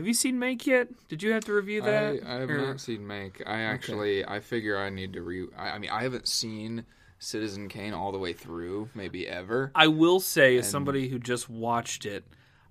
have 0.00 0.06
you 0.06 0.14
seen 0.14 0.36
Mank 0.36 0.64
yet? 0.64 0.88
Did 1.08 1.22
you 1.22 1.32
have 1.32 1.44
to 1.44 1.52
review 1.52 1.82
that? 1.82 2.22
I, 2.24 2.36
I 2.36 2.40
have 2.40 2.48
Or- 2.48 2.56
not 2.56 2.80
seen 2.80 3.00
Mank. 3.02 3.46
I 3.46 3.60
actually, 3.60 4.24
I 4.24 4.40
figure 4.40 4.78
I 4.78 4.88
need 4.88 5.12
to 5.12 5.20
re. 5.20 5.46
I, 5.58 5.72
I 5.72 5.78
mean, 5.78 5.90
I 5.90 6.04
haven't 6.04 6.26
seen 6.26 6.86
Citizen 7.18 7.68
Kane 7.68 7.92
all 7.92 8.10
the 8.10 8.18
way 8.18 8.32
through, 8.32 8.88
maybe 8.94 9.28
ever. 9.28 9.70
I 9.74 9.88
will 9.88 10.18
say, 10.18 10.56
as 10.56 10.70
somebody 10.70 11.08
who 11.08 11.18
just 11.18 11.50
watched 11.50 12.06
it, 12.06 12.24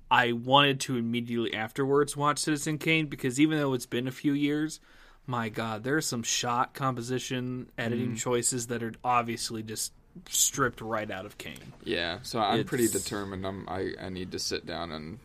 I 0.10 0.32
wanted 0.32 0.80
to 0.82 0.98
immediately 0.98 1.54
afterwards 1.54 2.18
watch 2.18 2.40
Citizen 2.40 2.80
Kane 2.80 3.06
because 3.06 3.40
even 3.40 3.60
though 3.60 3.76
it's 3.76 3.86
been 3.86 4.08
a 4.08 4.12
few 4.12 4.34
years, 4.34 4.80
my 5.28 5.50
God, 5.50 5.84
there 5.84 5.98
are 5.98 6.02
some 6.02 6.24
shot 6.24 6.74
composition, 6.74 7.70
editing 7.78 8.14
mm. 8.14 8.18
choices 8.18 8.68
that 8.68 8.82
are 8.82 8.94
obviously 9.04 9.62
just 9.62 9.94
stripped 10.28 10.82
right 10.82 11.12
out 11.12 11.28
of 11.28 11.38
Kane. 11.38 11.74
Yeah, 11.84 12.18
so 12.24 12.40
I'm 12.40 12.64
pretty 12.64 12.88
determined. 12.88 13.46
I'm, 13.46 13.70
I 13.70 13.94
I 14.02 14.10
need 14.10 14.32
to 14.32 14.40
sit 14.40 14.66
down 14.66 14.92
and 14.92 15.20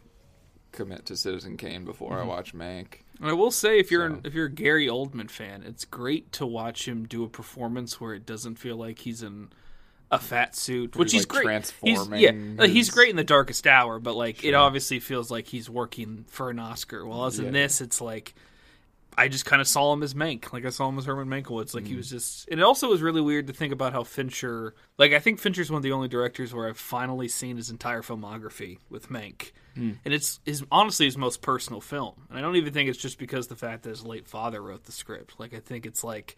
commit 0.75 1.07
to 1.07 1.17
Citizen 1.17 1.57
Kane 1.57 1.85
before 1.85 2.15
I 2.15 2.21
mm-hmm. 2.21 2.29
watch 2.29 2.55
Mank. 2.55 3.01
And 3.21 3.31
I 3.31 3.33
will 3.33 3.51
say, 3.51 3.79
if 3.79 3.91
you're 3.91 4.11
So- 4.11 4.21
if 4.25 4.35
you're 4.35 4.47
a 4.47 4.53
Gary 4.53 4.87
Oldman 4.87 5.31
fan, 5.31 5.63
it's 5.63 5.85
great 5.85 6.33
to 6.33 6.47
watch 6.47 6.87
him 6.87 7.07
do 7.07 7.25
a 7.25 7.29
performance 7.29 8.01
where 8.01 8.13
it 8.13 8.27
doesn't 8.27 8.57
feel 8.57 8.77
like 8.77 8.99
he's 8.99 9.23
in 9.23 9.49
a 10.11 10.19
fat 10.19 10.55
suit, 10.55 10.97
which 10.97 11.13
he's, 11.13 11.23
he's 11.23 11.31
like, 11.31 11.43
great. 11.45 11.65
He's, 11.65 11.73
transforming 11.73 12.21
yeah, 12.21 12.63
like, 12.63 12.71
he's 12.71 12.91
great 12.91 13.11
in 13.11 13.17
the 13.17 13.25
Darkest 13.25 13.67
Hour, 13.67 13.99
but 13.99 14.15
like 14.15 14.45
it 14.45 14.55
obviously 14.55 15.01
feels 15.01 15.31
like 15.31 15.47
he's 15.47 15.71
working 15.71 16.25
for 16.29 16.51
an 16.51 16.59
Oscar. 16.59 17.07
Well, 17.07 17.27
as 17.27 17.39
in 17.39 17.53
this, 17.53 17.81
it's 17.81 18.01
like 18.01 18.35
I 19.17 19.29
just 19.29 19.45
kind 19.47 19.63
of 19.63 19.69
saw 19.69 19.93
him 19.93 20.03
as 20.03 20.15
Mank, 20.15 20.53
like 20.53 20.65
I 20.65 20.71
saw 20.71 20.89
him 20.89 20.99
as 20.99 21.05
Herman 21.05 21.29
Mankiewicz. 21.29 21.75
Like 21.75 21.85
Mm. 21.85 21.89
he 21.89 21.95
was 21.97 22.11
just, 22.11 22.49
and 22.49 22.59
it 22.59 22.63
also 22.65 22.89
was 22.89 23.01
really 23.01 23.21
weird 23.21 23.47
to 23.47 23.53
think 23.53 23.73
about 23.73 23.93
how 23.93 24.03
Fincher. 24.03 24.75
Like 24.99 25.13
I 25.13 25.19
think 25.21 25.39
Fincher's 25.39 25.71
one 25.71 25.77
of 25.77 25.83
the 25.83 25.93
only 25.93 26.09
directors 26.09 26.53
where 26.53 26.69
I've 26.69 26.79
finally 26.79 27.29
seen 27.29 27.57
his 27.57 27.71
entire 27.71 28.03
filmography 28.03 28.79
with 28.91 29.09
Mank, 29.11 29.53
Mm. 29.77 29.99
and 30.05 30.13
it's 30.15 30.41
his 30.45 30.65
honestly 30.71 31.07
his 31.07 31.17
most 31.17 31.43
personal 31.43 31.81
film. 31.81 32.27
And 32.29 32.39
I 32.39 32.41
don't 32.41 32.57
even 32.57 32.73
think 32.73 32.89
it's 32.89 32.99
just 32.99 33.19
because 33.19 33.47
the 33.47 33.57
fact 33.57 33.85
that 33.85 33.91
his 33.91 34.05
late 34.05 34.27
father 34.27 34.61
wrote 34.63 34.85
the 34.85 34.93
script. 34.93 35.35
Like 35.39 35.55
I 35.55 35.61
think 35.61 35.87
it's 35.87 36.03
like 36.05 36.37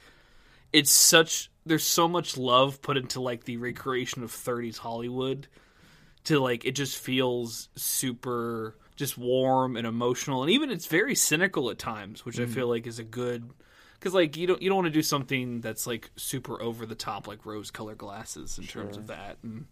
it's 0.73 0.91
such 0.91 1.51
there's 1.65 1.85
so 1.85 2.07
much 2.09 2.37
love 2.37 2.83
put 2.83 2.97
into 2.97 3.21
like 3.21 3.45
the 3.45 3.57
recreation 3.57 4.23
of 4.23 4.31
30s 4.33 4.79
Hollywood 4.79 5.49
to 6.25 6.41
like 6.41 6.65
it 6.65 6.73
just 6.73 6.99
feels 6.99 7.69
super 7.77 8.77
just 8.97 9.17
warm 9.17 9.77
and 9.77 9.87
emotional 9.87 10.43
and 10.43 10.51
even 10.51 10.71
it's 10.71 10.87
very 10.87 11.15
cynical 11.15 11.71
at 11.71 11.79
times 11.79 12.25
which 12.25 12.39
I 12.39 12.43
mm-hmm. 12.43 12.53
feel 12.53 12.69
like 12.69 12.87
is 12.87 12.99
a 12.99 13.05
good 13.05 13.51
cuz 14.01 14.15
like 14.15 14.37
you 14.37 14.47
don't 14.47 14.61
you 14.63 14.69
don't 14.69 14.77
want 14.77 14.87
to 14.87 14.93
do 14.93 15.03
something 15.03 15.61
that's 15.61 15.87
like 15.87 16.11
super 16.17 16.61
over 16.61 16.87
the 16.87 16.95
top 16.95 17.29
like 17.29 17.45
rose 17.45 17.71
colored 17.71 17.99
glasses 17.99 18.59
in 18.59 18.67
terms 18.67 18.97
of 18.97 19.07
that 19.09 19.39
and 19.43 19.67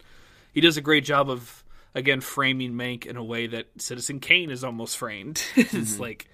he 0.53 0.61
does 0.61 0.77
a 0.77 0.81
great 0.81 1.03
job 1.03 1.29
of 1.29 1.63
again 1.93 2.21
framing 2.21 2.73
Mank 2.73 3.05
in 3.05 3.17
a 3.17 3.23
way 3.23 3.47
that 3.47 3.67
Citizen 3.77 4.19
Kane 4.19 4.51
is 4.51 4.63
almost 4.63 4.97
framed 4.97 5.41
it's 5.55 5.73
mm-hmm. 5.73 6.01
like 6.01 6.29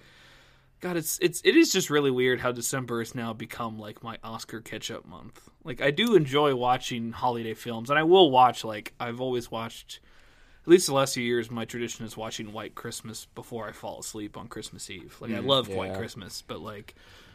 God, 0.81 0.97
it's 0.97 1.19
it's 1.21 1.41
it 1.45 1.55
is 1.55 1.71
just 1.71 1.91
really 1.91 2.09
weird 2.09 2.39
how 2.39 2.51
December 2.51 2.99
has 2.99 3.13
now 3.13 3.33
become 3.33 3.77
like 3.77 4.03
my 4.03 4.17
Oscar 4.23 4.61
catch 4.61 4.89
up 4.89 5.05
month. 5.05 5.47
Like 5.63 5.79
I 5.79 5.91
do 5.91 6.15
enjoy 6.15 6.55
watching 6.55 7.11
holiday 7.11 7.53
films, 7.53 7.91
and 7.91 7.99
I 7.99 8.03
will 8.03 8.31
watch 8.31 8.63
like 8.63 8.93
I've 8.99 9.21
always 9.21 9.49
watched. 9.49 9.99
At 10.63 10.67
least 10.67 10.87
the 10.87 10.93
last 10.93 11.15
few 11.15 11.23
years, 11.23 11.49
my 11.49 11.65
tradition 11.65 12.05
is 12.05 12.15
watching 12.15 12.53
White 12.53 12.75
Christmas 12.75 13.25
before 13.33 13.67
I 13.67 13.71
fall 13.71 13.99
asleep 13.99 14.37
on 14.37 14.47
Christmas 14.47 14.89
Eve. 14.89 15.15
Like 15.19 15.31
I 15.31 15.39
love 15.39 15.67
White. 15.69 15.95
Christmas, 15.95 16.43
but 16.45 16.59
like 16.61 16.93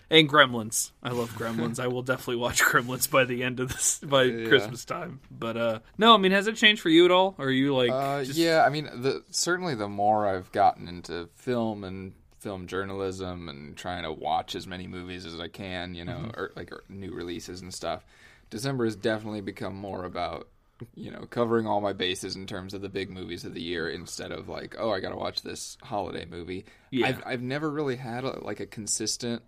and 0.09 0.29
Gremlins, 0.29 0.93
I 1.03 1.11
love 1.11 1.33
Gremlins. 1.33 1.81
I 1.81 1.89
will 1.89 2.03
definitely 2.03 2.37
watch 2.37 2.63
Gremlins 2.63 3.11
by 3.11 3.25
the 3.25 3.43
end 3.43 3.59
of 3.59 3.73
this 3.73 3.99
by 3.99 4.31
Christmas 4.31 4.85
time. 4.85 5.19
But 5.31 5.57
uh 5.57 5.79
no, 5.99 6.15
I 6.15 6.19
mean, 6.19 6.31
has 6.33 6.47
it 6.47 6.55
changed 6.55 6.81
for 6.81 6.89
you 6.91 7.05
at 7.05 7.11
all? 7.11 7.35
Or 7.39 7.47
are 7.47 7.51
you 7.51 7.75
like 7.75 7.91
Uh, 7.91 8.23
just- 8.25 8.39
yeah, 8.39 8.63
I 8.65 8.69
mean, 8.71 8.85
the, 8.85 9.25
certainly 9.31 9.75
the 9.75 9.89
more 9.89 10.29
I've 10.29 10.53
gotten 10.53 10.87
into 10.87 11.29
film 11.35 11.83
and 11.83 12.13
film 12.39 12.69
journalism 12.69 13.49
and 13.49 13.77
trying 13.77 14.05
to 14.05 14.13
watch 14.13 14.55
as 14.55 14.69
many 14.69 14.87
movies 14.87 15.27
as 15.27 15.41
I 15.41 15.49
can, 15.49 15.97
you 15.97 16.05
know, 16.05 16.19
Mm-hmm. 16.19 16.39
or 16.41 16.53
like 16.55 16.71
or 16.71 16.85
new 16.89 17.13
releases 17.13 17.61
and 17.61 17.75
stuff, 17.75 18.05
December 18.51 18.85
has 18.85 18.95
definitely 18.95 19.41
become 19.41 19.75
more 19.75 20.05
about 20.05 20.47
you 20.95 21.11
know 21.11 21.27
covering 21.31 21.67
all 21.67 21.81
my 21.81 21.93
bases 21.95 22.37
in 22.37 22.47
terms 22.47 22.75
of 22.75 22.83
the 22.83 22.89
big 22.89 23.09
movies 23.11 23.45
of 23.45 23.55
the 23.55 23.63
year 23.63 23.89
instead 23.89 24.31
of 24.31 24.49
like 24.49 24.77
oh 24.79 24.91
I 24.91 25.01
got 25.01 25.11
to 25.11 25.17
watch 25.17 25.43
this 25.43 25.79
holiday 25.83 26.27
movie. 26.27 26.67
Yeah. 26.91 27.07
I've 27.07 27.23
I've 27.27 27.43
never 27.43 27.71
really 27.71 27.97
had 27.97 28.25
a, 28.25 28.45
like 28.45 28.61
a 28.61 28.67
consistent 28.67 29.43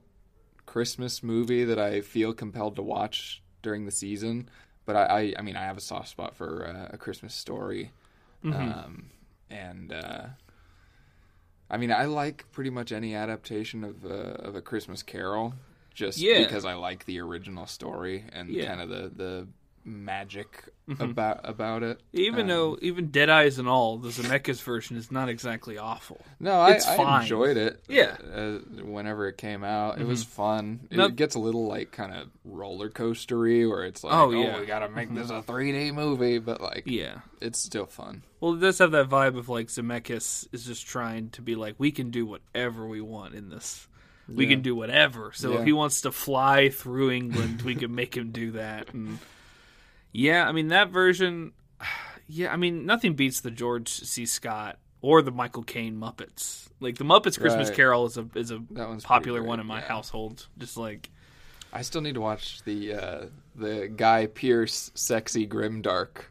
Christmas 0.67 1.23
movie 1.23 1.65
that 1.65 1.79
I 1.79 2.01
feel 2.03 2.33
compelled 2.33 2.77
to 2.77 2.83
watch 2.83 3.43
during 3.63 3.85
the 3.87 3.91
season. 3.91 4.49
But 4.87 4.97
I, 4.97 5.03
I, 5.05 5.35
I 5.39 5.43
mean, 5.43 5.57
I 5.57 5.65
have 5.65 5.77
a 5.77 5.83
soft 5.83 6.09
spot 6.09 6.35
for 6.35 6.67
uh, 6.67 6.95
a 6.95 6.99
Christmas 6.99 7.35
story, 7.35 7.91
Mm-hmm. 8.43 8.55
um, 8.55 9.11
and 9.51 9.93
uh, 9.93 10.27
I 11.71 11.77
mean, 11.77 11.93
I 11.93 12.07
like 12.07 12.47
pretty 12.53 12.71
much 12.71 12.93
any 12.93 13.15
adaptation 13.15 13.85
of 13.85 14.05
uh, 14.07 14.09
of 14.49 14.55
a 14.57 14.63
Christmas 14.63 15.03
Carol, 15.03 15.55
just 15.93 16.19
Yeah. 16.19 16.39
because 16.45 16.65
I 16.65 16.75
like 16.75 17.05
the 17.05 17.21
original 17.21 17.67
story 17.67 18.25
and 18.33 18.49
Yeah. 18.49 18.67
kind 18.67 18.81
of 18.81 18.89
the 18.89 19.13
the 19.15 19.49
magic 19.89 20.65
about 21.01 21.41
about 21.45 21.83
it. 21.83 22.01
even 22.13 22.43
Um, 22.43 22.47
though 22.49 22.79
even 22.83 23.09
Dead 23.09 23.29
Eyes 23.29 23.59
and 23.59 23.69
all, 23.69 23.99
the 23.99 24.09
Zemeckis 24.11 24.63
version 24.63 24.97
is 24.97 25.11
not 25.11 25.29
exactly 25.29 25.77
awful. 25.79 26.21
No, 26.41 26.53
I, 26.61 26.79
I 26.87 27.21
enjoyed 27.23 27.57
it. 27.57 27.83
Yeah. 27.89 28.17
Mm-hmm. 28.17 28.81
uh, 28.81 28.85
whenever 28.85 29.29
it 29.29 29.37
came 29.39 29.65
out, 29.65 30.01
it 30.01 30.07
was 30.07 30.25
fun. 30.25 30.81
It 30.91 31.17
gets 31.17 31.35
a 31.35 31.39
little 31.41 31.67
like 31.67 31.91
kind 31.93 32.15
of 32.15 32.29
roller 32.45 32.89
coastery, 32.91 33.69
where 33.69 33.85
it's 33.85 34.03
like, 34.05 34.15
Oh, 34.15 34.27
oh, 34.29 34.31
yeah. 34.31 34.61
we 34.61 34.67
gotta 34.67 34.89
make 34.89 35.13
this 35.15 35.31
a 35.31 35.43
3D 35.43 35.93
movie, 35.95 36.39
but 36.39 36.61
like, 36.61 36.85
Yeah. 36.87 37.21
it's 37.41 37.59
still 37.59 37.87
fun. 37.87 38.23
Well, 38.41 38.55
it 38.55 38.61
does 38.61 38.79
have 38.79 38.93
that 38.93 39.09
vibe 39.09 39.37
of 39.37 39.49
like 39.49 39.67
Zemeckis 39.69 40.47
is 40.53 40.65
just 40.65 40.87
trying 40.87 41.31
to 41.31 41.43
be 41.43 41.55
like, 41.55 41.75
we 41.79 41.91
can 41.91 42.11
do 42.11 42.25
whatever 42.27 42.87
we 42.87 43.01
want 43.01 43.35
in 43.35 43.49
this. 43.51 43.87
We 44.29 44.45
Yeah. 44.45 44.51
can 44.51 44.63
do 44.63 44.75
whatever. 44.77 45.33
So 45.35 45.55
if 45.59 45.65
he 45.65 45.73
wants 45.73 46.03
to 46.03 46.13
fly 46.13 46.69
through 46.69 47.13
England, 47.13 47.63
we 47.63 47.75
can 47.75 47.95
make 47.95 48.15
him 48.15 48.31
do 48.31 48.51
that. 48.53 48.93
And 48.93 49.19
yeah, 50.13 50.49
I 50.49 50.53
mean 50.53 50.69
that 50.69 50.91
version. 50.91 51.53
Yeah, 52.31 52.53
I 52.53 52.57
mean 52.57 52.85
nothing 52.85 53.15
beats 53.15 53.41
the 53.41 53.51
George 53.51 53.89
C. 53.89 54.27
Scott 54.27 54.79
or 55.01 55.23
the 55.23 55.31
Michael 55.31 55.63
Caine 55.63 55.99
Muppets. 55.99 56.69
Like 56.79 56.99
the 56.99 57.05
Muppets 57.05 57.41
Christmas 57.41 57.69
Right. 57.69 57.77
Carol 57.77 58.05
is 58.05 58.19
a 58.19 58.27
is 58.35 58.51
a 58.51 58.61
popular 59.03 59.43
one 59.43 59.61
in 59.61 59.67
my 59.67 59.81
yeah. 59.81 59.89
household. 59.89 60.47
Just 60.59 60.77
like 60.77 61.09
I 61.73 61.81
still 61.81 62.01
need 62.03 62.17
to 62.17 62.21
watch 62.21 62.63
the 62.65 62.93
uh, 62.93 63.27
the 63.55 63.89
Guy 63.89 64.27
Pearce 64.27 64.91
sexy 64.95 65.47
grimdark 65.47 66.25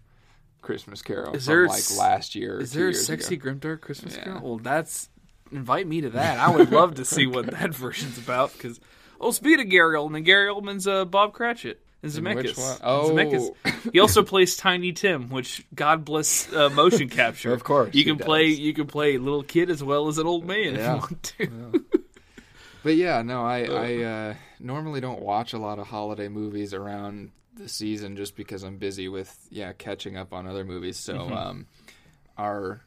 Christmas 0.62 1.02
Carol 1.02 1.34
Is 1.36 1.46
from 1.46 1.54
there 1.54 1.68
like 1.68 1.98
last 1.98 2.36
year. 2.36 2.60
Is 2.60 2.74
there 2.74 2.90
a 2.90 2.94
sexy 2.94 3.36
ago. 3.36 3.50
grimdark 3.50 3.82
Christmas 3.82 4.16
Yeah. 4.16 4.24
Carol? 4.26 4.42
Well, 4.42 4.58
that's 4.58 5.10
invite 5.52 5.88
me 5.88 6.02
to 6.02 6.10
that. 6.12 6.40
I 6.40 6.56
would 6.56 6.72
love 6.72 6.96
to 6.96 7.06
see 7.06 7.26
what 7.26 7.48
that 7.48 7.74
version's 7.76 8.18
about. 8.18 8.54
Because 8.54 8.80
oh, 9.20 9.32
speaking 9.32 9.66
of 9.66 9.70
Gary 9.70 9.96
Oldman, 9.96 10.26
Gary 10.26 10.50
Oldman's 10.50 10.88
uh, 10.88 11.06
Bob 11.06 11.34
Cratchit 11.34 11.82
and 12.04 12.12
Zemeckis. 12.12 12.80
Oh. 12.84 13.10
Zemeckis. 13.12 13.54
He 13.94 14.00
also 14.02 14.22
plays 14.24 14.58
Tiny 14.58 14.92
Tim, 14.92 15.30
which 15.30 15.66
God 15.74 16.04
bless 16.06 16.52
uh, 16.54 16.70
motion 16.70 17.08
capture. 17.10 17.54
Of 17.54 17.64
course 17.64 17.94
you 17.96 18.04
can 18.04 18.18
play 18.18 18.48
you 18.48 18.74
can 18.74 18.86
play 18.88 19.18
little 19.18 19.44
kid 19.44 19.70
as 19.70 19.82
well 19.84 20.08
as 20.10 20.18
an 20.18 20.28
old 20.28 20.46
man 20.46 20.76
if 20.76 20.78
Yeah. 20.80 20.94
you 20.96 21.00
want 21.00 21.24
to. 21.38 21.86
But 22.84 22.96
yeah, 22.96 23.22
no, 23.22 23.44
I 23.46 23.64
I 23.66 24.04
uh, 24.04 24.34
normally 24.60 25.02
don't 25.02 25.22
watch 25.22 25.54
a 25.54 25.58
lot 25.58 25.80
of 25.80 25.88
holiday 25.88 26.28
movies 26.28 26.74
around 26.74 27.32
the 27.56 27.68
season 27.68 28.16
just 28.16 28.36
because 28.36 28.64
I'm 28.64 28.78
busy 28.78 29.08
with 29.10 29.36
yeah 29.50 29.74
catching 29.74 30.16
up 30.18 30.34
on 30.34 30.48
other 30.48 30.64
movies. 30.66 30.98
So 30.98 31.14
Mm-hmm. 31.16 31.34
um, 31.34 31.66
our 32.38 32.82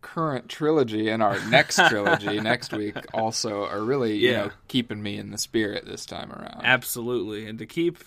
current 0.00 0.48
trilogy 0.48 1.08
and 1.08 1.22
our 1.22 1.38
next 1.48 1.76
trilogy 1.88 2.40
next 2.52 2.72
week 2.72 2.96
also 3.14 3.64
are 3.66 3.82
really 3.82 4.16
you 4.16 4.30
Yeah. 4.30 4.44
know 4.46 4.50
keeping 4.68 5.02
me 5.02 5.18
in 5.18 5.30
the 5.30 5.38
spirit 5.38 5.86
this 5.86 6.04
time 6.06 6.32
around. 6.32 6.62
Absolutely, 6.64 7.46
and 7.46 7.58
to 7.58 7.66
keep 7.66 7.98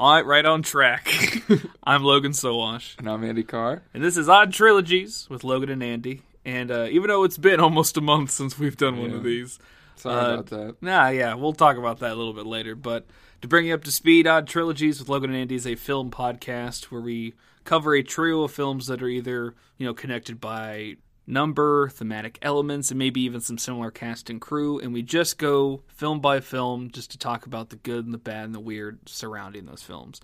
all 0.00 0.14
right, 0.14 0.24
right 0.24 0.46
on 0.46 0.62
track. 0.62 1.06
I'm 1.84 2.02
Logan 2.02 2.32
Sowash. 2.32 2.98
and 2.98 3.06
I'm 3.06 3.22
Andy 3.22 3.42
Carr. 3.42 3.82
And 3.92 4.02
this 4.02 4.16
is 4.16 4.30
Odd 4.30 4.50
Trilogies 4.52 5.26
with 5.28 5.44
Logan 5.44 5.68
and 5.68 5.82
Andy. 5.82 6.22
And 6.42 6.70
uh, 6.70 6.86
even 6.90 7.08
though 7.08 7.24
it's 7.24 7.36
been 7.36 7.60
almost 7.60 7.98
a 7.98 8.00
month 8.00 8.30
since 8.30 8.58
we've 8.58 8.78
done 8.78 8.98
one 8.98 9.10
of 9.12 9.22
these, 9.22 9.58
Sorry 9.96 10.16
Uh, 10.16 10.32
about 10.34 10.46
that. 10.46 10.76
nah, 10.80 11.08
yeah, 11.08 11.34
we'll 11.34 11.52
talk 11.52 11.76
about 11.76 11.98
that 11.98 12.12
a 12.12 12.14
little 12.14 12.32
bit 12.32 12.46
later. 12.46 12.74
But 12.74 13.04
to 13.42 13.48
bring 13.48 13.66
you 13.66 13.74
up 13.74 13.84
to 13.84 13.92
speed, 13.92 14.26
Odd 14.26 14.46
Trilogies 14.46 14.98
with 15.00 15.10
Logan 15.10 15.30
and 15.30 15.38
Andy 15.38 15.54
is 15.56 15.66
a 15.66 15.74
film 15.74 16.10
podcast 16.10 16.84
where 16.84 17.02
we 17.02 17.34
cover 17.64 17.94
a 17.94 18.02
trio 18.02 18.44
of 18.44 18.52
films 18.52 18.86
that 18.86 19.02
are 19.02 19.08
either 19.08 19.54
you 19.76 19.86
know 19.86 19.92
connected 19.92 20.40
by 20.40 20.96
number, 21.30 21.88
thematic 21.88 22.38
elements, 22.42 22.90
and 22.90 22.98
maybe 22.98 23.20
even 23.22 23.40
some 23.40 23.58
similar 23.58 23.90
cast 23.90 24.28
and 24.28 24.40
crew. 24.40 24.78
And 24.78 24.92
we 24.92 25.02
just 25.02 25.38
go 25.38 25.82
film 25.88 26.20
by 26.20 26.40
film 26.40 26.90
just 26.90 27.10
to 27.12 27.18
talk 27.18 27.46
about 27.46 27.70
the 27.70 27.76
good 27.76 28.04
and 28.04 28.12
the 28.12 28.18
bad 28.18 28.44
and 28.44 28.54
the 28.54 28.60
weird 28.60 29.08
surrounding 29.08 29.66
those 29.66 29.82
films. 29.82 30.20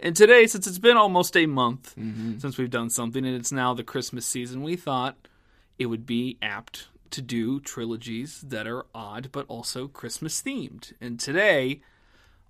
And 0.00 0.14
today, 0.14 0.46
since 0.46 0.66
it's 0.66 0.78
been 0.78 0.96
almost 0.96 1.36
a 1.36 1.46
month 1.46 1.94
mm-hmm. 1.96 2.38
since 2.38 2.58
we've 2.58 2.70
done 2.70 2.90
something 2.90 3.24
and 3.24 3.36
it's 3.36 3.52
now 3.52 3.72
the 3.72 3.84
Christmas 3.84 4.26
season, 4.26 4.62
we 4.62 4.76
thought 4.76 5.16
it 5.78 5.86
would 5.86 6.04
be 6.04 6.36
apt 6.42 6.88
to 7.10 7.22
do 7.22 7.60
trilogies 7.60 8.40
that 8.40 8.66
are 8.66 8.86
odd 8.94 9.30
but 9.30 9.46
also 9.48 9.86
Christmas 9.86 10.42
themed. 10.42 10.92
And 11.00 11.18
today, 11.18 11.80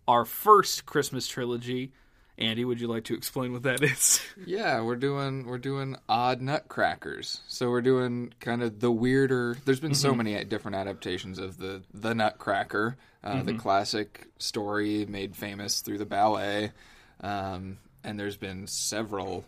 our 0.09 0.25
first 0.25 0.87
Christmas 0.87 1.29
trilogy 1.29 1.93
Andy, 2.37 2.65
would 2.65 2.81
you 2.81 2.89
like 2.89 3.05
to 3.05 3.15
explain 3.15 3.53
what 3.53 3.63
that 3.63 3.83
is? 3.83 4.21
Yeah, 4.47 4.83
we're 4.83 4.97
doing 4.97 5.47
we're 5.47 5.59
doing 5.59 5.97
odd 6.09 6.41
nutcrackers. 6.41 7.41
So 7.47 7.71
we're 7.71 7.81
doing 7.83 8.35
kind 8.41 8.63
of 8.63 8.81
the 8.81 8.91
weirder. 8.91 9.57
There's 9.65 9.81
been 9.81 9.95
so 9.95 10.15
many 10.15 10.43
different 10.45 10.77
adaptations 10.77 11.39
of 11.39 11.57
the 11.59 11.83
the 11.95 12.15
Nutcracker, 12.15 12.97
uh, 13.23 13.43
the 13.43 13.55
classic 13.55 14.27
story 14.39 15.07
made 15.07 15.37
famous 15.37 15.81
through 15.81 15.99
the 15.99 16.05
ballet, 16.05 16.73
um, 17.21 17.79
and 18.03 18.19
there's 18.19 18.37
been 18.37 18.67
several 18.67 19.45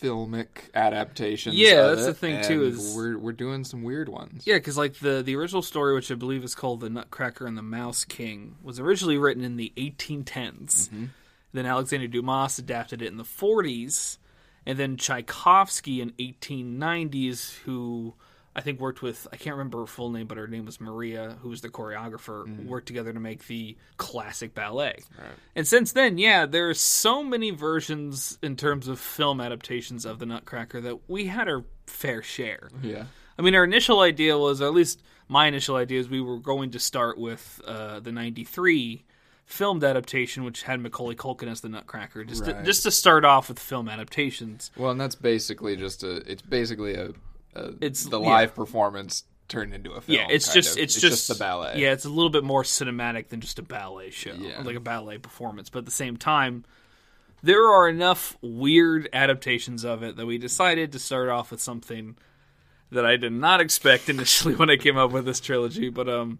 filmic 0.00 0.46
adaptations. 0.74 1.56
Yeah, 1.56 1.86
of 1.90 1.96
that's 1.96 2.04
the 2.06 2.10
it, 2.10 2.16
thing, 2.16 2.44
too, 2.44 2.64
is- 2.64 2.94
we're 2.96 3.18
we're 3.18 3.32
doing 3.32 3.64
some 3.64 3.82
weird 3.82 4.08
ones. 4.08 4.46
Yeah, 4.46 4.56
because 4.56 4.76
like 4.78 4.94
the 4.94 5.22
the 5.22 5.36
original 5.36 5.62
story, 5.62 5.94
which 5.94 6.10
I 6.10 6.14
believe 6.14 6.44
is 6.44 6.54
called 6.54 6.80
"The 6.80 6.90
Nutcracker 6.90 7.46
and 7.46 7.58
the 7.58 7.62
Mouse 7.62 8.04
King," 8.04 8.56
was 8.62 8.78
originally 8.80 9.18
written 9.18 9.44
in 9.44 9.56
the 9.56 9.72
1810s. 9.76 10.90
Then 11.52 11.66
Alexander 11.66 12.06
Dumas 12.06 12.58
adapted 12.58 13.02
it 13.02 13.08
in 13.08 13.16
the 13.16 13.24
40s, 13.24 14.18
and 14.64 14.78
then 14.78 14.96
Tchaikovsky 14.96 16.00
in 16.00 16.10
1890s, 16.12 17.58
who 17.60 18.14
I 18.54 18.60
think 18.60 18.80
worked 18.80 19.02
with 19.02 19.26
I 19.32 19.36
can't 19.36 19.56
remember 19.56 19.80
her 19.80 19.86
full 19.86 20.10
name, 20.10 20.26
but 20.26 20.36
her 20.38 20.46
name 20.46 20.66
was 20.66 20.80
Maria, 20.80 21.36
who 21.40 21.48
was 21.48 21.62
the 21.62 21.68
choreographer, 21.68 22.66
worked 22.66 22.86
together 22.86 23.12
to 23.12 23.20
make 23.20 23.46
the 23.46 23.76
classic 23.96 24.54
ballet. 24.54 24.96
And 25.56 25.66
since 25.66 25.92
then, 25.92 26.18
yeah, 26.18 26.46
there's 26.46 26.80
so 26.80 27.22
many 27.22 27.50
versions 27.50 28.38
in 28.42 28.56
terms 28.56 28.88
of 28.88 28.98
film 28.98 29.40
adaptations 29.40 30.04
of 30.04 30.18
the 30.18 30.26
Nutcracker 30.26 30.80
that 30.82 31.08
we 31.08 31.26
had 31.26 31.48
our 31.48 31.64
fair 31.86 32.22
share. 32.22 32.70
Yeah. 32.82 33.04
I 33.38 33.42
mean, 33.42 33.54
our 33.54 33.64
initial 33.64 34.00
idea 34.00 34.36
was, 34.36 34.60
or 34.60 34.66
at 34.66 34.74
least 34.74 35.02
my 35.28 35.46
initial 35.46 35.76
idea 35.76 36.00
is, 36.00 36.08
we 36.08 36.20
were 36.20 36.38
going 36.38 36.72
to 36.72 36.78
start 36.78 37.16
with 37.16 37.60
uh, 37.66 38.00
the 38.00 38.12
'93 38.12 39.04
filmed 39.52 39.84
adaptation, 39.84 40.44
which 40.44 40.62
had 40.62 40.80
Macaulay 40.80 41.14
Culkin 41.14 41.48
as 41.48 41.60
the 41.60 41.68
Nutcracker, 41.68 42.24
just 42.24 42.44
to, 42.46 42.62
just 42.64 42.82
to 42.84 42.90
start 42.90 43.24
off 43.24 43.48
with 43.48 43.58
film 43.58 43.88
adaptations. 43.88 44.70
Well, 44.76 44.90
and 44.90 45.00
that's 45.00 45.14
basically 45.14 45.76
just 45.76 46.02
a. 46.02 46.16
It's 46.30 46.42
basically 46.42 46.94
a. 46.94 47.10
a 47.54 47.68
It's- 47.80 48.04
the 48.04 48.20
yeah. 48.20 48.28
live 48.28 48.54
performance 48.54 49.24
turned 49.48 49.74
into 49.74 49.92
a 49.92 50.00
film. 50.00 50.18
Yeah, 50.18 50.26
it's 50.30 50.52
just 50.54 50.76
of. 50.76 50.82
it's, 50.82 50.98
just, 50.98 51.28
the 51.28 51.34
ballet. 51.34 51.74
Yeah, 51.76 51.92
it's 51.92 52.06
a 52.06 52.08
little 52.08 52.30
bit 52.30 52.42
more 52.44 52.62
cinematic 52.62 53.28
than 53.28 53.40
just 53.40 53.58
a 53.58 53.62
ballet 53.62 54.10
show, 54.10 54.32
Yeah. 54.32 54.62
like 54.62 54.76
a 54.76 54.80
ballet 54.80 55.18
performance. 55.18 55.68
But 55.68 55.80
at 55.80 55.84
the 55.84 55.90
same 55.90 56.16
time, 56.16 56.64
there 57.42 57.66
are 57.66 57.88
enough 57.88 58.38
weird 58.40 59.08
adaptations 59.12 59.84
of 59.84 60.02
it 60.02 60.16
that 60.16 60.24
we 60.24 60.38
decided 60.38 60.92
to 60.92 60.98
start 60.98 61.28
off 61.28 61.50
with 61.50 61.60
something 61.60 62.16
that 62.90 63.04
I 63.04 63.16
did 63.16 63.32
not 63.32 63.60
expect 63.60 64.08
initially 64.08 64.54
when 64.60 64.70
I 64.70 64.76
came 64.76 64.96
up 64.96 65.10
with 65.10 65.26
this 65.26 65.40
trilogy. 65.40 65.90
But 65.90 66.08
um, 66.08 66.38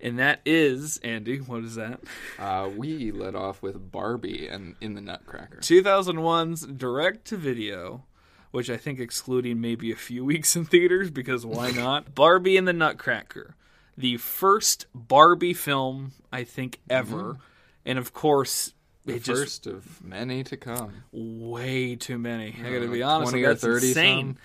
and 0.00 0.18
that 0.18 0.40
is 0.46 0.98
Andy. 0.98 1.38
What 1.38 1.64
is 1.64 1.74
that? 1.76 2.00
Uh, 2.38 2.70
we 2.76 3.10
led 3.12 3.34
off 3.34 3.62
with 3.62 3.90
Barbie 3.90 4.46
and 4.48 4.74
in 4.80 4.94
the 4.94 5.00
Nutcracker. 5.00 5.58
2001's 5.58 6.66
direct 6.66 7.24
to 7.26 7.36
video, 7.36 8.04
which 8.50 8.70
I 8.70 8.76
think 8.76 9.00
excluding 9.00 9.60
maybe 9.60 9.90
a 9.92 9.96
few 9.96 10.24
weeks 10.32 10.54
in 10.56 10.64
theaters 10.64 11.10
because 11.10 11.44
why 11.44 11.70
not? 11.72 12.14
Barbie 12.14 12.56
and 12.56 12.66
the 12.68 12.72
Nutcracker, 12.72 13.54
the 13.96 14.16
first 14.18 14.86
Barbie 14.94 15.54
film 15.54 16.12
I 16.32 16.44
think 16.44 16.80
ever, 16.88 17.38
and 17.84 17.98
of 17.98 18.12
course. 18.12 18.74
The 19.06 19.14
It 19.14 19.22
just 19.24 19.40
first 19.40 19.66
of 19.66 20.04
many 20.04 20.44
to 20.44 20.56
come. 20.58 20.92
way 21.12 21.96
too 21.96 22.18
many. 22.18 22.54
I 22.58 22.62
gotta 22.64 22.88
Uh, 22.88 22.92
be 22.92 23.02
honest, 23.02 23.30
20 23.32 23.46
like, 23.46 23.56
or 23.56 23.58
30 23.58 23.88
insane. 23.88 24.26
some? 24.34 24.36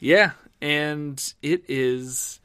Yeah, 0.00 0.32
and 0.60 1.34
it 1.42 1.62
is. 1.68 2.39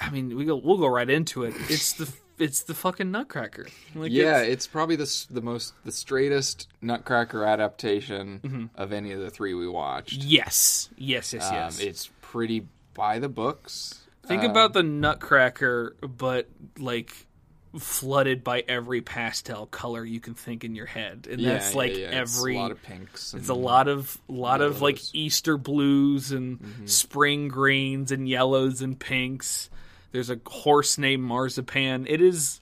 I 0.00 0.10
mean, 0.10 0.36
we 0.36 0.44
go. 0.44 0.56
We'll 0.56 0.78
go 0.78 0.86
right 0.86 1.08
into 1.08 1.42
it. 1.44 1.54
It's 1.68 1.92
the 1.94 2.12
it's 2.38 2.62
the 2.62 2.74
fucking 2.74 3.10
Nutcracker. 3.10 3.66
Like 3.94 4.12
yeah, 4.12 4.38
it's- 4.42 4.52
it's, 4.52 4.66
probably 4.66 4.96
the 4.96 5.26
the 5.30 5.42
most 5.42 5.74
the 5.84 5.92
straightest 5.92 6.68
Nutcracker 6.80 7.44
adaptation 7.44 8.40
Mm-hmm. 8.44 8.64
of 8.80 8.92
any 8.92 9.12
of 9.12 9.20
the 9.20 9.30
three 9.30 9.54
we 9.54 9.66
watched. 9.68 10.22
yes, 10.22 10.88
yes, 10.96 11.32
yes, 11.34 11.48
Um, 11.48 11.54
yes. 11.54 11.80
it's 11.80 12.10
pretty 12.20 12.66
by 12.94 13.18
the 13.18 13.28
books. 13.28 14.04
Think 14.26 14.44
Um, 14.44 14.50
about 14.50 14.72
the 14.74 14.82
Nutcracker, 14.82 15.96
but 16.02 16.48
like 16.78 17.12
flooded 17.78 18.42
by 18.42 18.64
every 18.66 19.00
pastel 19.02 19.66
color 19.66 20.04
you 20.04 20.20
can 20.20 20.34
think 20.34 20.64
in 20.64 20.74
your 20.74 20.86
head, 20.86 21.26
and 21.30 21.40
yeah, 21.40 21.54
that's 21.54 21.74
like 21.74 21.96
yeah, 21.96 22.20
it's 22.22 22.38
every. 22.38 22.56
a 22.56 22.58
lot 22.60 22.70
of 22.70 22.82
pinks. 22.82 23.34
it's 23.34 23.48
a 23.48 23.54
lot 23.54 23.88
of 23.88 24.16
lot 24.28 24.60
of 24.60 24.80
like. 24.80 25.00
Easter 25.14 25.56
blues 25.58 26.30
and 26.32 26.60
Mm-hmm. 26.60 26.86
spring 26.86 27.48
greens 27.48 28.12
and 28.12 28.28
yellows 28.28 28.80
and 28.82 28.98
pinks. 28.98 29.70
There's 30.12 30.30
a 30.30 30.40
horse 30.46 30.98
named 30.98 31.22
Marzipan. 31.22 32.06
It 32.08 32.20
is. 32.20 32.60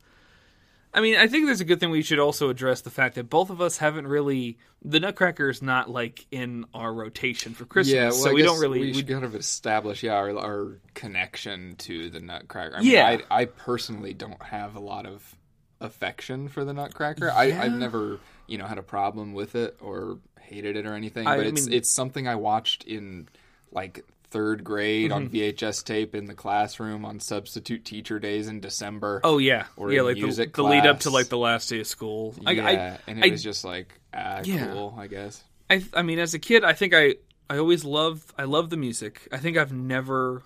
I 0.94 1.00
mean, 1.02 1.16
I 1.16 1.26
think 1.26 1.44
there's 1.44 1.60
a 1.60 1.64
good 1.66 1.78
thing 1.78 1.90
we 1.90 2.00
should 2.02 2.18
also 2.18 2.48
address 2.48 2.80
the 2.80 2.90
fact 2.90 3.16
that 3.16 3.28
both 3.28 3.50
of 3.50 3.60
us 3.60 3.76
haven't 3.76 4.06
really. 4.06 4.56
The 4.82 4.98
Nutcracker 4.98 5.50
is 5.50 5.60
not 5.60 5.90
like 5.90 6.26
in 6.30 6.64
our 6.72 6.92
rotation 6.92 7.52
for 7.54 7.66
Christmas, 7.66 7.92
Yeah, 7.94 8.04
well, 8.04 8.12
so 8.12 8.30
I 8.30 8.32
we 8.32 8.42
don't 8.42 8.58
really. 8.60 8.80
We 8.80 8.94
should 8.94 9.08
kind 9.08 9.24
of 9.24 9.34
establish, 9.34 10.02
yeah, 10.02 10.14
our, 10.14 10.30
our 10.38 10.78
connection 10.94 11.76
to 11.78 12.08
the 12.08 12.20
Nutcracker. 12.20 12.76
I 12.76 12.80
mean, 12.80 12.90
Yeah. 12.92 13.18
I, 13.30 13.42
I 13.42 13.44
personally 13.44 14.14
don't 14.14 14.40
have 14.42 14.74
a 14.76 14.80
lot 14.80 15.04
of 15.06 15.36
affection 15.80 16.48
for 16.48 16.64
the 16.64 16.72
Nutcracker. 16.72 17.30
I, 17.30 17.44
Yeah. 17.46 17.62
I've 17.62 17.72
never, 17.72 18.18
you 18.46 18.56
know, 18.58 18.66
had 18.66 18.78
a 18.78 18.82
problem 18.82 19.34
with 19.34 19.54
it 19.54 19.76
or 19.80 20.18
hated 20.40 20.76
it 20.76 20.86
or 20.86 20.94
anything. 20.94 21.26
I 21.26 21.36
But 21.36 21.46
it's 21.46 21.66
mean- 21.66 21.74
it's 21.76 21.90
something 21.90 22.26
I 22.26 22.36
watched 22.36 22.84
in 22.84 23.28
like 23.72 24.04
third 24.30 24.64
grade 24.64 25.12
on 25.12 25.28
Mm-hmm. 25.28 25.36
VHS 25.36 25.84
tape 25.84 26.14
in 26.14 26.26
the 26.26 26.34
classroom 26.34 27.04
on 27.04 27.20
substitute 27.20 27.84
teacher 27.84 28.18
days 28.18 28.48
in 28.48 28.60
December. 28.60 29.20
Oh 29.24 29.38
yeah, 29.38 29.66
or 29.76 29.90
yeah, 29.92 30.00
in 30.00 30.06
like 30.06 30.16
the, 30.16 30.22
music 30.22 30.54
the 30.54 30.62
lead 30.64 30.86
up 30.86 31.00
to 31.00 31.10
like 31.10 31.28
the 31.28 31.38
last 31.38 31.68
day 31.70 31.80
of 31.80 31.86
school. 31.86 32.34
Yeah, 32.40 32.66
I, 32.66 32.70
and 33.10 33.18
it 33.24 33.28
I- 33.28 33.30
was 33.30 33.42
just 33.42 33.64
like 33.64 34.00
ah, 34.14 34.40
Yeah. 34.44 34.66
cool, 34.72 34.94
I 34.98 35.06
guess. 35.06 35.42
I, 35.68 35.84
I 35.94 36.02
mean, 36.02 36.18
as 36.18 36.32
a 36.34 36.38
kid, 36.38 36.62
I 36.64 36.74
think 36.74 36.94
I, 36.94 37.14
I 37.50 37.58
always 37.58 37.84
love 37.84 38.24
I 38.38 38.44
love 38.44 38.70
the 38.70 38.76
music. 38.76 39.26
I 39.32 39.38
think 39.38 39.56
I've 39.56 39.72
never, 39.72 40.42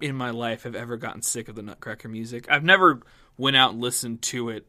in 0.00 0.14
my 0.14 0.30
life, 0.30 0.62
have 0.64 0.74
ever 0.74 0.96
gotten 0.96 1.22
sick 1.22 1.48
of 1.48 1.54
the 1.56 1.62
Nutcracker 1.62 2.08
music. 2.08 2.46
I've 2.50 2.64
never 2.64 3.00
went 3.36 3.56
out 3.56 3.72
and 3.72 3.80
listened 3.80 4.22
to 4.22 4.50
it 4.50 4.68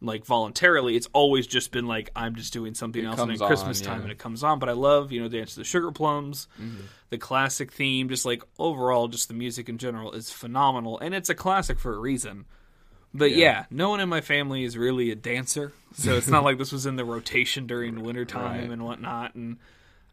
like 0.00 0.24
voluntarily. 0.24 0.94
It's 0.96 1.08
always 1.12 1.46
just 1.46 1.72
been 1.72 1.86
like 1.86 2.10
I'm 2.14 2.34
just 2.36 2.52
doing 2.52 2.74
something 2.74 3.04
else 3.04 3.18
and 3.18 3.32
at 3.32 3.38
Christmas 3.40 3.80
time 3.80 3.98
yeah. 3.98 4.02
and 4.04 4.12
it 4.12 4.18
comes 4.18 4.44
on. 4.44 4.58
But 4.58 4.68
I 4.68 4.72
love, 4.72 5.10
you 5.12 5.20
know, 5.20 5.28
Dance 5.28 5.54
to 5.54 5.60
the 5.60 5.64
Sugar 5.64 5.90
Plums, 5.90 6.46
Mm-hmm. 6.60 6.82
the 7.10 7.18
classic 7.18 7.72
theme, 7.72 8.08
just 8.08 8.24
like 8.24 8.42
overall, 8.58 9.08
just 9.08 9.28
the 9.28 9.34
music 9.34 9.68
in 9.68 9.78
general 9.78 10.12
is 10.12 10.30
phenomenal, 10.30 10.98
and 11.00 11.14
it's 11.14 11.28
a 11.30 11.34
classic 11.34 11.78
for 11.78 11.94
a 11.94 11.98
reason. 11.98 12.44
But 13.14 13.30
yeah. 13.32 13.36
Yeah. 13.38 13.64
no 13.70 13.88
one 13.88 14.00
in 14.00 14.08
my 14.08 14.20
family 14.20 14.64
is 14.64 14.76
really 14.76 15.10
a 15.10 15.14
dancer, 15.16 15.72
so 15.94 16.16
it's 16.16 16.28
not 16.28 16.44
like 16.44 16.58
this 16.58 16.72
was 16.72 16.86
in 16.86 16.96
the 16.96 17.04
rotation 17.04 17.66
during 17.66 18.02
wintertime 18.02 18.60
Right. 18.60 18.70
and 18.70 18.84
whatnot. 18.84 19.34
And 19.34 19.56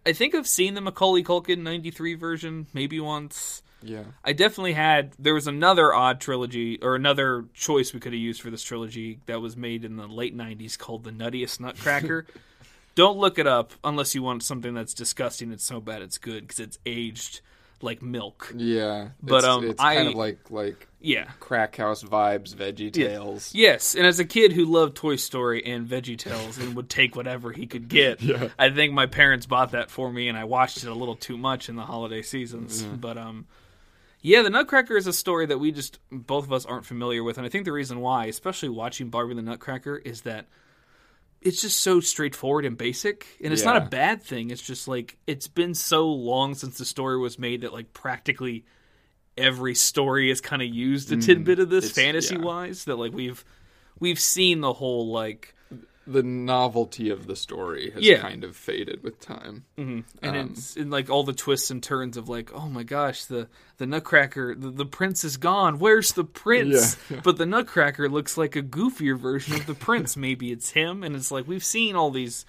I 0.05 0.13
think 0.13 0.33
I've 0.33 0.47
seen 0.47 0.73
the 0.75 0.81
Macaulay 0.81 1.21
Culkin 1.23 1.59
'93 1.59 2.13
version 2.15 2.67
maybe 2.73 2.99
once. 2.99 3.61
Yeah. 3.81 4.03
I 4.23 4.33
definitely 4.33 4.73
had. 4.73 5.13
There 5.19 5.33
was 5.33 5.47
another 5.47 5.93
odd 5.93 6.19
trilogy 6.19 6.79
or 6.81 6.95
another 6.95 7.45
choice 7.53 7.93
we 7.93 7.99
could 7.99 8.13
have 8.13 8.21
used 8.21 8.41
for 8.41 8.49
this 8.49 8.63
trilogy 8.63 9.19
that 9.27 9.41
was 9.41 9.55
made 9.55 9.85
in 9.85 9.95
the 9.97 10.07
late 10.07 10.35
'90s 10.35 10.77
called 10.77 11.03
the 11.03 11.11
Nuttiest 11.11 11.59
Nutcracker. 11.59 12.25
Don't 12.95 13.17
look 13.17 13.37
it 13.37 13.45
up 13.45 13.73
unless 13.83 14.15
you 14.15 14.23
want 14.23 14.41
something 14.41 14.73
that's 14.73 14.93
disgusting. 14.93 15.51
It's 15.51 15.65
so 15.65 15.81
bad 15.81 16.01
it's 16.01 16.17
good 16.17 16.43
because 16.47 16.59
it's 16.59 16.79
aged 16.85 17.41
like 17.81 18.01
milk. 18.01 18.53
Yeah. 18.55 19.09
But, 19.21 19.35
it's, 19.39 19.45
um, 19.45 19.65
it's 19.65 19.81
kind 19.81 20.07
of 20.07 20.15
like 20.15 20.49
like 20.49 20.87
Yeah. 21.01 21.25
crack 21.41 21.75
house 21.75 22.03
vibes, 22.03 22.55
Veggie 22.55 22.91
Tales. 22.91 23.53
Yes, 23.53 23.95
and 23.95 24.07
as 24.07 24.19
a 24.19 24.25
kid 24.25 24.53
who 24.53 24.63
loved 24.65 24.95
Toy 24.95 25.17
Story 25.17 25.63
and 25.65 25.85
Veggie 25.85 26.17
Tales 26.17 26.57
and 26.57 26.73
would 26.77 26.89
take 26.89 27.15
whatever 27.17 27.51
he 27.51 27.67
could 27.67 27.89
get, 27.89 28.21
I 28.57 28.69
think 28.69 28.93
my 28.93 29.05
parents 29.07 29.45
bought 29.45 29.71
that 29.71 29.91
for 29.91 30.09
me, 30.11 30.29
and 30.29 30.37
I 30.37 30.45
watched 30.45 30.77
it 30.77 30.87
a 30.87 30.93
little 30.95 31.17
too 31.17 31.37
much 31.37 31.67
in 31.67 31.75
the 31.75 31.83
holiday 31.83 32.21
seasons. 32.21 32.81
But 32.81 33.17
um, 33.17 33.45
yeah, 34.25 34.41
the 34.41 34.49
Nutcracker 34.49 34.97
is 34.97 35.05
a 35.05 35.13
story 35.13 35.45
that 35.45 35.59
we 35.59 35.71
just 35.71 35.99
both 36.11 36.45
of 36.45 36.51
us 36.51 36.65
aren't 36.65 36.87
familiar 36.87 37.23
with, 37.23 37.37
and 37.37 37.45
I 37.45 37.49
think 37.49 37.65
the 37.65 37.71
reason 37.71 38.01
why, 38.01 38.25
especially 38.25 38.69
watching 38.69 39.09
Barbie 39.09 39.35
the 39.35 39.43
Nutcracker, 39.43 39.97
is 39.97 40.21
that 40.21 40.47
it's 41.41 41.61
just 41.61 41.83
so 41.83 41.99
straightforward 41.99 42.65
and 42.65 42.75
basic, 42.75 43.27
and 43.43 43.53
it's 43.53 43.63
not 43.63 43.77
a 43.77 43.81
bad 43.81 44.23
thing. 44.23 44.49
It's 44.49 44.63
just 44.63 44.87
like 44.87 45.19
it's 45.27 45.47
been 45.47 45.75
so 45.75 46.07
long 46.07 46.55
since 46.55 46.79
the 46.79 46.85
story 46.85 47.19
was 47.19 47.37
made 47.37 47.61
that 47.61 47.71
like 47.71 47.93
practically 47.93 48.65
every 49.37 49.75
story 49.75 50.29
has 50.29 50.41
kind 50.41 50.63
of 50.63 50.69
used 50.69 51.11
a 51.11 51.17
mm, 51.17 51.23
tidbit 51.23 51.59
of 51.59 51.69
this 51.69 51.91
fantasy 51.91 52.33
yeah. 52.33 52.41
wise 52.41 52.85
that 52.85 52.95
like 52.95 53.13
we've 53.13 53.45
we've 53.99 54.19
seen 54.19 54.61
the 54.61 54.73
whole 54.73 55.11
like 55.11 55.53
The 56.07 56.21
novelty 56.23 57.09
of 57.09 57.25
the 57.27 57.35
story 57.35 57.89
has 57.91 58.03
Yeah. 58.03 58.19
kind 58.19 58.43
of 58.43 58.55
faded 58.55 59.01
with 59.03 59.19
time. 59.19 59.65
and 59.77 60.03
Um, 60.21 60.35
it's 60.51 60.75
in 60.77 60.89
like 60.89 61.09
all 61.09 61.23
the 61.23 61.33
twists 61.33 61.71
and 61.71 61.81
turns 61.81 62.15
of 62.17 62.29
like 62.29 62.51
oh 62.53 62.67
my 62.69 62.83
gosh 62.83 63.25
the 63.25 63.47
the 63.77 63.85
nutcracker 63.87 64.53
the, 64.55 64.69
the 64.69 64.85
prince 64.85 65.23
is 65.23 65.37
gone 65.37 65.79
where's 65.79 66.13
the 66.13 66.23
prince 66.23 66.97
Yeah. 67.09 67.21
but 67.23 67.37
the 67.37 67.45
nutcracker 67.45 68.07
looks 68.09 68.37
like 68.37 68.55
a 68.55 68.61
goofier 68.61 69.17
version 69.19 69.55
of 69.55 69.65
the 69.65 69.73
prince 69.73 70.15
maybe 70.27 70.51
it's 70.51 70.69
him 70.71 71.03
and 71.03 71.15
it's 71.15 71.31
like 71.31 71.47
we've 71.47 71.63
seen 71.63 71.95
all 71.95 72.11
these 72.11 72.45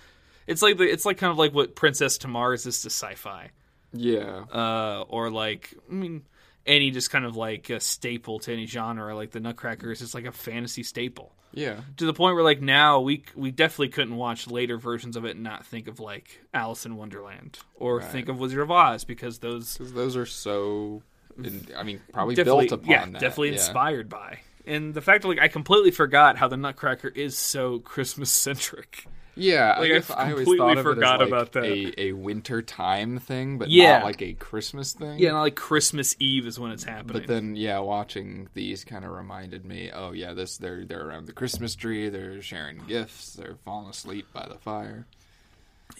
it's 0.46 0.60
like 0.62 0.76
the 0.76 0.84
it's 0.84 1.04
like 1.06 1.16
kind 1.18 1.30
of 1.30 1.38
like 1.38 1.54
what 1.54 1.74
princess 1.74 2.18
tamars 2.18 2.66
is 2.66 2.82
to 2.82 2.90
sci-fi 2.90 3.50
Yeah. 3.92 4.44
uh, 4.52 5.04
or 5.08 5.30
like 5.30 5.74
I 5.90 5.94
mean 5.94 6.22
any 6.66 6.90
just 6.90 7.10
kind 7.10 7.24
of 7.24 7.36
like 7.36 7.70
a 7.70 7.78
staple 7.78 8.40
to 8.40 8.52
any 8.52 8.66
genre. 8.66 9.14
Like 9.14 9.30
the 9.30 9.38
Nutcracker 9.38 9.92
is 9.92 10.00
just 10.00 10.14
like 10.16 10.24
a 10.24 10.32
fantasy 10.32 10.82
staple. 10.82 11.32
Yeah. 11.56 11.80
to 11.96 12.06
the 12.06 12.12
point 12.12 12.34
where 12.36 12.44
like 12.44 12.60
now 12.60 13.00
we 13.00 13.24
we 13.34 13.50
definitely 13.50 13.88
couldn't 13.88 14.14
watch 14.16 14.46
later 14.46 14.76
versions 14.78 15.16
of 15.16 15.24
it 15.24 15.30
and 15.36 15.42
not 15.42 15.66
think 15.66 15.88
of 15.88 15.98
like 15.98 16.42
Alice 16.54 16.86
in 16.86 16.96
Wonderland 16.96 17.58
or 17.74 17.98
Right. 17.98 18.06
think 18.08 18.28
of 18.28 18.38
Wizard 18.38 18.60
of 18.60 18.70
Oz 18.70 19.02
because 19.04 19.38
those 19.40 19.76
those 19.80 20.16
are 20.16 20.26
so. 20.26 21.02
in- 21.42 21.66
I 21.76 21.82
mean, 21.82 22.00
probably 22.12 22.34
built 22.36 22.70
upon 22.72 22.88
yeah 22.90 23.04
that. 23.06 23.14
definitely 23.20 23.48
yeah. 23.48 23.54
inspired 23.54 24.08
by. 24.08 24.40
And 24.66 24.94
the 24.94 25.00
fact 25.00 25.22
that 25.22 25.28
like 25.28 25.40
I 25.40 25.48
completely 25.48 25.90
forgot 25.92 26.36
how 26.36 26.48
the 26.48 26.56
Nutcracker 26.56 27.08
is 27.08 27.36
so 27.38 27.78
Christmas 27.78 28.30
centric. 28.30 29.06
Yeah, 29.36 29.68
Like, 29.78 29.78
I, 29.78 29.82
I 29.84 29.88
guess 29.88 30.10
I 30.10 30.14
always 30.30 30.34
completely 30.46 30.56
thought 30.58 30.78
of 30.78 30.84
forgot 30.84 31.20
it 31.20 31.24
as 31.24 31.30
like 31.30 31.40
about 31.40 31.52
that. 31.52 31.64
A, 31.64 32.02
a 32.08 32.12
winter 32.12 32.62
time 32.62 33.18
thing, 33.18 33.58
but 33.58 33.68
Yeah. 33.70 33.98
not 33.98 34.04
like 34.04 34.22
a 34.22 34.32
Christmas 34.32 34.92
thing. 34.94 35.18
Yeah, 35.18 35.32
not 35.32 35.42
like 35.42 35.56
Christmas 35.56 36.16
Eve 36.18 36.46
is 36.46 36.58
when 36.58 36.70
it's 36.70 36.84
happening. 36.84 37.12
But 37.22 37.26
then, 37.26 37.54
yeah, 37.54 37.78
watching 37.80 38.48
these 38.54 38.84
kind 38.84 39.04
of 39.04 39.10
reminded 39.12 39.64
me. 39.64 39.90
Oh, 39.92 40.12
yeah, 40.12 40.32
this 40.32 40.56
they're 40.56 40.84
they're 40.84 41.06
around 41.06 41.26
the 41.26 41.32
Christmas 41.32 41.74
tree. 41.74 42.08
They're 42.08 42.40
sharing 42.40 42.78
gifts. 42.86 43.34
They're 43.34 43.56
falling 43.64 43.90
asleep 43.90 44.26
by 44.32 44.46
the 44.48 44.56
fire. 44.58 45.06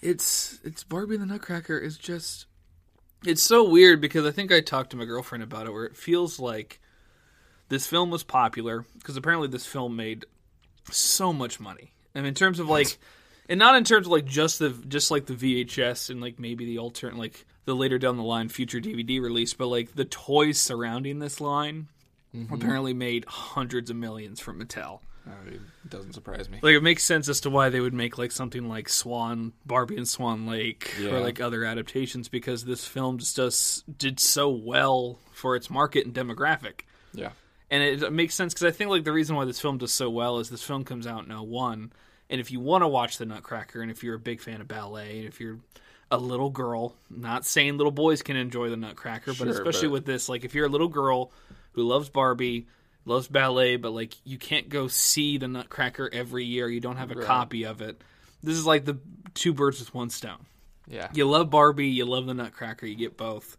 it's 0.02 0.58
it's 0.64 0.82
Barbie 0.84 1.14
and 1.16 1.22
the 1.22 1.26
Nutcracker 1.26 1.78
is 1.78 1.96
just 1.96 2.46
it's 3.24 3.42
so 3.42 3.68
weird 3.68 4.00
because 4.00 4.24
I 4.26 4.30
think 4.30 4.52
I 4.52 4.60
talked 4.60 4.90
to 4.90 4.96
my 4.96 5.04
girlfriend 5.04 5.42
about 5.44 5.66
it 5.66 5.72
where 5.72 5.84
it 5.84 5.96
feels 5.96 6.38
like 6.38 6.80
this 7.68 7.86
film 7.86 8.10
was 8.10 8.22
popular 8.22 8.84
because 8.98 9.16
apparently 9.16 9.48
this 9.48 9.66
film 9.66 9.96
made 9.96 10.24
so 10.90 11.32
much 11.32 11.58
money. 11.60 11.92
I 12.14 12.18
mean 12.20 12.28
in 12.28 12.34
terms 12.34 12.58
of 12.60 12.68
like 12.68 12.98
and 13.48 13.58
not 13.58 13.74
in 13.76 13.84
terms 13.84 14.06
of 14.06 14.12
like 14.12 14.24
just 14.24 14.58
the 14.58 14.70
just 14.88 15.10
like 15.10 15.26
the 15.26 15.34
VHS 15.34 16.10
and 16.10 16.20
like 16.20 16.38
maybe 16.38 16.64
the 16.64 16.78
alternate 16.78 17.16
like 17.18 17.46
the 17.64 17.74
later 17.74 17.98
down 17.98 18.16
the 18.16 18.22
line 18.22 18.48
future 18.48 18.78
DVD 18.80 19.20
release, 19.20 19.54
but 19.54 19.66
like 19.66 19.94
the 19.94 20.04
toys 20.04 20.60
surrounding 20.60 21.18
this 21.18 21.40
line 21.40 21.88
apparently 22.52 22.92
made 22.92 23.24
hundreds 23.26 23.88
of 23.90 23.96
millions 23.96 24.40
from 24.40 24.60
Mattel. 24.62 25.00
Uh, 25.26 25.30
it 25.50 25.60
doesn't 25.88 26.12
surprise 26.12 26.48
me. 26.48 26.58
Like 26.62 26.74
it 26.74 26.82
makes 26.82 27.02
sense 27.02 27.28
as 27.28 27.40
to 27.40 27.50
why 27.50 27.68
they 27.70 27.80
would 27.80 27.94
make 27.94 28.18
like 28.18 28.30
something 28.30 28.68
like 28.68 28.88
Swan, 28.88 29.52
Barbie 29.64 29.96
and 29.96 30.06
Swan 30.06 30.46
Lake, 30.46 30.94
Yeah. 31.00 31.12
or 31.16 31.20
like 31.20 31.40
other 31.40 31.64
adaptations 31.64 32.28
because 32.28 32.64
this 32.64 32.86
film 32.86 33.18
just 33.18 33.34
does 33.36 33.82
did 33.98 34.20
so 34.20 34.48
well 34.50 35.18
for 35.32 35.56
its 35.56 35.68
market 35.70 36.04
and 36.06 36.14
demographic. 36.14 36.82
Yeah, 37.12 37.30
And 37.70 37.82
it, 37.82 38.02
it 38.02 38.12
makes 38.12 38.34
sense 38.36 38.52
because 38.54 38.66
I 38.66 38.70
think 38.70 38.90
like 38.90 39.02
the 39.04 39.12
reason 39.12 39.34
why 39.34 39.46
this 39.46 39.58
film 39.60 39.78
does 39.78 39.92
so 39.92 40.08
well 40.10 40.38
is 40.38 40.48
this 40.50 40.62
film 40.62 40.84
comes 40.84 41.06
out 41.08 41.26
in 41.26 41.32
01. 41.32 41.90
And 42.30 42.40
if 42.40 42.50
you 42.50 42.60
want 42.60 42.82
to 42.82 42.88
watch 42.88 43.18
the 43.18 43.26
Nutcracker, 43.26 43.80
and 43.82 43.90
if 43.90 44.02
you're 44.02 44.14
a 44.16 44.20
big 44.20 44.40
fan 44.40 44.60
of 44.60 44.68
ballet, 44.68 45.18
and 45.20 45.28
if 45.28 45.40
you're 45.40 45.58
a 46.10 46.18
little 46.18 46.50
girl, 46.50 46.94
not 47.10 47.44
saying 47.44 47.76
little 47.76 47.90
boys 47.90 48.22
can 48.22 48.36
enjoy 48.36 48.70
the 48.70 48.76
Nutcracker, 48.76 49.32
but 49.34 49.48
especially 49.48 49.88
but- 49.88 49.92
with 49.92 50.04
this, 50.06 50.28
like 50.28 50.44
if 50.44 50.54
you're 50.54 50.66
a 50.66 50.70
little 50.70 50.88
girl 50.88 51.32
who 51.72 51.82
loves 51.82 52.08
Barbie, 52.08 52.66
loves 53.04 53.28
ballet, 53.28 53.76
but 53.76 53.90
like 53.92 54.14
you 54.24 54.38
can't 54.38 54.68
go 54.68 54.88
see 54.88 55.38
the 55.38 55.48
Nutcracker 55.48 56.08
every 56.12 56.44
year, 56.44 56.68
you 56.68 56.80
don't 56.80 56.96
have 56.96 57.10
a 57.10 57.14
Right. 57.16 57.26
copy 57.26 57.64
of 57.64 57.80
it. 57.82 58.00
This 58.42 58.56
is 58.56 58.66
like 58.66 58.84
the 58.84 58.98
two 59.34 59.52
birds 59.52 59.78
with 59.80 59.92
one 59.94 60.10
stone. 60.10 60.46
yeah, 60.88 61.08
You 61.12 61.26
love 61.28 61.50
Barbie, 61.50 61.88
you 61.88 62.04
love 62.04 62.26
the 62.26 62.34
Nutcracker, 62.34 62.86
you 62.86 62.94
get 62.94 63.16
both. 63.16 63.56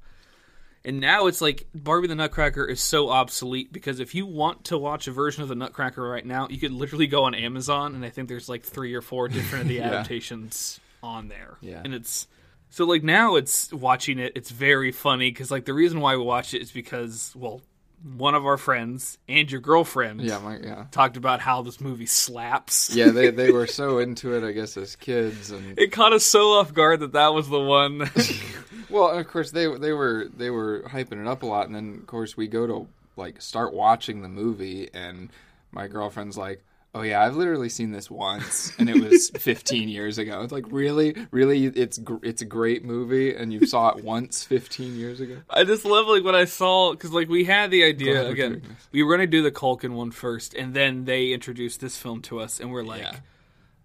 And 0.86 1.00
now 1.02 1.28
it's 1.28 1.42
like 1.42 1.68
Barbie 1.76 2.08
the 2.08 2.16
Nutcracker 2.16 2.64
is 2.66 2.80
so 2.80 3.10
obsolete 3.10 3.74
because 3.74 4.00
if 4.00 4.16
you 4.16 4.26
want 4.26 4.66
to 4.66 4.78
watch 4.78 5.08
a 5.08 5.12
version 5.12 5.44
of 5.44 5.50
the 5.50 5.56
Nutcracker 5.56 6.02
right 6.02 6.26
now, 6.26 6.48
you 6.50 6.58
could 6.58 6.72
literally 6.72 7.08
go 7.08 7.26
on 7.26 7.36
Amazon 7.36 7.94
and 7.96 8.06
I 8.06 8.10
think 8.10 8.30
there's 8.30 8.48
like 8.48 8.64
three 8.64 8.94
or 8.94 9.02
four 9.02 9.28
different 9.28 9.64
of 9.64 9.68
the 9.70 9.76
Yeah. 9.78 9.88
adaptations 9.88 10.80
on 11.04 11.28
there. 11.28 11.58
Yeah. 11.62 11.82
And 11.84 11.94
it's 11.94 12.28
so 12.70 12.86
like 12.86 13.04
now 13.04 13.36
it's 13.36 13.72
watching 13.74 14.18
it, 14.20 14.34
it's 14.36 14.50
very 14.52 14.92
funny 14.92 15.30
because 15.30 15.52
like 15.52 15.66
the 15.66 15.74
reason 15.74 16.00
why 16.00 16.16
we 16.16 16.24
watch 16.24 16.54
it 16.54 16.62
is 16.62 16.72
because 16.72 17.34
well, 17.36 17.62
one 18.04 18.36
of 18.36 18.46
our 18.46 18.58
friends 18.58 19.18
and 19.28 19.52
your 19.52 19.60
girlfriend 19.60 20.22
yeah, 20.22 20.38
my, 20.40 20.58
yeah, 20.60 20.86
talked 20.92 21.18
about 21.18 21.40
how 21.40 21.62
this 21.62 21.82
movie 21.82 22.06
slaps. 22.06 22.96
yeah. 22.96 23.10
They 23.10 23.32
they 23.32 23.52
were 23.58 23.68
so 23.68 23.98
into 24.00 24.36
it, 24.36 24.48
I 24.48 24.52
guess, 24.52 24.78
as 24.78 24.96
kids, 24.96 25.52
and 25.52 25.78
It 25.78 25.92
caught 25.92 26.14
us 26.14 26.24
so 26.24 26.54
off 26.54 26.74
guard 26.74 27.00
that 27.02 27.14
that 27.14 27.34
was 27.34 27.50
the 27.50 27.60
one. 27.60 28.10
well, 28.90 29.10
and 29.10 29.20
of 29.20 29.28
course 29.28 29.52
they 29.52 29.68
they 29.78 29.94
were 29.94 30.28
they 30.36 30.50
were 30.50 30.84
hyping 30.88 31.22
it 31.22 31.28
up 31.28 31.44
a 31.44 31.46
lot, 31.46 31.66
and 31.66 31.76
then 31.76 31.98
of 32.00 32.08
course 32.08 32.38
we 32.38 32.48
go 32.48 32.68
to 32.68 32.88
like 33.16 33.42
start 33.42 33.74
watching 33.74 34.22
the 34.22 34.30
movie, 34.30 34.90
and 34.94 35.30
my 35.72 35.88
girlfriend's 35.88 36.38
like. 36.38 36.64
Oh 36.96 37.02
yeah, 37.04 37.22
I've 37.22 37.36
literally 37.36 37.70
seen 37.70 37.92
this 37.92 38.10
once, 38.10 38.72
and 38.80 38.90
it 38.90 39.00
was 39.00 39.30
15 39.38 39.88
years 39.90 40.18
ago. 40.18 40.42
It's 40.42 40.52
like 40.52 40.66
really, 40.70 41.16
really, 41.32 41.66
it's 41.66 41.98
gr- 42.00 42.24
it's 42.24 42.42
a 42.42 42.46
great 42.46 42.84
movie, 42.84 43.36
and 43.36 43.54
you 43.54 43.68
saw 43.68 43.90
it 43.90 44.04
once 44.04 44.44
15 44.46 44.96
years 44.96 45.20
ago. 45.20 45.38
I 45.50 45.64
just 45.64 45.86
love 45.86 46.08
like 46.08 46.24
when 46.24 46.34
I 46.34 46.46
saw 46.46 46.92
because 46.92 47.12
like 47.12 47.30
we 47.30 47.44
had 47.44 47.70
the 47.70 47.82
Glad 47.82 47.88
idea 47.90 48.24
we're 48.24 48.30
again. 48.32 48.78
We 48.92 49.04
were 49.04 49.12
gonna 49.16 49.28
do 49.28 49.44
the 49.44 49.52
Culkin 49.52 49.92
one 49.92 50.10
first, 50.12 50.56
and 50.56 50.74
then 50.74 51.06
they 51.06 51.34
introduced 51.34 51.82
this 51.82 51.98
film 51.98 52.22
to 52.24 52.40
us, 52.40 52.60
and 52.60 52.72
we're 52.72 52.84
like, 52.84 53.02
Yeah. 53.02 53.18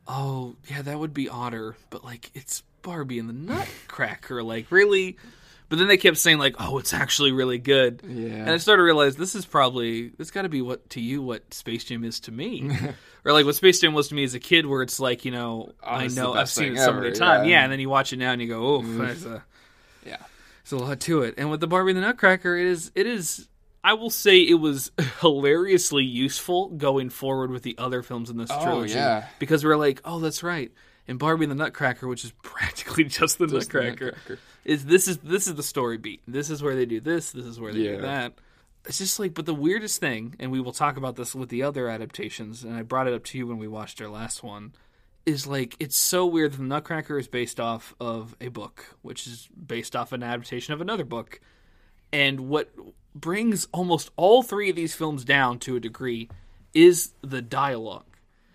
"Oh 0.09 0.57
yeah, 0.71 0.81
that 0.83 0.99
would 0.99 1.13
be 1.13 1.29
odder," 1.29 1.77
but 1.91 2.03
like 2.05 2.31
it's 2.35 2.63
Barbie 2.83 3.19
and 3.19 3.29
the 3.29 3.35
Nutcracker, 3.35 4.43
like 4.43 4.71
really. 4.71 5.17
But 5.73 5.79
then 5.79 5.89
they 5.89 5.97
kept 5.97 6.19
saying 6.19 6.37
like, 6.37 6.57
"Oh, 6.59 6.77
it's 6.77 6.93
actually 6.93 7.33
really 7.33 7.57
good," 7.57 8.03
Yeah. 8.07 8.27
and 8.35 8.51
I 8.51 8.59
started 8.59 8.81
to 8.81 8.85
realize 8.85 9.17
this 9.17 9.35
is 9.35 9.47
probably 9.47 10.09
this 10.19 10.31
got 10.31 10.43
to 10.43 10.51
be 10.51 10.61
what 10.61 10.91
to 10.91 11.01
you 11.01 11.23
what 11.23 11.55
Space 11.55 11.85
Jam 11.85 12.05
is 12.05 12.21
to 12.21 12.31
me, 12.31 12.71
or 13.25 13.33
like 13.33 13.47
what 13.47 13.55
Space 13.55 13.81
Jam 13.81 13.95
was 13.95 14.09
to 14.09 14.15
me 14.15 14.23
as 14.25 14.35
a 14.35 14.39
kid, 14.39 14.67
where 14.67 14.83
it's 14.83 15.01
like 15.01 15.25
you 15.25 15.31
know 15.31 15.73
Oh, 15.83 15.87
I 15.87 16.09
know 16.09 16.35
I've 16.35 16.51
seen 16.51 16.75
it 16.77 16.79
so 16.81 16.93
many 16.93 17.13
times, 17.13 17.47
yeah. 17.49 17.53
yeah, 17.55 17.63
and 17.63 17.73
then 17.73 17.81
you 17.81 17.89
watch 17.89 18.13
it 18.13 18.19
now 18.19 18.33
and 18.33 18.43
you 18.43 18.49
go, 18.49 18.63
"Oh, 18.67 18.83
there's 18.83 19.25
a." 19.25 19.43
yeah. 20.05 20.19
it's 20.61 20.73
a 20.73 20.77
lot 20.77 21.01
to 21.01 21.23
it. 21.23 21.37
And 21.39 21.51
with 21.51 21.61
the 21.61 21.67
Barbie 21.67 21.93
and 21.93 21.97
the 21.97 22.03
Nutcracker, 22.07 22.55
it 22.55 22.67
is 22.67 22.93
it 22.95 23.07
is 23.07 23.49
I 23.83 23.95
will 23.95 24.11
say 24.11 24.41
it 24.41 24.61
was 24.61 24.93
hilariously 25.23 26.05
useful 26.05 26.69
going 26.69 27.09
forward 27.09 27.51
with 27.51 27.63
the 27.63 27.77
other 27.79 28.03
films 28.03 28.29
in 28.29 28.37
this 28.37 28.51
Oh, 28.53 28.63
trilogy. 28.63 28.93
yeah. 28.93 29.25
Because 29.39 29.65
we're 29.65 29.77
like, 29.79 30.03
oh 30.05 30.21
that's 30.21 30.43
right. 30.43 30.71
And 31.09 31.19
Barbie 31.19 31.45
and 31.45 31.51
the 31.51 31.57
Nutcracker, 31.57 32.07
which 32.07 32.25
is 32.25 32.33
practically 32.43 33.05
just 33.05 33.39
the 33.39 33.47
Just 33.47 33.71
the 33.71 33.79
Nutcracker, 33.81 34.07
Nutcracker. 34.13 34.39
is 34.65 34.85
this 34.85 35.09
is 35.09 35.19
this 35.19 35.47
is 35.47 35.55
the 35.55 35.63
story 35.63 35.99
beat. 35.99 36.23
This 36.29 36.49
is 36.51 36.63
where 36.63 36.77
they 36.77 36.87
do 36.87 37.01
this, 37.01 37.33
this 37.33 37.45
is 37.47 37.59
where 37.61 37.73
they 37.73 37.81
Yeah. 37.81 37.97
do 37.97 38.03
that. 38.03 38.33
It's 38.87 38.99
just 38.99 39.19
like 39.21 39.35
but 39.35 39.47
the 39.47 39.55
weirdest 39.55 40.01
thing, 40.01 40.35
and 40.39 40.51
we 40.51 40.61
will 40.61 40.73
talk 40.73 40.97
about 40.97 41.17
this 41.17 41.35
with 41.35 41.49
the 41.49 41.63
other 41.63 41.89
adaptations, 41.89 42.65
and 42.65 42.75
I 42.77 42.83
brought 42.83 43.07
it 43.09 43.15
up 43.15 43.25
to 43.27 43.39
you 43.39 43.47
when 43.47 43.59
we 43.59 43.69
watched 43.69 44.01
our 44.03 44.09
last 44.09 44.43
one, 44.43 44.73
is 45.27 45.47
like 45.47 45.77
it's 45.79 45.97
so 45.97 46.27
weird 46.27 46.53
that 46.53 46.57
the 46.59 46.65
Nutcracker 46.65 47.19
is 47.19 47.29
based 47.29 47.61
off 47.61 47.95
of 48.01 48.35
a 48.41 48.49
book, 48.49 48.97
which 49.03 49.27
is 49.27 49.49
based 49.55 49.95
off 49.95 50.13
an 50.13 50.23
adaptation 50.23 50.75
of 50.75 50.81
another 50.81 51.05
book. 51.05 51.41
And 52.13 52.41
what 52.49 52.73
brings 53.15 53.67
almost 53.73 54.11
all 54.17 54.43
three 54.43 54.69
of 54.71 54.77
these 54.77 54.95
films 54.95 55.25
down 55.25 55.59
to 55.61 55.77
a 55.77 55.81
degree 55.81 56.29
is 56.75 57.13
the 57.23 57.41
dialogue. 57.43 58.05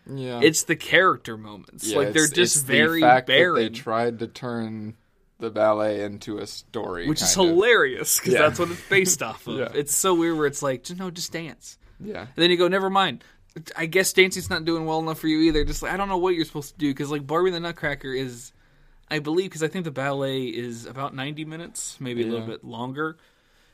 Yeah. 0.09 0.39
It's 0.41 0.63
the 0.63 0.75
character 0.75 1.37
moments. 1.37 1.87
Yeah, 1.87 1.97
like 1.97 2.13
they're 2.13 2.27
just 2.27 2.65
very 2.65 3.01
the 3.01 3.23
barren, 3.25 3.55
they 3.55 3.69
tried 3.69 4.19
to 4.19 4.27
turn 4.27 4.95
the 5.39 5.49
ballet 5.49 6.03
into 6.03 6.37
a 6.39 6.47
story, 6.47 7.07
which 7.07 7.21
is 7.21 7.35
of. 7.37 7.45
hilarious 7.45 8.19
because 8.19 8.33
Yeah. 8.33 8.39
that's 8.41 8.59
what 8.59 8.71
it's 8.71 8.89
based 8.89 9.21
off 9.21 9.45
of. 9.47 9.55
Yeah. 9.59 9.69
It's 9.73 9.95
so 9.95 10.13
weird 10.15 10.37
where 10.37 10.47
it's 10.47 10.61
like, 10.63 10.83
just 10.83 10.99
no, 10.99 11.11
just 11.11 11.31
dance. 11.31 11.77
Yeah, 11.99 12.21
And 12.21 12.29
then 12.35 12.51
you 12.51 12.57
go, 12.57 12.67
never 12.67 12.89
mind. 12.89 13.23
I 13.75 13.87
guess 13.87 14.13
dancing's 14.13 14.51
not 14.51 14.65
doing 14.65 14.85
well 14.85 14.99
enough 14.99 15.17
for 15.19 15.27
you 15.27 15.39
either. 15.41 15.63
Just 15.65 15.81
like, 15.81 15.91
I 15.91 15.97
don't 15.97 16.09
know 16.09 16.17
what 16.19 16.35
you're 16.35 16.45
supposed 16.45 16.73
to 16.73 16.77
do 16.77 16.89
because 16.91 17.09
like 17.09 17.25
Barbie 17.25 17.49
the 17.49 17.59
Nutcracker 17.59 18.13
is, 18.13 18.51
I 19.09 19.17
believe, 19.17 19.49
because 19.49 19.63
I 19.63 19.67
think 19.67 19.83
the 19.83 19.89
ballet 19.91 20.43
is 20.43 20.85
about 20.85 21.15
90 21.15 21.43
minutes, 21.45 21.97
maybe 21.99 22.21
a 22.21 22.27
little 22.27 22.45
bit 22.45 22.63
longer, 22.63 23.17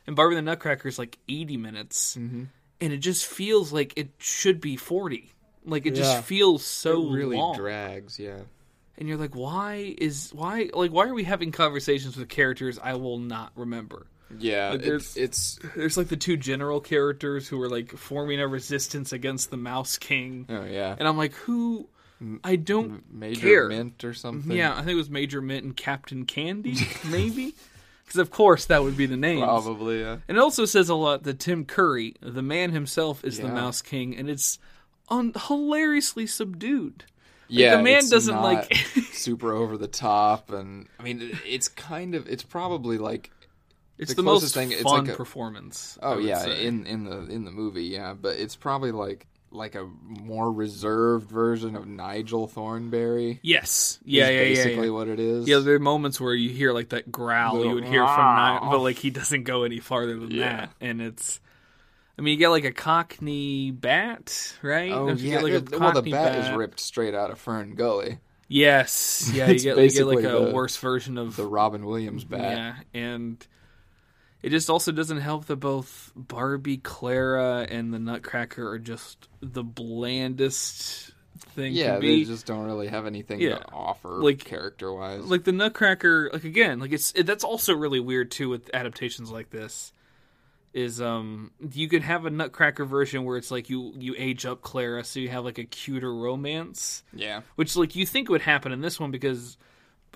and 0.07 0.15
Barbie 0.15 0.35
the 0.35 0.41
Nutcracker 0.41 0.87
is 0.87 0.97
like 0.97 1.17
80 1.27 1.57
minutes, 1.57 2.15
Mm-hmm. 2.17 2.43
and 2.79 2.93
it 2.93 2.99
just 2.99 3.25
feels 3.25 3.73
like 3.73 3.91
it 3.97 4.11
should 4.19 4.61
be 4.61 4.77
40. 4.77 5.32
Like 5.65 5.85
it 5.85 5.95
Yeah. 5.95 6.01
just 6.03 6.23
feels 6.25 6.63
so 6.65 7.07
it 7.07 7.13
really 7.13 7.37
long, 7.37 7.55
drags. 7.55 8.19
Yeah, 8.19 8.39
and 8.97 9.07
you're 9.07 9.17
like, 9.17 9.35
why 9.35 9.95
is 9.97 10.31
why 10.33 10.69
like 10.73 10.91
why 10.91 11.07
are 11.07 11.13
we 11.13 11.23
having 11.23 11.51
conversations 11.51 12.17
with 12.17 12.29
characters 12.29 12.79
I 12.81 12.93
will 12.95 13.19
not 13.19 13.51
remember? 13.55 14.07
yeah. 14.39 14.69
Like, 14.71 14.79
it's, 14.79 14.85
there's- 14.87 15.17
it's 15.17 15.59
There's 15.75 15.95
like 15.97 16.07
the 16.07 16.17
two 16.17 16.37
general 16.37 16.79
characters 16.81 17.47
who 17.47 17.61
are 17.61 17.69
like 17.69 17.91
forming 17.95 18.39
a 18.41 18.47
resistance 18.47 19.13
against 19.13 19.51
the 19.51 19.57
Mouse 19.57 19.97
King. 19.97 20.47
oh 20.49 20.63
yeah, 20.65 20.95
And 20.97 21.07
I'm 21.07 21.17
like, 21.17 21.33
who? 21.33 21.87
I 22.43 22.55
don't 22.55 23.03
Major 23.13 23.41
care. 23.41 23.67
Mint 23.67 24.03
or 24.05 24.13
something. 24.13 24.55
Yeah, 24.55 24.71
I 24.73 24.77
think 24.77 24.89
it 24.91 24.95
was 24.95 25.09
Major 25.09 25.41
Mint 25.41 25.65
and 25.65 25.75
Captain 25.75 26.25
Candy, 26.25 26.77
maybe. 27.05 27.53
Because 28.05 28.17
of 28.19 28.31
course 28.31 28.65
that 28.65 28.81
would 28.81 28.95
be 28.97 29.05
the 29.07 29.17
name. 29.17 29.41
probably. 29.41 29.99
Yeah, 30.01 30.17
And 30.27 30.37
it 30.37 30.39
also 30.39 30.63
says 30.65 30.87
a 30.89 30.95
lot 30.95 31.23
that 31.23 31.39
Tim 31.39 31.65
Curry, 31.65 32.15
the 32.21 32.41
man 32.41 32.71
himself, 32.71 33.23
is 33.25 33.39
the 33.39 33.49
Mouse 33.49 33.81
King, 33.81 34.15
and 34.15 34.29
it's 34.29 34.57
un- 35.09 35.33
hilariously 35.47 36.27
subdued. 36.27 37.03
yeah. 37.47 37.77
the 37.77 37.83
man 37.83 37.99
it's 37.99 38.09
doesn't, 38.09 38.41
like- 38.41 38.73
super 39.13 39.53
over 39.53 39.77
the 39.77 39.87
top, 39.87 40.51
and 40.51 40.87
I 40.99 41.03
mean, 41.03 41.37
it's 41.45 41.67
kind 41.67 42.15
of. 42.15 42.27
It's 42.27 42.43
probably 42.43 42.97
like. 42.97 43.31
It's 43.97 44.11
The 44.11 44.17
the, 44.17 44.23
most 44.23 44.53
thing- 44.55 44.71
it's 44.71 44.81
fun 44.81 45.05
like 45.05 45.13
a- 45.13 45.17
performance. 45.17 45.97
Oh 46.01 46.17
yeah, 46.17 46.39
say. 46.39 46.65
in 46.65 46.85
in 46.87 47.03
the 47.05 47.27
in 47.27 47.45
the 47.45 47.51
movie, 47.51 47.85
yeah, 47.85 48.13
but 48.19 48.37
it's 48.37 48.55
probably 48.55 48.91
like 48.91 49.27
like 49.51 49.75
a 49.75 49.87
more 50.03 50.51
reserved 50.51 51.29
version 51.29 51.75
of 51.75 51.85
Nigel 51.85 52.47
Thornberry. 52.47 53.39
yes, 53.43 53.99
yeah, 54.03 54.25
yeah, 54.25 54.31
yeah, 54.31 54.43
basically 54.45 54.87
yeah. 54.87 54.93
what 54.93 55.07
it 55.07 55.19
is. 55.19 55.47
Yeah, 55.47 55.59
there 55.59 55.75
are 55.75 55.79
moments 55.79 56.19
where 56.19 56.33
you 56.33 56.49
hear 56.49 56.73
like 56.73 56.89
that 56.89 57.11
growl 57.11 57.63
you 57.63 57.75
would 57.75 57.83
hear 57.85 58.03
from 58.03 58.35
Nigel, 58.35 58.69
but 58.71 58.79
like 58.79 58.97
he 58.97 59.11
doesn't 59.11 59.43
go 59.43 59.61
any 59.61 59.79
farther 59.79 60.17
than 60.19 60.31
Yeah. 60.31 60.55
that, 60.57 60.71
and 60.81 60.99
it's. 60.99 61.39
I 62.17 62.21
mean, 62.21 62.33
you 62.33 62.37
get 62.37 62.49
like 62.49 62.63
a 62.65 62.71
Cockney 62.71 63.71
bat, 63.71 64.55
right? 64.61 64.91
Oh 64.91 65.09
yeah, 65.09 65.31
get, 65.41 65.43
like, 65.43 65.53
a 65.53 65.55
it- 65.57 65.71
well 65.71 65.79
the 65.91 65.95
Cockney 65.95 66.11
bat, 66.11 66.35
is 66.51 66.55
ripped 66.57 66.79
straight 66.79 67.15
out 67.15 67.31
of 67.31 67.39
Fern 67.39 67.75
Gully, 67.75 68.19
Yes, 68.47 69.31
yeah, 69.33 69.47
you 69.49 69.59
get, 69.59 69.77
you 69.77 69.89
get 69.89 70.05
like 70.05 70.19
a 70.25 70.45
the- 70.45 70.51
worse 70.53 70.77
version 70.77 71.17
of 71.17 71.35
the 71.35 71.45
Robin 71.45 71.85
Williams 71.85 72.23
bat. 72.23 72.41
Yeah, 72.41 72.75
and 73.01 73.47
it 74.43 74.49
just 74.49 74.69
also 74.69 74.91
doesn't 74.91 75.21
help 75.21 75.45
that 75.45 75.55
both 75.55 76.11
Barbie, 76.15 76.77
Clara, 76.77 77.65
and 77.69 77.91
the 77.93 77.97
Nutcracker 77.99 78.69
are 78.69 78.77
just 78.79 79.27
the 79.41 79.63
blandest 79.63 81.11
thing 81.55 81.73
Yeah, 81.73 81.97
they 81.99 82.23
just 82.25 82.45
don't 82.45 82.65
really 82.65 82.87
have 82.89 83.05
anything 83.07 83.39
Yeah. 83.41 83.57
to 83.57 83.71
offer, 83.71 84.09
Like- 84.21 84.39
character 84.39 84.93
wise. 84.93 85.21
Like 85.23 85.45
the 85.45 85.51
Nutcracker, 85.51 86.29
like 86.31 86.43
again, 86.43 86.79
like 86.79 86.91
it's 86.91 87.11
it, 87.15 87.25
that's 87.25 87.43
also 87.43 87.73
really 87.73 87.99
weird 87.99 88.29
too 88.31 88.49
with 88.49 88.69
adaptations 88.73 89.31
like 89.31 89.49
this. 89.49 89.91
Is 90.73 90.99
um 90.99 91.51
you 91.71 91.87
could 91.87 92.01
have 92.01 92.25
a 92.25 92.31
Nutcracker 92.31 92.83
version 92.85 93.25
where 93.25 93.37
it's 93.37 93.51
like 93.51 93.69
you 93.69 93.93
you 93.95 94.15
age 94.17 94.43
up 94.45 94.61
Clara, 94.63 95.03
so 95.03 95.19
you 95.19 95.29
have 95.29 95.45
like 95.45 95.59
a 95.59 95.65
cuter 95.65 96.11
romance, 96.13 97.03
yeah, 97.13 97.41
which 97.55 97.75
like 97.75 97.95
you 97.95 98.07
think 98.07 98.27
would 98.29 98.41
happen 98.41 98.71
in 98.71 98.81
this 98.81 98.99
one 98.99 99.11
because 99.11 99.55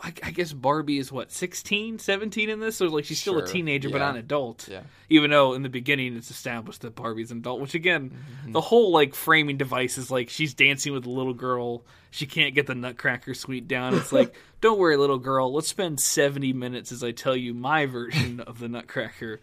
I, 0.02 0.14
I 0.24 0.32
guess 0.32 0.54
Barbie 0.54 0.98
is 1.00 1.12
what 1.12 1.32
16, 1.32 2.00
17 2.00 2.50
in 2.50 2.60
this, 2.60 2.78
so 2.78 2.86
like 2.88 3.06
she's 3.06 3.20
still 3.20 3.38
a 3.38 3.42
Sure, 3.42 3.48
teenager 3.54 3.90
but 3.92 4.00
not 4.00 4.12
an 4.12 4.18
adult. 4.18 4.68
yeah, 4.68 4.82
Even 5.10 5.30
though 5.32 5.54
in 5.54 5.62
the 5.64 5.70
beginning 5.70 6.16
it's 6.16 6.32
established 6.32 6.82
that 6.82 6.96
Barbie's 6.96 7.30
an 7.32 7.38
adult, 7.40 7.62
which 7.62 7.74
again, 7.76 8.10
Mm-hmm. 8.42 8.52
the 8.54 8.62
whole 8.62 8.92
like 8.92 9.14
framing 9.14 9.58
device 9.58 9.98
is 10.00 10.10
like 10.10 10.30
she's 10.30 10.54
dancing 10.56 10.92
with 10.94 11.06
a 11.06 11.10
little 11.12 11.34
girl. 11.36 11.84
She 12.10 12.26
can't 12.26 12.56
get 12.56 12.66
the 12.66 12.74
Nutcracker 12.76 13.34
suite 13.36 13.68
down. 13.68 13.94
It's 13.96 14.12
like, 14.12 14.34
don't 14.62 14.80
worry, 14.80 14.98
little 14.98 15.20
girl. 15.20 15.54
Let's 15.54 15.68
spend 15.68 16.00
seventy 16.00 16.52
minutes 16.54 16.92
as 16.92 17.04
I 17.04 17.12
tell 17.12 17.36
you 17.36 17.54
my 17.54 17.86
version 17.86 18.40
of 18.40 18.58
the 18.60 18.68
Nutcracker, 18.68 19.40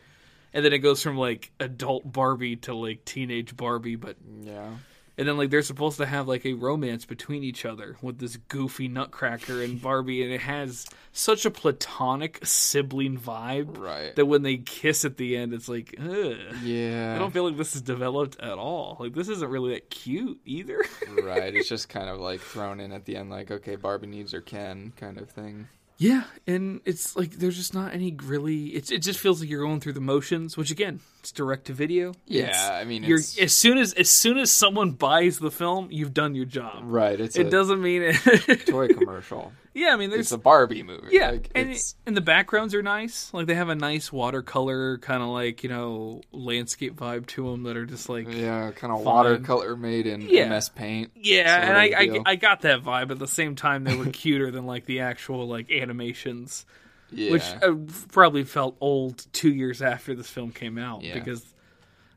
and 0.55 0.65
then 0.65 0.73
it 0.73 0.79
goes 0.79 1.03
from 1.03 1.19
like 1.19 1.51
adult 1.61 2.11
Barbie 2.11 2.57
to 2.57 2.75
like 2.75 3.05
teenage 3.05 3.55
Barbie, 3.57 3.97
but 3.97 4.17
yeah. 4.43 4.71
and 5.19 5.29
then 5.29 5.37
like 5.37 5.51
they're 5.51 5.61
supposed 5.63 5.99
to 5.99 6.07
have 6.07 6.27
like 6.29 6.47
a 6.47 6.55
romance 6.55 7.05
between 7.05 7.43
each 7.45 7.65
other 7.67 7.97
with 8.01 8.19
this 8.19 8.37
goofy 8.49 8.89
Nutcracker 8.89 9.61
and 9.63 9.83
Barbie, 9.83 10.23
and 10.23 10.33
it 10.33 10.41
has 10.41 10.87
such 11.13 11.45
a 11.45 11.51
platonic 11.51 12.41
sibling 12.45 13.19
vibe 13.19 13.79
Right. 13.79 14.17
that 14.17 14.27
when 14.27 14.43
they 14.43 14.57
kiss 14.57 15.05
at 15.05 15.17
the 15.17 15.37
end, 15.37 15.53
it's 15.55 15.69
like, 15.69 15.95
ugh. 16.01 16.37
Yeah. 16.63 17.15
I 17.15 17.19
don't 17.19 17.33
feel 17.33 17.45
like 17.45 17.57
this 17.57 17.77
is 17.77 17.83
developed 17.83 18.41
at 18.41 18.59
all. 18.59 18.97
Like 18.99 19.15
this 19.15 19.29
isn't 19.29 19.49
really 19.51 19.75
that 19.75 19.91
cute 19.91 20.41
either. 20.45 20.85
right. 21.23 21.55
It's 21.55 21.69
just 21.69 21.89
kind 21.89 22.09
of 22.09 22.19
like 22.21 22.41
thrown 22.41 22.81
in 22.81 22.93
at 22.93 23.05
the 23.05 23.17
end, 23.17 23.31
like, 23.31 23.51
okay, 23.51 23.77
Barbie 23.77 24.07
needs 24.09 24.33
her 24.33 24.41
Ken 24.41 24.93
kind 24.97 25.19
of 25.19 25.31
thing. 25.31 25.69
Yeah, 25.97 26.25
and 26.47 26.81
it's 26.85 27.17
like 27.17 27.33
there's 27.33 27.57
just 27.57 27.73
not 27.75 27.95
any 27.95 28.17
really. 28.25 28.67
It's 28.69 28.91
it 28.91 28.99
just 28.99 29.19
feels 29.21 29.41
like 29.41 29.49
you're 29.49 29.63
going 29.65 29.81
through 29.81 29.93
the 29.95 30.01
motions, 30.01 30.57
which 30.57 30.71
again, 30.71 31.01
it's 31.21 31.33
direct 31.33 31.67
to 31.67 31.73
video. 31.73 32.13
Yeah, 32.27 32.43
It's- 32.45 32.71
I 32.71 32.85
mean, 32.85 33.05
you're 33.05 33.19
it's 33.19 33.39
as 33.39 33.53
soon 33.57 33.79
as 33.79 33.93
as 33.95 34.11
soon 34.11 34.39
as 34.39 34.51
someone 34.51 34.93
buys 34.93 35.39
the 35.39 35.51
film, 35.51 35.89
you've 35.91 36.15
done 36.15 36.35
your 36.35 36.47
job. 36.47 36.83
right. 36.85 37.19
It's 37.21 37.37
It 37.37 37.47
a 37.47 37.51
doesn't 37.51 37.81
mean 37.83 38.03
it. 38.03 38.67
toy 38.67 38.89
commercial. 38.89 39.53
yeah, 39.75 39.88
I 39.93 39.97
mean, 39.97 40.11
there's 40.11 40.21
It's 40.26 40.33
a 40.33 40.38
Barbie 40.38 40.83
movie. 40.83 41.09
Yeah, 41.11 41.33
like, 41.33 41.50
and 41.54 41.73
it's, 41.73 41.97
and 42.07 42.16
the 42.16 42.21
backgrounds 42.21 42.75
are 42.75 42.83
nice. 42.83 43.35
Like 43.35 43.47
they 43.47 43.54
have 43.57 43.69
a 43.69 43.75
nice 43.75 44.12
watercolor 44.12 44.99
kind 44.99 45.23
of 45.23 45.28
like 45.31 45.62
you 45.62 45.69
know 45.69 46.23
landscape 46.33 46.95
vibe 46.95 47.26
to 47.28 47.50
them 47.50 47.64
that 47.64 47.76
are 47.76 47.85
just 47.87 48.09
like 48.09 48.28
yeah, 48.28 48.66
yeah, 48.66 48.71
kind 48.71 48.93
of 48.93 49.00
watercolor 49.00 49.76
made 49.76 50.07
in 50.07 50.21
Yeah. 50.23 50.49
MS 50.49 50.69
Paint. 50.71 51.11
Yeah, 51.16 51.61
and 51.69 51.76
I, 51.76 51.85
I. 52.25 52.33
I 52.33 52.37
got 52.37 52.61
that 52.62 52.83
vibe. 52.83 53.11
At 53.11 53.19
the 53.19 53.26
same 53.28 53.57
time, 53.57 53.85
they 53.85 53.97
were 53.97 54.07
cuter 54.12 54.50
than 54.50 54.64
like 54.66 54.87
the 54.87 55.00
actual 55.00 55.49
like 55.49 55.71
animations, 55.71 56.64
Yeah. 57.11 57.33
which 57.33 57.45
uh, 57.62 57.75
probably 58.12 58.45
felt 58.45 58.76
old 58.81 59.26
two 59.33 59.50
years 59.52 59.83
after 59.83 60.14
this 60.14 60.31
film 60.31 60.52
came 60.52 60.78
out 60.78 61.02
Yeah. 61.02 61.14
because. 61.14 61.44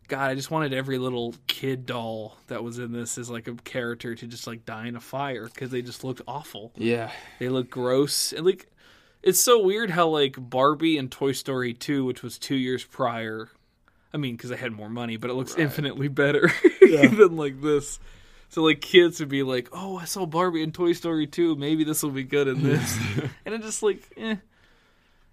God, 0.08 0.32
I 0.32 0.36
just 0.36 0.52
wanted 0.52 0.74
every 0.74 0.98
little 0.98 1.36
kid 1.48 1.86
doll 1.86 2.38
that 2.48 2.64
was 2.64 2.80
in 2.80 2.92
this 2.94 3.18
as 3.18 3.30
like 3.30 3.48
a 3.48 3.54
character 3.56 4.16
to 4.16 4.28
just 4.28 4.48
like 4.48 4.66
die 4.66 4.88
in 4.88 4.96
a 4.96 5.02
fire 5.02 5.46
because 5.46 5.70
they 5.70 5.82
just 5.82 6.04
looked 6.04 6.22
awful. 6.28 6.72
yeah. 6.76 7.12
They 7.40 7.50
look 7.50 7.70
gross. 7.70 8.32
And 8.32 8.46
like 8.46 8.68
it's 9.24 9.40
so 9.40 9.62
weird 9.62 9.90
how 9.90 10.08
like 10.08 10.36
Barbie 10.38 10.98
and 10.98 11.12
Toy 11.12 11.34
Story 11.34 11.74
2, 11.74 12.06
which 12.06 12.24
was 12.24 12.38
2 12.38 12.56
years 12.56 12.84
prior. 12.86 13.50
I 14.14 14.18
mean, 14.18 14.38
cuz 14.38 14.52
I 14.52 14.56
had 14.56 14.72
more 14.72 14.90
money, 14.90 15.18
but 15.18 15.30
it 15.30 15.34
looks 15.34 15.58
infinitely 15.58 16.08
better 16.08 16.50
than 16.82 17.36
like 17.36 17.62
this. 17.62 18.00
So 18.50 18.64
like 18.64 18.80
kids 18.80 19.20
would 19.20 19.28
be 19.28 19.44
like, 19.44 19.68
"Oh, 19.74 19.98
I 19.98 20.06
saw 20.06 20.26
Barbie 20.26 20.64
and 20.64 20.74
Toy 20.74 20.94
Story 20.94 21.28
2. 21.28 21.56
Maybe 21.58 21.84
this 21.84 22.02
will 22.02 22.12
be 22.12 22.24
good 22.24 22.48
in 22.48 22.64
this." 22.64 22.98
and 23.46 23.54
it 23.54 23.62
just 23.62 23.84
like, 23.84 24.02
eh. 24.16 24.38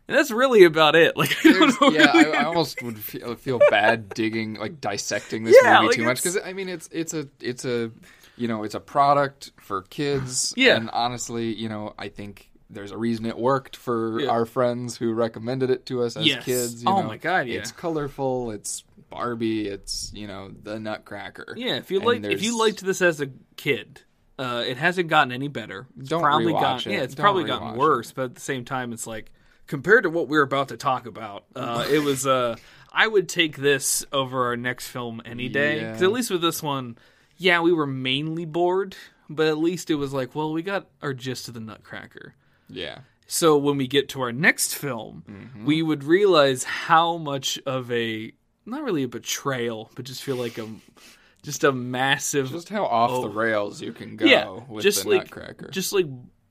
And 0.07 0.17
that's 0.17 0.31
really 0.31 0.65
about 0.65 0.97
it. 0.97 1.17
Like 1.17 1.35
I 1.45 1.53
don't 1.53 1.81
know 1.81 1.91
yeah, 1.91 2.13
really- 2.13 2.33
I, 2.37 2.43
I 2.43 2.45
almost 2.45 2.83
would 2.83 2.99
feel, 2.99 3.35
feel 3.37 3.59
bad 3.71 4.09
digging, 4.11 4.55
like 4.55 4.81
dissecting 4.81 5.45
this 5.45 5.57
Yeah, 5.63 5.77
movie 5.77 5.87
like 5.87 5.97
too 5.97 6.05
much 6.05 6.17
because 6.23 6.39
I 6.45 6.53
mean, 6.53 6.69
it's 6.69 6.89
it's 6.93 7.15
a 7.15 7.29
it's 7.41 7.65
a 7.65 7.91
you 8.37 8.49
know 8.49 8.65
it's 8.65 8.75
a 8.75 8.81
product 8.81 9.53
for 9.61 9.83
kids. 9.83 10.53
Yeah. 10.57 10.77
and 10.77 10.91
honestly, 10.91 11.55
you 11.55 11.69
know, 11.69 11.95
I 11.99 12.09
think 12.09 12.51
there's 12.71 12.91
a 12.91 12.99
reason 12.99 13.25
it 13.27 13.39
worked 13.39 13.77
for 13.77 14.21
Yeah. 14.21 14.29
our 14.29 14.45
friends 14.45 14.97
who 14.97 15.13
recommended 15.13 15.71
it 15.71 15.87
to 15.87 16.03
us 16.03 16.17
as 16.17 16.27
Yes. 16.27 16.45
kids. 16.45 16.83
You 16.83 16.89
Oh 16.91 17.01
know. 17.03 17.09
my 17.09 17.17
God, 17.17 17.47
yeah. 17.47 17.59
it's 17.61 17.73
colorful. 17.73 18.51
It's 18.51 18.83
Barbie. 19.11 19.69
It's 19.69 20.11
you 20.15 20.27
know 20.27 20.51
the 20.63 20.79
Nutcracker. 20.81 21.55
Yeah, 21.57 21.77
if 21.77 21.91
you 21.91 22.01
like, 22.01 22.25
if 22.25 22.43
you 22.43 22.59
liked 22.59 22.85
this 22.85 23.01
as 23.01 23.21
a 23.21 23.29
kid, 23.57 24.03
uh, 24.39 24.65
it 24.67 24.77
hasn't 24.77 25.09
gotten 25.09 25.33
any 25.33 25.49
better. 25.49 25.87
It's 25.99 26.09
Don't 26.09 26.21
probably 26.23 26.53
rewatch 26.53 26.61
gotten, 26.61 26.93
it. 26.93 26.97
yeah, 26.97 27.03
it's 27.03 27.15
Don't 27.15 27.23
probably 27.23 27.45
gotten 27.45 27.69
it. 27.75 27.79
worse. 27.79 28.13
But 28.13 28.25
at 28.25 28.35
the 28.35 28.41
same 28.41 28.65
time, 28.65 28.93
it's 28.93 29.07
like 29.07 29.31
compared 29.67 30.03
to 30.05 30.11
what 30.11 30.29
we're 30.29 30.43
about 30.43 30.69
to 30.69 30.77
talk 30.77 31.07
about, 31.07 31.45
uh, 31.57 31.87
it 31.91 32.01
was. 32.01 32.27
Uh, 32.27 32.57
I 32.93 33.07
would 33.09 33.29
take 33.29 33.57
this 33.57 34.05
over 34.13 34.47
our 34.47 34.57
next 34.57 34.87
film 34.89 35.21
any 35.25 35.49
day 35.49 35.81
because 35.81 36.01
Yeah. 36.01 36.07
at 36.07 36.13
least 36.13 36.31
with 36.31 36.43
this 36.43 36.63
one, 36.63 36.97
yeah, 37.37 37.61
we 37.61 37.73
were 37.73 37.87
mainly 37.89 38.45
bored, 38.45 38.95
but 39.29 39.49
at 39.49 39.59
least 39.59 39.91
it 39.91 39.97
was 39.97 40.13
like, 40.13 40.35
well, 40.37 40.53
we 40.53 40.63
got 40.63 40.87
our 41.03 41.13
gist 41.13 41.49
of 41.49 41.55
the 41.55 41.61
Nutcracker. 41.61 42.35
yeah, 42.69 43.01
So 43.27 43.57
when 43.59 43.77
we 43.79 43.89
get 43.89 44.09
to 44.11 44.21
our 44.23 44.31
next 44.33 44.75
film, 44.77 45.25
Mm-hmm. 45.29 45.65
we 45.67 45.83
would 45.83 46.05
realize 46.05 46.63
how 46.65 47.17
much 47.17 47.59
of 47.67 47.91
a 47.91 48.33
not 48.65 48.83
really 48.85 49.03
a 49.03 49.09
betrayal, 49.09 49.91
but 49.97 50.05
just 50.05 50.23
feel 50.23 50.37
like 50.37 50.57
a 50.59 50.69
just 51.43 51.65
a 51.65 51.73
massive 51.73 52.51
just 52.51 52.69
how 52.69 52.85
off 52.87 53.11
Oh. 53.11 53.23
the 53.23 53.29
rails 53.29 53.83
you 53.83 53.93
can 53.93 54.17
go 54.17 54.25
yeah, 54.25 54.61
with 54.69 54.83
just 54.85 55.03
the 55.03 55.09
like 55.11 55.21
Nutcracker. 55.25 55.69
just 55.71 55.93
like 55.93 56.07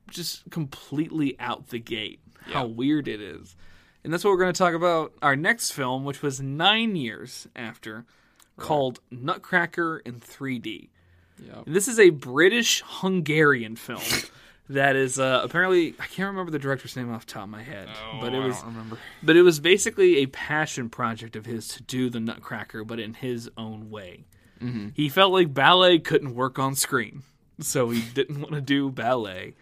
just 0.09 0.43
completely 0.51 1.39
out 1.39 1.69
the 1.69 1.79
gate. 1.79 2.19
How 2.51 2.65
weird 2.65 3.07
it 3.07 3.21
is. 3.21 3.55
And 4.03 4.11
that's 4.11 4.23
what 4.23 4.31
we're 4.31 4.37
going 4.39 4.53
to 4.53 4.57
talk 4.57 4.73
about 4.73 5.13
our 5.21 5.35
next 5.35 5.71
film, 5.71 6.03
which 6.03 6.21
was 6.21 6.41
9 6.41 6.95
years 6.95 7.47
after, 7.55 8.05
called 8.57 8.99
Nutcracker 9.11 9.99
in 10.05 10.19
3D. 10.19 10.89
Yep. 11.39 11.63
This 11.67 11.87
is 11.87 11.99
a 11.99 12.09
British 12.11 12.83
Hungarian 12.85 13.75
film 13.75 14.01
that 14.69 14.95
is 14.95 15.19
uh, 15.19 15.41
apparently 15.43 15.95
I 15.99 16.05
can't 16.05 16.27
remember 16.27 16.51
the 16.51 16.59
director's 16.59 16.95
name 16.95 17.11
off 17.13 17.25
the 17.25 17.33
top 17.33 17.43
of 17.43 17.49
my 17.49 17.63
head, 17.63 17.87
but 18.21 18.33
it 18.33 18.37
Oh, 18.37 18.41
I 18.43 18.47
was 18.47 18.57
don't 18.57 18.67
remember. 18.67 18.97
but 19.23 19.35
it 19.35 19.41
was 19.41 19.59
basically 19.59 20.17
a 20.17 20.27
passion 20.27 20.89
project 20.89 21.35
of 21.35 21.45
his 21.45 21.67
to 21.69 21.83
do 21.83 22.09
the 22.09 22.19
Nutcracker, 22.19 22.83
but 22.83 22.99
in 22.99 23.13
his 23.15 23.49
own 23.57 23.89
way. 23.89 24.25
Mm-hmm. 24.61 24.89
He 24.93 25.09
felt 25.09 25.33
like 25.33 25.53
ballet 25.53 25.99
couldn't 25.99 26.35
work 26.35 26.59
on 26.59 26.75
screen, 26.75 27.23
so 27.59 27.89
he 27.89 28.01
didn't 28.13 28.39
want 28.41 28.53
to 28.53 28.61
do 28.61 28.89
ballet, 28.91 29.55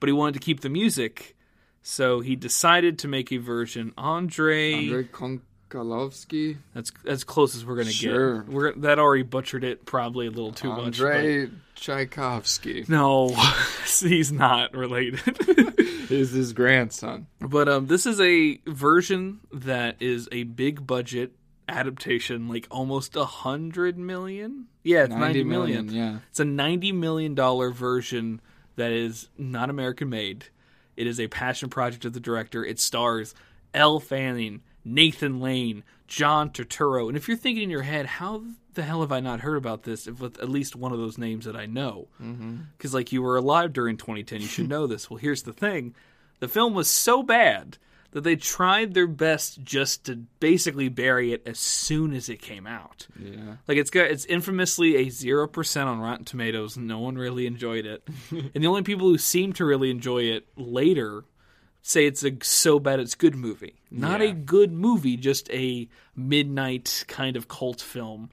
but 0.00 0.08
he 0.08 0.12
wanted 0.12 0.32
to 0.34 0.40
keep 0.40 0.60
the 0.60 0.68
music. 0.70 1.36
So 1.90 2.20
he 2.20 2.36
decided 2.36 2.98
to 2.98 3.08
make 3.08 3.32
a 3.32 3.38
version. 3.38 3.94
Andre, 3.96 4.74
Andrei 4.74 5.04
Konkalovsky. 5.04 6.58
that's 6.74 6.92
as 7.06 7.24
close 7.24 7.56
as 7.56 7.64
we're 7.64 7.76
gonna 7.76 7.90
Sure. 7.90 8.42
get. 8.42 8.52
We're 8.52 8.72
that 8.74 8.98
already 8.98 9.22
butchered 9.22 9.64
it 9.64 9.86
probably 9.86 10.26
a 10.26 10.30
little 10.30 10.52
too 10.52 10.68
much. 10.68 11.00
Andrei 11.00 11.48
Tchaikovsky 11.76 12.84
No, 12.88 13.34
he's 14.00 14.30
not 14.30 14.74
related. 14.74 15.22
is 16.10 16.32
his 16.32 16.52
grandson. 16.52 17.26
But 17.40 17.70
um, 17.70 17.86
this 17.86 18.04
is 18.04 18.20
a 18.20 18.60
version 18.66 19.40
that 19.50 19.96
is 19.98 20.28
a 20.30 20.42
big 20.42 20.86
budget 20.86 21.32
adaptation, 21.70 22.48
like 22.48 22.66
almost 22.70 23.16
a 23.16 23.24
hundred 23.24 23.96
million. 23.96 24.66
Yeah, 24.84 25.04
it's 25.04 25.14
90 25.14 25.44
million. 25.44 25.88
Yeah. 25.88 26.18
It's 26.28 26.40
a 26.40 26.44
ninety 26.44 26.92
million 26.92 27.34
dollar 27.34 27.70
version 27.70 28.42
that 28.76 28.92
is 28.92 29.30
not 29.38 29.70
American 29.70 30.10
made. 30.10 30.48
It 30.98 31.06
is 31.06 31.20
a 31.20 31.28
passion 31.28 31.70
project 31.70 32.04
of 32.04 32.12
the 32.12 32.18
director. 32.18 32.64
It 32.64 32.80
stars 32.80 33.32
Elle 33.72 34.00
Fanning, 34.00 34.62
Nathan 34.84 35.38
Lane, 35.38 35.84
John 36.08 36.50
Turturro. 36.50 37.06
And 37.06 37.16
if 37.16 37.28
you're 37.28 37.36
thinking 37.36 37.62
in 37.62 37.70
your 37.70 37.82
head, 37.82 38.06
how 38.06 38.42
the 38.74 38.82
hell 38.82 39.02
have 39.02 39.12
I 39.12 39.20
not 39.20 39.40
heard 39.40 39.56
about 39.56 39.84
this? 39.84 40.08
If 40.08 40.18
with 40.18 40.40
at 40.40 40.48
least 40.48 40.74
one 40.74 40.90
of 40.90 40.98
those 40.98 41.16
names 41.16 41.44
that 41.44 41.54
I 41.54 41.66
know, 41.66 42.08
mm-hmm. 42.20 42.56
because 42.76 42.94
like 42.94 43.12
you 43.12 43.22
were 43.22 43.36
alive 43.36 43.72
during 43.72 43.96
2010, 43.96 44.40
you 44.40 44.48
should 44.48 44.68
know 44.68 44.88
this. 44.88 45.08
Well, 45.08 45.18
here's 45.18 45.44
the 45.44 45.52
thing: 45.52 45.94
the 46.40 46.48
film 46.48 46.74
was 46.74 46.90
so 46.90 47.22
bad 47.22 47.78
that 48.12 48.22
they 48.22 48.36
tried 48.36 48.94
their 48.94 49.06
best 49.06 49.62
just 49.62 50.04
to 50.06 50.16
basically 50.40 50.88
bury 50.88 51.32
it 51.32 51.42
as 51.46 51.58
soon 51.58 52.14
as 52.14 52.28
it 52.28 52.40
came 52.40 52.66
out. 52.66 53.06
Yeah. 53.18 53.56
Like 53.66 53.78
it's 53.78 53.90
got 53.90 54.10
it's 54.10 54.24
infamously 54.24 54.96
a 54.96 55.10
zero 55.10 55.46
percent 55.46 55.88
on 55.88 56.00
Rotten 56.00 56.24
Tomatoes. 56.24 56.76
No 56.76 56.98
one 56.98 57.16
really 57.16 57.46
enjoyed 57.46 57.86
it, 57.86 58.02
and 58.30 58.64
the 58.64 58.66
only 58.66 58.82
people 58.82 59.08
who 59.08 59.18
seem 59.18 59.52
to 59.54 59.64
really 59.64 59.90
enjoy 59.90 60.22
it 60.22 60.46
later 60.56 61.24
say 61.82 62.06
it's 62.06 62.24
a 62.24 62.32
so 62.42 62.78
bad 62.78 63.00
it's 63.00 63.14
good 63.14 63.34
movie. 63.34 63.74
Not 63.90 64.20
a 64.20 64.32
good 64.32 64.72
movie, 64.72 65.16
just 65.16 65.50
a 65.50 65.88
midnight 66.14 67.04
kind 67.08 67.36
of 67.36 67.48
cult 67.48 67.80
film. 67.80 68.30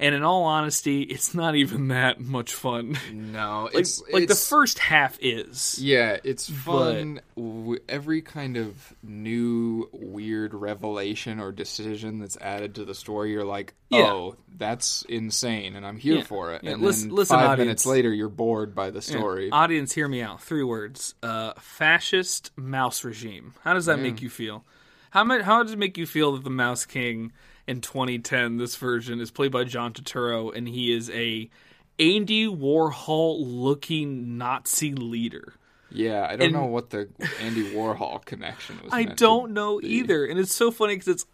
And 0.00 0.14
in 0.14 0.22
all 0.22 0.44
honesty, 0.44 1.02
it's 1.02 1.34
not 1.34 1.56
even 1.56 1.88
that 1.88 2.20
much 2.20 2.54
fun. 2.54 2.96
No, 3.12 3.64
like 3.74 3.80
it's 3.80 4.00
like 4.12 4.28
the 4.28 4.36
first 4.36 4.78
half 4.78 5.18
is. 5.20 5.76
Yeah, 5.82 6.18
it's 6.22 6.48
fun. 6.48 7.20
W- 7.36 7.80
Every 7.88 8.22
kind 8.22 8.56
of 8.56 8.94
new 9.02 9.88
weird 9.92 10.54
revelation 10.54 11.40
or 11.40 11.50
decision 11.50 12.20
that's 12.20 12.36
added 12.36 12.76
to 12.76 12.84
the 12.84 12.94
story, 12.94 13.32
you're 13.32 13.44
like, 13.44 13.74
Yeah. 13.90 14.12
"Oh, 14.12 14.36
that's 14.56 15.02
insane," 15.08 15.74
and 15.74 15.84
I'm 15.84 15.98
here 15.98 16.18
Yeah. 16.18 16.22
for 16.22 16.52
it. 16.52 16.62
Yeah, 16.62 16.74
And 16.74 16.82
listen- 16.82 17.08
then 17.08 17.16
listen, 17.16 17.36
five 17.36 17.46
audience. 17.50 17.66
minutes 17.66 17.86
later, 17.86 18.12
you're 18.14 18.28
bored 18.28 18.76
by 18.76 18.90
the 18.90 19.02
story. 19.02 19.50
Audience, 19.50 19.92
hear 19.92 20.06
me 20.06 20.22
out. 20.22 20.40
Three 20.40 20.62
words: 20.62 21.16
uh, 21.24 21.54
fascist 21.58 22.52
mouse 22.56 23.02
regime. 23.02 23.54
How 23.64 23.74
does 23.74 23.86
that 23.86 23.98
make 23.98 24.22
you 24.22 24.30
feel? 24.30 24.64
How 25.10 25.24
much? 25.24 25.42
How 25.42 25.62
does 25.64 25.72
it 25.72 25.78
make 25.78 25.98
you 25.98 26.06
feel 26.06 26.32
that 26.32 26.44
the 26.44 26.50
Mouse 26.50 26.84
King 26.86 27.32
in 27.68 27.80
2010, 27.82 28.56
this 28.56 28.76
version, 28.76 29.20
is 29.20 29.30
played 29.30 29.52
by 29.52 29.64
John 29.64 29.92
Turturro, 29.92 30.54
and 30.56 30.66
he 30.68 30.92
is 30.92 31.10
a 31.10 31.50
Andy 31.98 32.46
Warhol 32.46 33.38
looking 33.40 34.38
Nazi 34.38 34.94
leader? 34.94 35.54
yeah, 35.90 36.26
I 36.28 36.36
don't 36.36 36.42
and- 36.46 36.52
know 36.54 36.66
what 36.66 36.90
the 36.90 37.08
Andy 37.40 37.72
Warhol 37.72 38.24
connection 38.24 38.78
was. 38.82 38.92
I 38.92 39.04
don't 39.04 39.52
know 39.52 39.80
either, 39.82 40.24
and 40.26 40.38
it's 40.38 40.54
so 40.54 40.70
funny 40.70 40.94
because 40.94 41.08
it's 41.08 41.26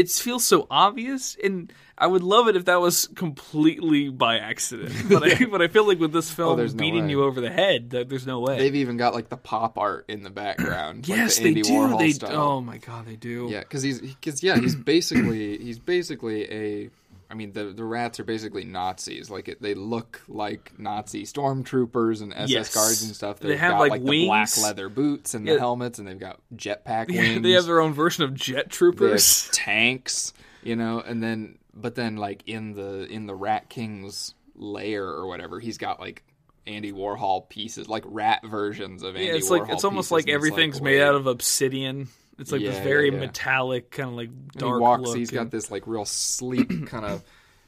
it 0.00 0.10
feels 0.10 0.44
so 0.44 0.66
obvious, 0.70 1.36
and 1.42 1.72
I 1.98 2.06
would 2.06 2.22
love 2.22 2.48
it 2.48 2.56
if 2.56 2.64
that 2.64 2.80
was 2.80 3.08
completely 3.14 4.08
by 4.08 4.38
accident. 4.38 4.92
But 5.10 5.22
I 5.22 5.44
but 5.44 5.60
I 5.60 5.68
feel 5.68 5.86
like 5.86 5.98
with 5.98 6.12
this 6.12 6.30
oh, 6.32 6.34
film 6.34 6.52
Oh, 6.52 6.56
there's 6.56 6.74
no 6.74 6.80
beating 6.80 7.10
you 7.10 7.24
over 7.24 7.40
the 7.40 7.50
head, 7.50 7.90
that 7.90 8.08
there's 8.08 8.26
no 8.26 8.40
way. 8.40 8.58
They've 8.58 8.76
even 8.76 8.96
got 8.96 9.12
like 9.14 9.28
the 9.28 9.36
pop 9.36 9.76
art 9.76 10.06
in 10.08 10.22
the 10.22 10.30
background. 10.30 11.06
yes, 11.06 11.38
like 11.38 11.44
the 11.44 11.54
they 11.54 11.62
do. 11.62 11.72
Warhol 11.72 11.98
they 11.98 12.12
style. 12.12 12.40
oh 12.40 12.60
my 12.60 12.78
god, 12.78 13.06
they 13.06 13.16
do. 13.16 13.48
Yeah, 13.50 13.60
because 13.60 13.82
he's 13.82 14.00
because 14.00 14.42
yeah, 14.42 14.58
he's 14.58 14.74
basically 14.74 15.58
he's 15.58 15.78
basically 15.78 16.50
a. 16.50 16.90
I 17.30 17.34
mean, 17.34 17.52
the 17.52 17.66
the 17.66 17.84
rats 17.84 18.18
are 18.18 18.24
basically 18.24 18.64
Nazis. 18.64 19.30
Like 19.30 19.48
it, 19.48 19.62
they 19.62 19.74
look 19.74 20.20
like 20.28 20.72
Nazi 20.78 21.24
stormtroopers 21.24 22.22
and 22.22 22.32
SS 22.34 22.50
Yes. 22.50 22.74
guards 22.74 23.02
and 23.04 23.14
stuff. 23.14 23.38
They 23.38 23.50
They've 23.50 23.60
got 23.60 23.78
like, 23.78 23.90
like, 23.92 24.04
the 24.04 24.26
black 24.26 24.48
leather 24.58 24.88
boots 24.88 25.34
and 25.34 25.46
Yeah. 25.46 25.54
the 25.54 25.60
helmets, 25.60 25.98
and 25.98 26.08
they've 26.08 26.18
got 26.18 26.40
jetpack 26.54 27.06
Yeah, 27.10 27.20
wings. 27.22 27.42
they 27.42 27.52
have 27.52 27.66
their 27.66 27.80
own 27.80 27.92
version 27.94 28.24
of 28.24 28.34
jet 28.34 28.68
troopers. 28.70 29.48
tanks, 29.52 30.32
you 30.62 30.74
know, 30.76 31.00
and 31.00 31.22
then 31.22 31.58
but 31.72 31.94
then 31.94 32.16
like 32.16 32.42
in 32.46 32.72
the 32.72 33.06
in 33.06 33.26
the 33.26 33.34
Rat 33.34 33.68
King's 33.68 34.34
lair 34.56 35.04
or 35.06 35.26
whatever, 35.28 35.60
he's 35.60 35.78
got 35.78 36.00
like 36.00 36.24
Andy 36.66 36.92
Warhol 36.92 37.48
pieces, 37.48 37.88
like 37.88 38.02
rat 38.06 38.44
versions 38.44 39.02
of 39.02 39.14
Andy 39.14 39.28
Yeah, 39.28 39.34
it's 39.34 39.48
Warhol. 39.48 39.60
like 39.60 39.70
it's 39.70 39.84
almost 39.84 40.10
like 40.10 40.28
everything's 40.28 40.82
made 40.82 41.00
out 41.00 41.14
of 41.14 41.26
obsidian. 41.26 42.08
It's 42.40 42.50
like 42.52 42.62
this 42.62 42.78
very 42.78 43.08
yeah, 43.08 43.14
yeah. 43.14 43.20
metallic 43.20 43.90
kind 43.90 44.08
of 44.10 44.14
like 44.16 44.30
dark 44.52 44.78
he 44.78 44.80
walks. 44.82 45.02
look. 45.02 45.16
He's 45.16 45.30
got 45.30 45.50
this 45.50 45.70
like 45.70 45.86
real 45.86 46.04
sleek 46.04 46.86
kind 46.88 47.04
of 47.04 47.22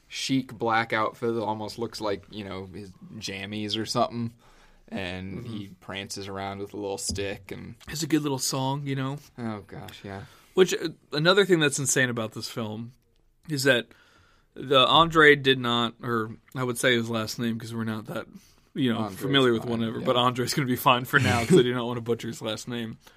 chic 0.07 0.53
black 0.53 0.93
outfit 0.93 1.33
that 1.35 1.41
almost 1.43 1.79
looks 1.79 2.01
like 2.01 2.23
you 2.31 2.43
know 2.43 2.67
his 2.73 2.91
jammies 3.17 3.77
or 3.79 3.85
something. 3.85 4.33
And 4.89 5.39
Mm-hmm. 5.39 5.53
he 5.53 5.67
prances 5.79 6.27
around 6.27 6.59
with 6.59 6.73
a 6.73 6.77
little 6.77 6.97
stick, 6.99 7.51
and 7.51 7.75
It's 7.89 8.03
a 8.03 8.07
good 8.07 8.21
little 8.21 8.37
song, 8.37 8.85
you 8.85 8.95
know. 8.95 9.17
oh 9.39 9.63
gosh, 9.65 10.01
yeah, 10.03 10.23
Which 10.53 10.73
uh, 10.73 10.89
another 11.11 11.45
thing 11.45 11.59
that's 11.59 11.79
insane 11.79 12.09
about 12.09 12.33
this 12.33 12.47
film 12.49 12.91
is 13.49 13.63
that 13.63 13.87
the 14.55 14.85
Andre 14.85 15.35
did 15.35 15.57
not, 15.57 15.95
or 16.03 16.31
I 16.55 16.63
would 16.63 16.77
say 16.77 16.93
his 16.95 17.09
last 17.09 17.39
name 17.39 17.53
because 17.55 17.73
we're 17.73 17.85
not 17.85 18.05
that 18.07 18.25
you 18.75 18.93
know 18.93 18.99
Andre's 18.99 19.19
familiar 19.21 19.53
with 19.53 19.63
fine, 19.63 19.71
whatever. 19.79 19.99
yeah. 19.99 20.05
But 20.05 20.15
Andre's 20.15 20.53
going 20.53 20.67
to 20.67 20.71
be 20.71 20.77
fine 20.77 21.05
for 21.05 21.19
now 21.19 21.41
because 21.41 21.57
I 21.57 21.63
do 21.63 21.73
not 21.73 21.85
want 21.87 21.97
to 21.97 22.01
butcher 22.01 22.27
his 22.27 22.41
last 22.41 22.67
name. 22.67 22.97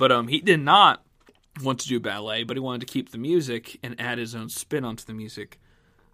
But 0.00 0.10
um, 0.10 0.28
he 0.28 0.40
did 0.40 0.60
not 0.60 1.04
want 1.62 1.80
to 1.80 1.88
do 1.88 2.00
ballet, 2.00 2.42
but 2.42 2.56
he 2.56 2.60
wanted 2.60 2.80
to 2.80 2.90
keep 2.90 3.10
the 3.10 3.18
music 3.18 3.78
and 3.82 4.00
add 4.00 4.16
his 4.16 4.34
own 4.34 4.48
spin 4.48 4.82
onto 4.82 5.04
the 5.04 5.12
music. 5.12 5.60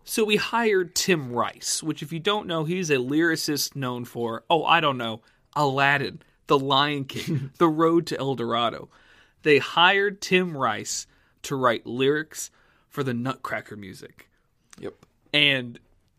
So 0.03 0.25
we 0.25 0.35
hired 0.35 0.96
Tim 0.96 1.31
Rice, 1.31 1.85
which, 1.85 2.03
if 2.03 2.12
you 2.12 2.18
don't 2.18 2.49
know, 2.49 2.64
he's 2.64 2.90
a 2.90 2.96
lyricist 2.96 3.77
known 3.77 4.05
for, 4.05 4.42
oh, 4.51 4.64
I 4.64 4.81
don't 4.81 4.99
know, 4.99 5.22
Aladdin, 5.55 6.20
The 6.49 6.59
Lion 6.59 7.05
King, 7.05 7.53
The 7.59 7.68
Road 7.68 8.09
to 8.09 8.18
El 8.18 8.35
Dorado. 8.35 8.88
They 9.44 9.59
hired 9.59 10.20
Tim 10.20 10.57
Rice 10.57 11.07
to 11.42 11.55
write 11.55 11.87
lyrics 11.87 12.51
for 12.88 13.05
the 13.05 13.14
Nutcracker 13.14 13.77
music. 13.77 14.29
yep. 14.81 14.94
And 15.33 15.79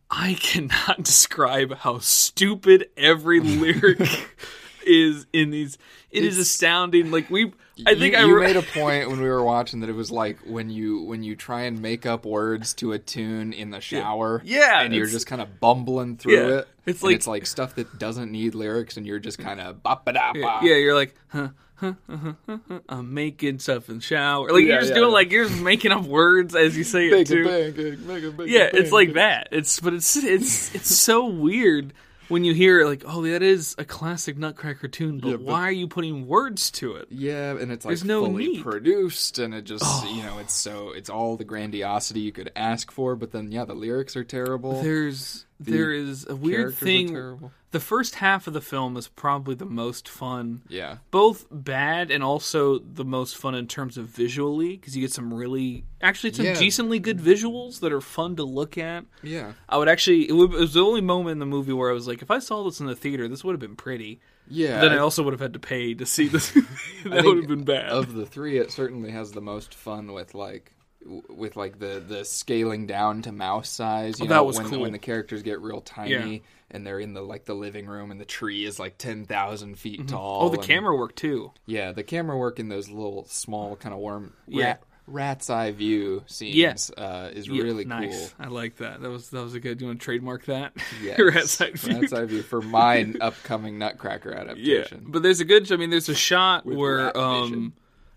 I 0.10 0.36
cannot 0.36 0.97
describe 1.03 1.75
how 1.75 1.99
stupid 1.99 2.91
every 2.95 3.41
lyric 3.41 3.99
is 4.88 5.26
in 5.34 5.52
these. 5.52 5.78
It 6.10 6.23
is 6.23 6.36
It's- 6.39 6.47
astaunding. 6.58 7.12
Like 7.12 7.30
we, 7.30 7.52
I 7.86 7.93
think 7.95 8.13
you, 8.13 8.19
I 8.19 8.26
you 8.26 8.39
made 8.39 8.56
a 8.56 8.62
point 8.73 9.10
when 9.10 9.19
we 9.21 9.28
were 9.28 9.43
watching 9.43 9.82
that 9.82 9.89
it 9.89 9.95
was 9.95 10.10
like 10.10 10.39
when 10.45 10.69
you 10.69 11.04
when 11.04 11.23
you 11.23 11.36
try 11.36 11.63
and 11.63 11.82
make 11.82 12.06
up 12.06 12.26
words 12.26 12.73
to 12.76 12.93
a 12.93 13.00
tune 13.00 13.54
in 13.54 13.69
the 13.71 13.82
shower, 13.82 14.41
Yeah, 14.45 14.82
and 14.82 14.93
you're 14.95 15.06
just 15.08 15.28
kind 15.28 15.41
of 15.41 15.60
bumbling 15.60 16.17
through 16.17 16.34
Yeah, 16.34 16.58
it. 16.60 16.67
it's 16.86 17.04
like- 17.04 17.15
it's 17.15 17.28
like 17.28 17.45
stuff 17.45 17.76
that 17.76 18.00
doesn't 18.00 18.32
need 18.32 18.56
lyrics, 18.56 18.97
and 18.97 19.06
you're 19.06 19.19
just 19.19 19.38
kind 19.39 19.60
of 19.60 19.84
bop 19.84 20.06
da 20.06 20.32
yeah, 20.34 20.60
yeah, 20.63 20.76
you're 20.76 20.95
like, 20.95 21.13
huh, 21.28 21.50
huh, 21.76 21.93
huh, 22.10 22.34
huh, 22.47 22.80
I'm 22.89 23.13
making 23.13 23.60
stuff 23.60 23.89
in 23.89 23.95
the 23.97 24.02
shower. 24.02 24.50
Like 24.52 24.63
Yeah, 24.63 24.69
you're 24.69 24.80
just 24.80 24.89
yeah, 24.91 24.95
doing 24.95 25.10
yeah. 25.10 25.13
like 25.13 25.32
you're 25.32 25.47
just 25.47 25.62
making 25.62 25.91
up 25.91 26.06
words 26.06 26.56
as 26.56 26.76
you 26.78 26.84
say 26.86 27.08
it 27.10 27.28
too. 27.28 27.43
pancake, 27.45 28.00
make 28.00 28.23
a 28.23 28.50
Yeah, 28.50 28.69
it's 28.73 28.91
like 28.93 29.13
that. 29.13 29.50
It's 29.52 29.80
but 29.82 29.93
it's 29.93 30.15
it's 30.15 30.73
it's 30.73 30.95
so 30.95 31.26
weird 31.28 31.93
when 32.29 32.43
you 32.43 32.53
hear 32.53 32.85
like, 32.85 33.03
oh, 33.05 33.23
that 33.23 33.41
is 33.41 33.75
a 33.77 33.85
classic 33.85 34.37
Nutcracker 34.37 34.87
tune, 34.87 35.19
but 35.19 35.29
Yeah, 35.29 35.35
but- 35.37 35.45
why 35.45 35.67
are 35.67 35.71
you 35.71 35.87
putting 35.87 36.27
words 36.27 36.71
to 36.71 36.95
it? 36.95 37.07
Yeah, 37.09 37.51
and 37.57 37.71
it's 37.71 37.85
like 37.85 37.91
There's 37.91 38.03
no 38.03 38.25
fully 38.25 38.47
need. 38.49 38.63
produced, 38.63 39.39
and 39.39 39.53
it 39.53 39.63
just 39.63 39.83
oh. 39.85 40.13
you 40.15 40.23
know 40.23 40.37
it's 40.39 40.53
so 40.53 40.91
it's 40.91 41.09
all 41.09 41.37
the 41.37 41.45
grandiosity 41.45 42.19
you 42.21 42.31
could 42.31 42.51
ask 42.55 42.91
for, 42.91 43.15
but 43.15 43.31
then 43.31 43.51
yeah, 43.51 43.65
the 43.65 43.75
lyrics 43.75 44.15
are 44.15 44.23
terrible. 44.23 44.81
There's 44.81 45.45
there 45.59 45.91
is 45.91 46.27
a 46.27 46.35
weird 46.35 46.75
thing. 46.75 47.51
The 47.71 47.80
first 47.82 48.15
half 48.15 48.47
of 48.47 48.53
the 48.53 48.62
film 48.62 48.95
is 48.95 49.10
probably 49.10 49.53
the 49.53 49.65
most 49.65 50.08
fun. 50.08 50.62
Yeah, 50.69 50.97
Both 51.12 51.47
bad 51.51 52.10
and 52.12 52.23
also 52.23 52.80
the 52.80 53.03
most 53.03 53.36
fun 53.36 53.56
in 53.56 53.67
terms 53.67 53.97
of 53.97 54.06
visually 54.06 54.77
because 54.77 54.95
you 54.95 55.01
get 55.01 55.12
some 55.12 55.34
really 55.34 55.84
actually 56.01 56.32
some 56.32 56.45
Yeah. 56.45 56.53
decently 56.58 56.97
good 56.99 57.19
visuals 57.19 57.82
that 57.82 57.91
are 57.91 57.99
fun 57.99 58.38
to 58.38 58.43
look 58.43 58.77
at. 58.77 59.03
yeah, 59.21 59.51
I 59.67 59.77
would 59.77 59.89
actually 59.89 60.30
it, 60.30 60.32
would, 60.32 60.53
it 60.53 60.60
was 60.60 60.73
the 60.75 60.84
only 60.86 61.01
moment 61.01 61.34
in 61.34 61.39
the 61.39 61.45
movie 61.45 61.73
where 61.73 61.89
I 61.89 61.93
was 61.93 62.08
like, 62.08 62.21
if 62.21 62.32
I 62.32 62.39
saw 62.39 62.63
this 62.63 62.80
in 62.80 62.86
the 62.88 62.95
theater, 62.95 63.27
this 63.27 63.43
would 63.43 63.51
have 63.53 63.60
been 63.60 63.75
pretty. 63.75 64.21
yeah. 64.49 64.80
then 64.80 64.93
I 64.93 64.97
also 64.99 65.21
would 65.23 65.34
have 65.34 65.41
had 65.41 65.53
to 65.53 65.60
pay 65.60 65.93
to 65.93 66.06
see 66.06 66.27
this. 66.30 66.51
That 67.03 67.25
would 67.25 67.38
have 67.38 67.47
been 67.47 67.63
bad. 67.65 67.89
Of 67.89 68.13
the 68.13 68.25
three, 68.25 68.58
it 68.60 68.71
certainly 68.71 69.12
has 69.12 69.34
the 69.34 69.41
most 69.41 69.73
fun 69.75 70.13
with 70.13 70.34
like 70.34 70.71
with 71.05 71.55
like 71.55 71.79
the 71.79 72.03
the 72.05 72.25
scaling 72.25 72.86
down 72.88 73.21
to 73.23 73.31
mouse 73.31 73.69
size. 73.69 74.19
You 74.19 74.25
Oh, 74.25 74.29
know, 74.29 74.33
that 74.36 74.45
was 74.45 74.57
when 74.57 74.69
cool. 74.69 74.79
when 74.81 74.91
the 74.91 74.99
characters 74.99 75.43
get 75.43 75.62
real 75.62 75.81
tiny. 75.81 76.12
Yeah. 76.36 76.39
And 76.69 76.86
they're 76.86 76.99
in 76.99 77.13
the 77.13 77.21
like 77.21 77.45
the 77.45 77.53
living 77.53 77.86
room, 77.86 78.12
and 78.12 78.19
the 78.19 78.25
tree 78.25 78.65
is 78.65 78.77
like 78.77 78.97
ten 78.97 79.25
thousand 79.25 79.79
feet 79.79 80.05
tall. 80.10 80.43
oh, 80.43 80.49
the 80.49 80.57
and- 80.57 80.67
camera 80.67 80.95
work 80.97 81.15
too. 81.15 81.51
Yeah, 81.65 81.93
the 81.93 82.03
camera 82.03 82.38
work 82.38 82.60
in 82.60 82.67
those 82.67 82.89
little 82.89 83.25
small 83.29 83.77
kind 83.77 83.93
of 83.95 84.01
worm 84.01 84.33
Yeah. 84.47 84.65
rat, 84.65 84.83
rat's 85.07 85.49
eye 85.49 85.71
view 85.71 86.23
scenes 86.27 86.55
Yeah. 86.97 87.01
uh, 87.01 87.29
is 87.33 87.47
Yeah, 87.47 87.63
really 87.63 87.86
nice. 87.86 88.33
cool. 88.33 88.45
I 88.45 88.49
like 88.49 88.75
that. 88.77 89.01
That 89.01 89.10
was 89.10 89.29
that 89.29 89.41
was 89.43 89.53
a 89.53 89.62
good. 89.62 89.77
Do 89.77 89.86
you 89.86 89.89
want 89.91 90.01
to 90.01 90.03
trademark 90.03 90.43
that? 90.47 90.73
Yes. 91.01 91.17
Rat's 91.19 91.62
eye 91.62 91.71
view. 91.71 92.01
Rat's 92.01 92.12
eye 92.12 92.25
view 92.25 92.41
for 92.41 92.62
my 92.62 93.13
upcoming 93.21 93.77
Nutcracker 93.77 94.33
adaptation. 94.33 95.03
Yeah, 95.03 95.07
but 95.10 95.23
there's 95.23 95.39
a 95.39 95.45
good. 95.45 95.71
I 95.71 95.77
mean, 95.77 95.89
there's 95.89 96.10
a 96.10 96.15
shot 96.15 96.65
With 96.65 96.77
where 96.77 97.17
um, 97.17 97.43
vision. 97.49 97.73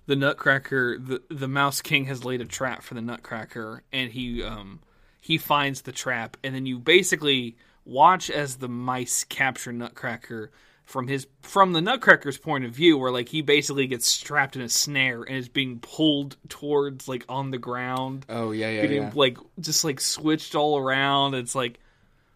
The 0.06 0.16
Nutcracker, 0.16 0.98
the 0.98 1.22
the 1.28 1.48
Mouse 1.48 1.80
King 1.80 2.06
has 2.06 2.24
laid 2.24 2.40
a 2.40 2.46
trap 2.46 2.82
for 2.82 2.94
the 2.94 3.02
Nutcracker, 3.02 3.82
and 3.92 4.10
he 4.10 4.42
um 4.42 4.80
he 5.20 5.38
finds 5.38 5.82
the 5.82 5.92
trap, 5.92 6.36
and 6.42 6.54
then 6.54 6.66
you 6.66 6.78
basically 6.78 7.56
watch 7.84 8.30
as 8.30 8.56
the 8.56 8.68
mice 8.68 9.24
capture 9.24 9.72
Nutcracker 9.72 10.50
from 10.84 11.06
his 11.06 11.26
from 11.42 11.72
the 11.72 11.80
Nutcracker's 11.80 12.38
point 12.38 12.64
of 12.64 12.72
view, 12.72 12.98
where 12.98 13.12
like 13.12 13.28
he 13.28 13.42
basically 13.42 13.86
gets 13.86 14.10
strapped 14.10 14.56
in 14.56 14.62
a 14.62 14.68
snare 14.68 15.22
and 15.22 15.36
is 15.36 15.48
being 15.48 15.78
pulled 15.78 16.36
towards 16.48 17.06
like 17.06 17.24
on 17.28 17.50
the 17.50 17.58
ground, 17.58 18.26
Oh 18.28 18.50
yeah, 18.50 18.70
yeah, 18.70 18.82
getting 18.82 19.02
yeah. 19.02 19.12
like 19.14 19.38
just 19.60 19.84
like 19.84 20.00
switched 20.00 20.54
all 20.54 20.78
around. 20.78 21.34
It's 21.34 21.54
like 21.54 21.78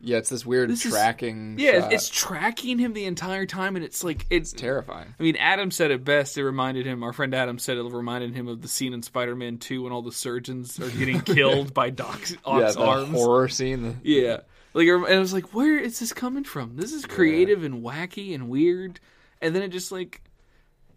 Yeah, 0.00 0.18
it's 0.18 0.28
this 0.28 0.44
weird 0.44 0.68
This 0.68 0.84
is- 0.84 0.92
tracking. 0.92 1.56
yeah, 1.58 1.80
shot. 1.80 1.92
it's 1.94 2.08
tracking 2.10 2.78
him 2.78 2.92
the 2.92 3.06
entire 3.06 3.46
time, 3.46 3.74
and 3.76 3.84
it's 3.84 4.04
like 4.04 4.26
it's 4.28 4.52
terrifying. 4.52 5.14
I 5.18 5.22
mean, 5.22 5.36
Adam 5.36 5.70
said 5.70 5.90
it 5.90 6.04
best. 6.04 6.36
It 6.36 6.44
reminded 6.44 6.84
him. 6.84 7.02
Our 7.02 7.12
friend 7.14 7.34
Adam 7.34 7.58
said 7.58 7.78
it 7.78 7.82
reminded 7.84 8.34
him 8.34 8.46
of 8.48 8.60
the 8.60 8.68
scene 8.68 8.92
in 8.92 9.02
Spider-Man 9.02 9.58
Two 9.58 9.82
when 9.84 9.92
all 9.92 10.02
the 10.02 10.12
surgeons 10.12 10.78
are 10.78 10.90
getting 10.90 11.20
killed 11.22 11.72
by 11.72 11.88
Doc's 11.90 12.32
Yeah, 12.46 12.72
arms. 12.76 13.10
horror 13.10 13.48
scene. 13.48 13.82
The, 13.82 13.94
Yeah, 14.02 14.40
like 14.74 14.88
and 14.88 15.06
I 15.06 15.18
was 15.18 15.32
like, 15.32 15.54
where 15.54 15.78
is 15.78 15.98
this 16.00 16.12
coming 16.12 16.44
from? 16.44 16.76
This 16.76 16.92
is 16.92 17.06
creative 17.06 17.64
and 17.64 17.82
wacky 17.82 18.34
and 18.34 18.50
weird, 18.50 19.00
and 19.40 19.54
then 19.56 19.62
it 19.62 19.68
just 19.68 19.90
like 19.90 20.20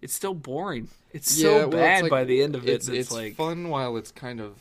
it's 0.01 0.13
still 0.13 0.33
boring. 0.33 0.89
It's 1.13 1.37
yeah, 1.39 1.43
so 1.43 1.57
well, 1.59 1.69
bad 1.69 1.93
it's 1.93 2.01
like- 2.03 2.09
by 2.11 2.23
the 2.25 2.43
end 2.43 2.55
of 2.55 2.67
it. 2.67 2.71
It's, 2.73 2.87
It's, 2.89 2.97
it's 2.97 3.11
like 3.11 3.35
fun 3.35 3.69
while 3.69 3.95
it's 3.95 4.11
kind 4.11 4.41
of. 4.41 4.59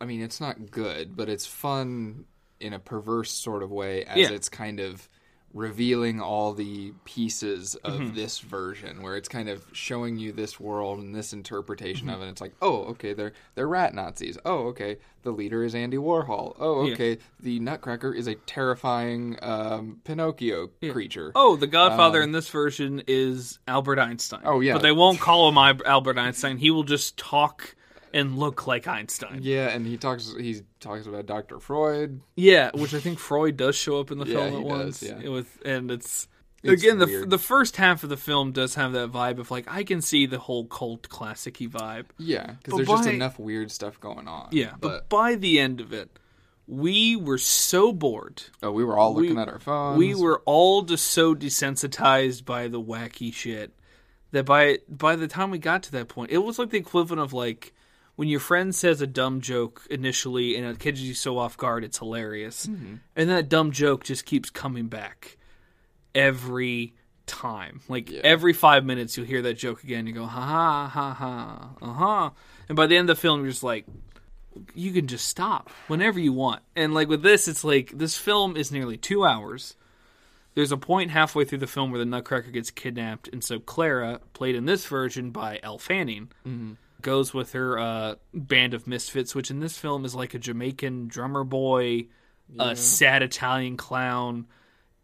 I 0.00 0.06
mean, 0.06 0.22
it's 0.22 0.40
not 0.40 0.70
good, 0.70 1.14
but 1.14 1.28
it's 1.28 1.44
fun 1.46 2.24
in 2.62 2.72
a 2.72 2.78
perverse 2.78 3.30
sort 3.30 3.62
of 3.62 3.70
way 3.70 4.04
as 4.04 4.16
Yeah. 4.16 4.30
it's 4.30 4.48
kind 4.48 4.80
of 4.80 5.08
revealing 5.54 6.18
all 6.18 6.54
the 6.54 6.94
pieces 7.04 7.74
of 7.84 7.92
Mm-hmm. 8.00 8.14
this 8.14 8.38
version 8.38 9.02
where 9.02 9.16
it's 9.18 9.28
kind 9.28 9.50
of 9.50 9.62
showing 9.72 10.16
you 10.18 10.32
this 10.32 10.58
world 10.58 10.98
and 10.98 11.14
this 11.14 11.34
interpretation 11.34 12.06
Mm-hmm. 12.08 12.22
of 12.22 12.26
it 12.26 12.30
it's 12.30 12.40
like 12.40 12.54
oh 12.62 12.84
okay 12.92 13.12
they're 13.12 13.34
they're 13.54 13.68
rat 13.68 13.92
nazis 13.94 14.38
oh 14.46 14.68
okay 14.68 14.96
the 15.24 15.30
leader 15.30 15.62
is 15.62 15.74
andy 15.74 15.98
warhol 15.98 16.56
oh 16.58 16.86
Yeah. 16.86 16.94
okay 16.94 17.18
the 17.38 17.60
nutcracker 17.60 18.14
is 18.14 18.28
a 18.28 18.34
terrifying 18.34 19.36
um, 19.42 20.00
pinocchio 20.04 20.68
creature 20.90 21.32
Oh, 21.34 21.56
the 21.56 21.66
Godfather 21.66 22.22
in 22.22 22.32
this 22.32 22.48
version 22.48 23.02
is 23.06 23.58
Albert 23.68 23.98
Einstein. 23.98 24.40
Um, 24.44 24.54
Oh, 24.54 24.60
yeah. 24.60 24.72
but 24.72 24.82
they 24.82 24.92
won't 24.92 25.20
call 25.20 25.48
him 25.50 25.58
Albert 25.84 26.16
Einstein. 26.18 26.56
He 26.56 26.70
will 26.70 26.82
just 26.84 27.18
talk 27.18 27.74
and 28.14 28.38
look 28.38 28.66
like 28.66 28.86
Einstein. 28.86 29.40
yeah 29.42 29.68
and 29.68 29.86
he 29.86 29.96
talks 29.96 30.34
he 30.38 30.62
talks 30.80 31.06
about 31.06 31.26
dr 31.26 31.58
freud 31.60 32.20
Yeah, 32.36 32.70
which 32.74 32.94
I 32.94 33.00
think 33.00 33.18
Freud 33.18 33.56
does 33.56 33.74
show 33.76 33.98
up 34.00 34.10
in 34.10 34.18
the 34.18 34.26
Yeah, 34.26 34.34
film 34.50 34.54
at 34.54 34.62
once. 34.62 35.00
does, 35.00 35.08
yeah. 35.10 35.28
With 35.28 35.58
and 35.64 35.90
it's, 35.90 36.28
It's 36.62 36.82
again 36.82 36.98
the 36.98 37.06
weird. 37.06 37.30
the 37.30 37.38
first 37.38 37.76
half 37.76 38.02
of 38.04 38.08
the 38.10 38.16
film 38.16 38.52
does 38.52 38.74
have 38.76 38.92
that 38.92 39.10
vibe 39.12 39.38
of 39.38 39.50
like 39.50 39.66
I 39.68 39.82
can 39.84 40.00
see 40.02 40.26
the 40.26 40.38
whole 40.38 40.66
cult 40.66 41.08
classicy 41.08 41.68
vibe. 41.68 42.06
yeah 42.18 42.52
because 42.62 42.76
there's 42.76 42.88
just 42.88 43.08
enough 43.08 43.38
weird 43.38 43.70
stuff 43.70 43.98
going 44.00 44.28
on 44.28 44.48
Yeah, 44.52 44.72
but 44.80 44.88
but 44.88 45.08
by 45.08 45.34
the 45.36 45.58
end 45.58 45.80
of 45.80 45.92
it, 45.92 46.18
we 46.66 47.16
were 47.16 47.38
so 47.38 47.92
bored. 47.92 48.42
oh, 48.62 48.70
we 48.72 48.84
were 48.84 48.96
all 48.96 49.14
looking 49.14 49.36
we- 49.36 49.42
at 49.42 49.48
our 49.48 49.58
phones 49.58 49.98
We 49.98 50.14
were 50.14 50.42
all 50.46 50.82
just 50.82 51.06
so 51.06 51.34
desensitized 51.34 52.44
by 52.44 52.68
the 52.68 52.80
wacky 52.80 53.32
shit 53.32 53.72
that 54.30 54.44
by 54.44 54.78
by 54.88 55.16
the 55.16 55.28
time 55.28 55.50
we 55.50 55.58
got 55.58 55.82
to 55.84 55.92
that 55.92 56.08
point, 56.08 56.30
it 56.30 56.38
was 56.38 56.58
like 56.58 56.70
the 56.70 56.78
equivalent 56.78 57.20
of 57.20 57.32
like 57.32 57.72
when 58.16 58.28
your 58.28 58.40
friend 58.40 58.74
says 58.74 59.00
a 59.00 59.06
dumb 59.06 59.40
joke 59.40 59.82
initially 59.90 60.56
and 60.56 60.66
it 60.66 60.78
catches 60.78 61.02
you 61.02 61.14
so 61.14 61.38
off 61.38 61.56
guard, 61.56 61.82
it's 61.84 61.98
hilarious, 61.98 62.66
Mm-hmm. 62.66 62.94
and 63.16 63.30
that 63.30 63.48
dumb 63.48 63.72
joke 63.72 64.04
just 64.04 64.24
keeps 64.26 64.50
coming 64.50 64.86
back 64.88 65.36
every 66.14 66.94
time. 67.26 67.80
Like 67.88 68.10
Yeah. 68.10 68.20
every 68.24 68.52
five 68.52 68.84
minutes, 68.84 69.16
you'll 69.16 69.26
hear 69.26 69.42
that 69.42 69.54
joke 69.54 69.82
again. 69.84 70.06
You 70.06 70.12
go 70.12 70.26
ha 70.26 70.40
ha 70.40 70.88
ha 70.88 71.12
ha 71.14 71.70
uh 71.80 71.92
huh, 71.92 72.30
and 72.68 72.76
by 72.76 72.86
the 72.86 72.96
end 72.96 73.08
of 73.08 73.16
the 73.16 73.20
film, 73.20 73.40
you're 73.42 73.50
just 73.50 73.62
like. 73.62 73.86
You 74.74 74.92
can 74.92 75.06
just 75.06 75.26
stop 75.28 75.70
whenever 75.88 76.20
you 76.20 76.34
want. 76.34 76.62
And 76.76 76.92
like 76.92 77.08
with 77.08 77.22
this, 77.22 77.48
it's 77.48 77.64
like 77.64 77.90
this 77.96 78.18
film 78.18 78.54
is 78.54 78.70
nearly 78.70 78.98
two 78.98 79.24
hours 79.24 79.76
there's 80.54 80.70
a 80.70 80.76
point 80.76 81.10
halfway 81.10 81.46
through 81.46 81.56
the 81.56 81.66
film 81.66 81.90
where 81.90 81.98
the 81.98 82.04
Nutcracker 82.04 82.50
gets 82.50 82.70
kidnapped, 82.70 83.26
and 83.28 83.42
so 83.42 83.58
Clara, 83.58 84.20
played 84.34 84.54
in 84.54 84.66
this 84.66 84.84
version 84.84 85.30
by 85.30 85.58
Elle 85.62 85.78
Fanning, 85.78 86.30
goes 87.02 87.34
with 87.34 87.52
her 87.52 87.78
uh, 87.78 88.14
band 88.32 88.74
of 88.74 88.86
misfits, 88.86 89.34
which 89.34 89.50
in 89.50 89.60
this 89.60 89.76
film 89.76 90.04
is 90.04 90.14
like 90.14 90.34
a 90.34 90.38
Jamaican 90.38 91.08
drummer 91.08 91.44
boy, 91.44 92.06
a 92.58 92.74
sad 92.76 93.22
Italian 93.22 93.76
clown, 93.76 94.46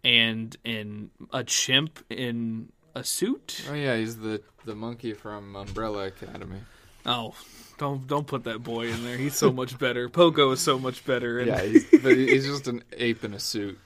and 0.05 0.57
and 0.65 1.11
a 1.33 1.45
chimp 1.45 1.99
in 2.09 2.71
a 2.95 3.05
suit. 3.05 3.65
oh 3.71 3.75
yeah 3.75 3.97
he's 3.97 4.17
the 4.19 4.43
the 4.65 4.75
monkey 4.75 5.13
from 5.13 5.55
umbrella 5.55 6.07
academy 6.07 6.61
Oh, 7.07 7.35
don't 7.79 8.07
don't 8.07 8.27
put 8.27 8.45
that 8.45 8.63
boy 8.63 8.89
in 8.89 9.05
there. 9.05 9.17
He's 9.17 9.35
so 9.35 9.51
much 9.61 9.79
better. 9.79 10.09
Pogo 10.09 10.53
is 10.53 10.61
so 10.61 10.79
much 10.79 11.05
better. 11.07 11.39
And 11.39 11.49
yeah 11.49 11.63
he's, 11.63 11.85
but 12.03 12.17
he's 12.17 12.45
just 12.53 12.69
an 12.69 12.83
ape 12.93 13.25
in 13.25 13.33
a 13.35 13.39
suit 13.39 13.79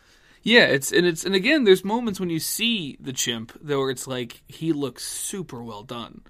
Yeah, 0.42 0.64
it's 0.64 0.90
and 0.92 1.06
it's 1.06 1.24
and 1.24 1.34
again, 1.34 1.64
there's 1.64 1.84
moments 1.84 2.18
when 2.18 2.30
you 2.30 2.40
see 2.40 2.96
the 3.00 3.12
chimp 3.12 3.52
though 3.60 3.78
where 3.80 3.90
it's 3.90 4.06
like 4.06 4.42
he 4.48 4.72
looks 4.72 5.04
super 5.04 5.62
well 5.62 5.82
done. 5.84 6.22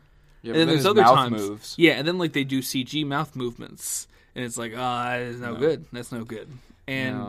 Yeah, 0.42 0.52
and 0.52 0.60
then 0.60 0.66
there's 0.68 0.80
his 0.80 0.86
other 0.86 1.02
times, 1.02 1.40
moves 1.48 1.74
yeah, 1.78 1.92
and 1.92 2.06
then 2.06 2.18
like 2.18 2.32
they 2.32 2.44
do 2.44 2.60
CG 2.62 3.06
mouth 3.06 3.34
movements, 3.36 4.06
and 4.34 4.44
it's 4.44 4.56
like, 4.56 4.72
ah, 4.76 5.10
that 5.10 5.20
is 5.22 5.40
no, 5.40 5.54
No. 5.54 5.58
good. 5.60 5.84
That's 5.92 6.12
no 6.12 6.24
good. 6.24 6.48
And 6.86 7.16
No. 7.18 7.28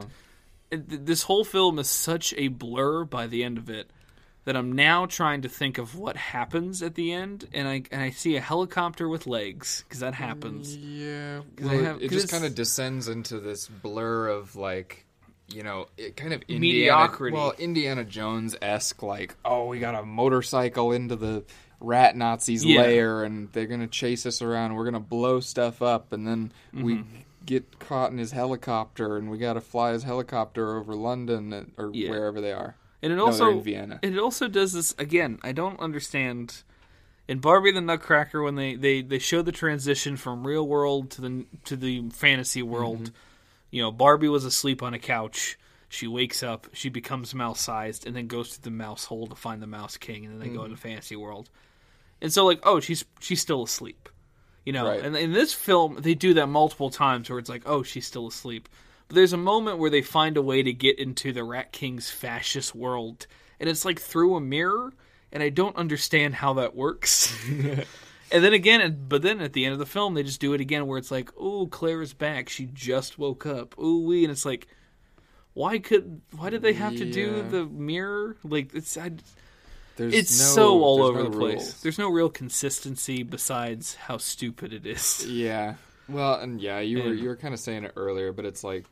th- 0.71 0.83
this 1.05 1.23
whole 1.23 1.43
film 1.45 1.79
is 1.79 1.89
such 1.89 2.33
a 2.37 2.47
blur 2.49 3.03
by 3.05 3.27
the 3.27 3.43
end 3.43 3.57
of 3.57 3.69
it 3.69 3.89
that 4.45 4.57
I'm 4.57 4.73
now 4.73 5.05
trying 5.05 5.43
to 5.43 5.49
think 5.49 5.77
of 5.77 5.95
what 5.95 6.17
happens 6.17 6.81
at 6.83 6.95
the 6.95 7.13
end, 7.13 7.47
and 7.53 7.65
I 7.67 7.83
and 7.91 8.01
I 8.01 8.09
see 8.09 8.35
a 8.35 8.41
helicopter 8.41 9.07
with 9.07 9.25
legs 9.27 9.83
because 9.87 9.99
that 10.01 10.13
happens. 10.15 10.75
Yeah, 10.75 11.41
well, 11.61 11.77
have- 11.83 12.01
it 12.01 12.09
just 12.11 12.29
kind 12.29 12.43
of 12.45 12.53
descends 12.55 13.07
into 13.07 13.39
this 13.39 13.67
blur 13.67 14.27
of 14.27 14.55
like, 14.57 15.05
you 15.47 15.63
know, 15.63 15.87
it 15.97 16.17
kind 16.17 16.33
of 16.33 16.41
Indiana, 16.49 16.59
Mediocrity. 16.59 17.35
Well, 17.37 17.53
Indiana 17.57 18.03
Jones 18.03 18.55
esque, 18.61 19.01
like, 19.03 19.35
oh, 19.45 19.67
we 19.67 19.79
got 19.79 19.95
a 19.95 20.03
motorcycle 20.03 20.91
into 20.91 21.15
the 21.15 21.43
rat 21.83 22.15
Nazis' 22.15 22.65
Yeah. 22.65 22.81
lair, 22.81 23.23
and 23.23 23.51
they're 23.53 23.67
gonna 23.67 23.87
chase 23.87 24.25
us 24.25 24.41
around. 24.41 24.73
We're 24.75 24.85
gonna 24.85 24.99
blow 24.99 25.39
stuff 25.39 25.81
up, 25.81 26.11
and 26.13 26.25
then 26.27 26.51
we 26.73 26.95
Mm-hmm. 26.95 27.17
get 27.45 27.77
caught 27.79 28.11
in 28.11 28.17
his 28.17 28.31
helicopter, 28.31 29.17
and 29.17 29.29
we 29.29 29.37
got 29.37 29.53
to 29.53 29.61
fly 29.61 29.91
his 29.91 30.03
helicopter 30.03 30.77
over 30.77 30.95
London 30.95 31.51
uh, 31.53 31.63
or 31.77 31.91
Yeah. 31.93 32.09
wherever 32.09 32.39
they 32.41 32.53
are. 32.53 32.75
And 33.01 33.11
it 33.11 33.17
No, 33.17 33.25
also 33.25 33.49
in 33.51 33.61
Vienna. 33.61 33.99
it 34.01 34.17
also 34.17 34.47
does 34.47 34.71
this 34.71 34.95
again. 34.97 35.37
I 35.43 35.51
don't 35.51 35.77
understand 35.81 36.63
in 37.27 37.39
Barbie 37.39 37.71
the 37.73 37.81
Nutcracker 37.81 38.41
when 38.41 38.55
they, 38.55 38.75
they, 38.75 39.01
they 39.01 39.19
show 39.19 39.41
the 39.41 39.51
transition 39.51 40.15
from 40.17 40.47
real 40.47 40.65
world 40.65 41.11
to 41.11 41.21
the 41.21 41.45
to 41.65 41.75
the 41.75 42.09
fantasy 42.11 42.61
world. 42.63 43.03
Mm-hmm. 43.03 43.15
You 43.71 43.81
know, 43.81 43.91
Barbie 43.91 44.29
was 44.29 44.45
asleep 44.45 44.81
on 44.81 44.93
a 44.93 44.99
couch. 44.99 45.57
She 45.89 46.07
wakes 46.07 46.41
up, 46.43 46.67
she 46.73 46.89
becomes 46.89 47.35
mouse 47.35 47.59
sized, 47.59 48.07
and 48.07 48.15
then 48.15 48.27
goes 48.27 48.51
to 48.51 48.61
the 48.61 48.71
mouse 48.71 49.05
hole 49.05 49.27
to 49.27 49.35
find 49.35 49.61
the 49.61 49.67
mouse 49.67 49.95
king, 49.97 50.25
and 50.25 50.33
then 50.33 50.39
they 50.39 50.47
Mm-hmm. 50.47 50.55
go 50.55 50.63
into 50.63 50.77
fantasy 50.77 51.15
world. 51.15 51.49
And 52.23 52.31
so, 52.31 52.45
like, 52.45 52.61
oh, 52.63 52.79
she's 52.79 53.03
she's 53.19 53.41
still 53.41 53.63
asleep, 53.63 54.07
you 54.65 54.71
know. 54.71 54.87
Right. 54.87 55.01
And 55.01 55.15
in 55.17 55.33
this 55.33 55.53
film, 55.53 55.97
they 55.99 56.15
do 56.15 56.33
that 56.35 56.47
multiple 56.47 56.89
times, 56.89 57.29
where 57.29 57.37
it's 57.37 57.49
like, 57.49 57.63
oh, 57.65 57.83
she's 57.83 58.07
still 58.07 58.27
asleep. 58.27 58.69
But 59.09 59.15
there's 59.15 59.33
a 59.33 59.37
moment 59.37 59.77
where 59.77 59.89
they 59.89 60.01
find 60.01 60.37
a 60.37 60.41
way 60.41 60.63
to 60.63 60.71
get 60.71 60.97
into 60.97 61.33
the 61.33 61.43
Rat 61.43 61.73
King's 61.73 62.09
fascist 62.09 62.73
world, 62.73 63.27
and 63.59 63.69
it's 63.69 63.83
like 63.83 63.99
through 63.99 64.37
a 64.37 64.41
mirror, 64.41 64.93
and 65.33 65.43
I 65.43 65.49
don't 65.49 65.75
understand 65.75 66.35
how 66.35 66.53
that 66.53 66.77
works. 66.77 67.35
and 67.49 67.85
then 68.31 68.53
again, 68.53 69.05
but 69.09 69.21
then 69.21 69.41
at 69.41 69.51
the 69.51 69.65
end 69.65 69.73
of 69.73 69.79
the 69.79 69.85
film, 69.85 70.13
they 70.13 70.23
just 70.23 70.39
do 70.39 70.53
it 70.53 70.61
again, 70.61 70.87
where 70.87 70.97
it's 70.97 71.11
like, 71.11 71.29
oh, 71.37 71.67
Claire's 71.67 72.13
back. 72.13 72.47
She 72.47 72.67
just 72.67 73.19
woke 73.19 73.45
up. 73.45 73.77
Ooh 73.77 74.05
wee, 74.05 74.23
and 74.23 74.31
it's 74.31 74.45
like, 74.45 74.69
why 75.53 75.77
could 75.77 76.21
why 76.37 76.49
did 76.49 76.61
they 76.61 76.73
have 76.73 76.95
to 76.95 77.11
do 77.11 77.43
the 77.49 77.65
mirror? 77.65 78.37
Like 78.45 78.73
it's 78.73 78.97
I, 78.97 79.11
There's 79.95 80.13
it's 80.13 80.39
no- 80.39 80.45
so 80.55 80.83
all 80.83 81.03
over 81.03 81.23
no 81.23 81.29
the 81.29 81.37
place. 81.37 81.73
There's 81.81 81.99
no 81.99 82.09
real 82.09 82.29
consistency 82.29 83.23
besides 83.23 83.95
how 83.95 84.17
stupid 84.17 84.73
it 84.73 84.85
is. 84.85 85.25
Yeah. 85.29 85.75
Well, 86.09 86.35
and 86.35 86.59
yeah, 86.59 86.79
you 86.79 87.01
were 87.03 87.13
you 87.13 87.29
were 87.29 87.35
kind 87.37 87.53
of 87.53 87.59
saying 87.59 87.85
it 87.85 87.93
earlier, 87.95 88.33
but 88.33 88.43
it's 88.45 88.63
like, 88.63 88.85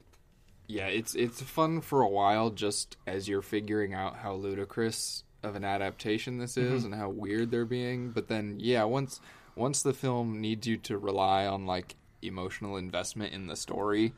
yeah, 0.68 0.88
it's 0.88 1.14
it's 1.16 1.42
fun 1.42 1.82
for 1.82 2.02
a 2.02 2.08
while 2.08 2.50
just 2.52 2.96
as 3.06 3.28
you're 3.28 3.42
figuring 3.42 3.94
out 3.94 4.16
how 4.18 4.34
ludicrous 4.36 5.24
of 5.44 5.56
an 5.56 5.66
adaptation 5.66 6.38
this 6.38 6.56
Mm-hmm. 6.56 6.76
is 6.76 6.86
and 6.86 6.96
how 6.96 7.10
weird 7.10 7.52
they're 7.52 7.66
being. 7.66 8.12
But 8.12 8.28
then, 8.30 8.56
yeah, 8.60 8.84
once 8.86 9.20
once 9.56 9.82
the 9.84 9.94
film 9.94 10.40
needs 10.40 10.66
you 10.68 10.78
to 10.78 10.98
rely 10.98 11.46
on 11.46 11.66
like 11.66 11.96
emotional 12.22 12.78
investment 12.78 13.34
in 13.34 13.48
the 13.48 13.56
story 13.58 14.14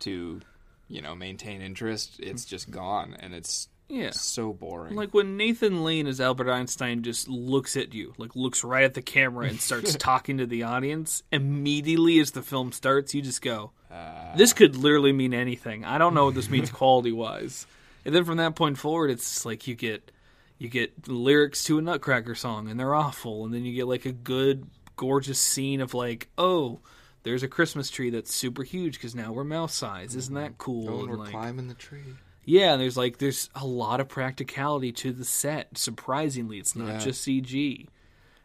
to, 0.00 0.40
you 0.88 1.00
know, 1.00 1.14
maintain 1.14 1.62
interest, 1.62 2.18
it's 2.18 2.44
just 2.44 2.70
gone, 2.72 3.16
and 3.20 3.34
it's 3.34 3.68
Yeah. 3.88 4.10
so 4.12 4.52
boring. 4.52 4.94
Like 4.94 5.12
when 5.12 5.36
Nathan 5.36 5.84
Lane 5.84 6.06
as 6.06 6.20
Albert 6.20 6.50
Einstein 6.50 7.02
just 7.02 7.28
looks 7.28 7.76
at 7.76 7.92
you, 7.92 8.14
like 8.16 8.34
looks 8.34 8.64
right 8.64 8.84
at 8.84 8.94
the 8.94 9.02
camera 9.02 9.46
and 9.46 9.60
starts 9.60 9.94
talking 9.98 10.38
to 10.38 10.46
the 10.46 10.62
audience, 10.62 11.22
immediately 11.30 12.18
as 12.20 12.30
the 12.30 12.42
film 12.42 12.72
starts, 12.72 13.14
you 13.14 13.20
just 13.22 13.42
go, 13.42 13.72
Uh, 13.90 14.34
this 14.36 14.52
could 14.54 14.76
literally 14.76 15.12
mean 15.12 15.34
anything. 15.34 15.84
I 15.84 15.98
don't 15.98 16.14
know 16.14 16.24
what 16.26 16.34
this 16.34 16.48
means 16.48 16.70
quality 16.80 17.12
wise. 17.12 17.66
And 18.04 18.14
then 18.14 18.24
from 18.24 18.38
that 18.38 18.54
point 18.56 18.78
forward, 18.78 19.10
it's 19.10 19.44
like 19.44 19.66
you 19.68 19.74
get 19.74 20.10
you 20.58 20.68
get 20.68 21.08
lyrics 21.08 21.64
to 21.64 21.78
a 21.78 21.82
Nutcracker 21.82 22.34
song 22.34 22.68
and 22.68 22.78
they're 22.80 22.94
awful, 22.94 23.44
and 23.44 23.52
then 23.52 23.64
you 23.64 23.74
get 23.74 23.86
like 23.88 24.06
a 24.06 24.12
good, 24.12 24.66
gorgeous 24.96 25.38
scene 25.38 25.80
of 25.80 25.92
like, 25.92 26.28
oh, 26.38 26.80
there's 27.24 27.42
a 27.42 27.48
Christmas 27.48 27.90
tree 27.90 28.10
that's 28.10 28.34
super 28.34 28.62
huge 28.62 28.94
because 28.94 29.14
now 29.14 29.32
we're 29.32 29.44
mouse 29.44 29.74
size. 29.74 30.14
Isn't 30.16 30.34
that 30.34 30.58
cool? 30.58 30.88
oh, 30.88 31.00
And, 31.00 31.10
we're 31.10 31.16
like, 31.18 31.30
climbing 31.30 31.68
the 31.68 31.74
tree. 31.74 32.14
Yeah, 32.44 32.72
and 32.72 32.80
there's 32.82 32.96
like 32.96 33.18
there's 33.18 33.48
a 33.54 33.66
lot 33.66 34.00
of 34.00 34.08
practicality 34.08 34.92
to 34.92 35.12
the 35.12 35.24
set. 35.24 35.76
Surprisingly, 35.78 36.58
it's 36.58 36.74
not 36.76 36.88
Yeah. 36.88 36.98
just 36.98 37.26
CG. 37.26 37.88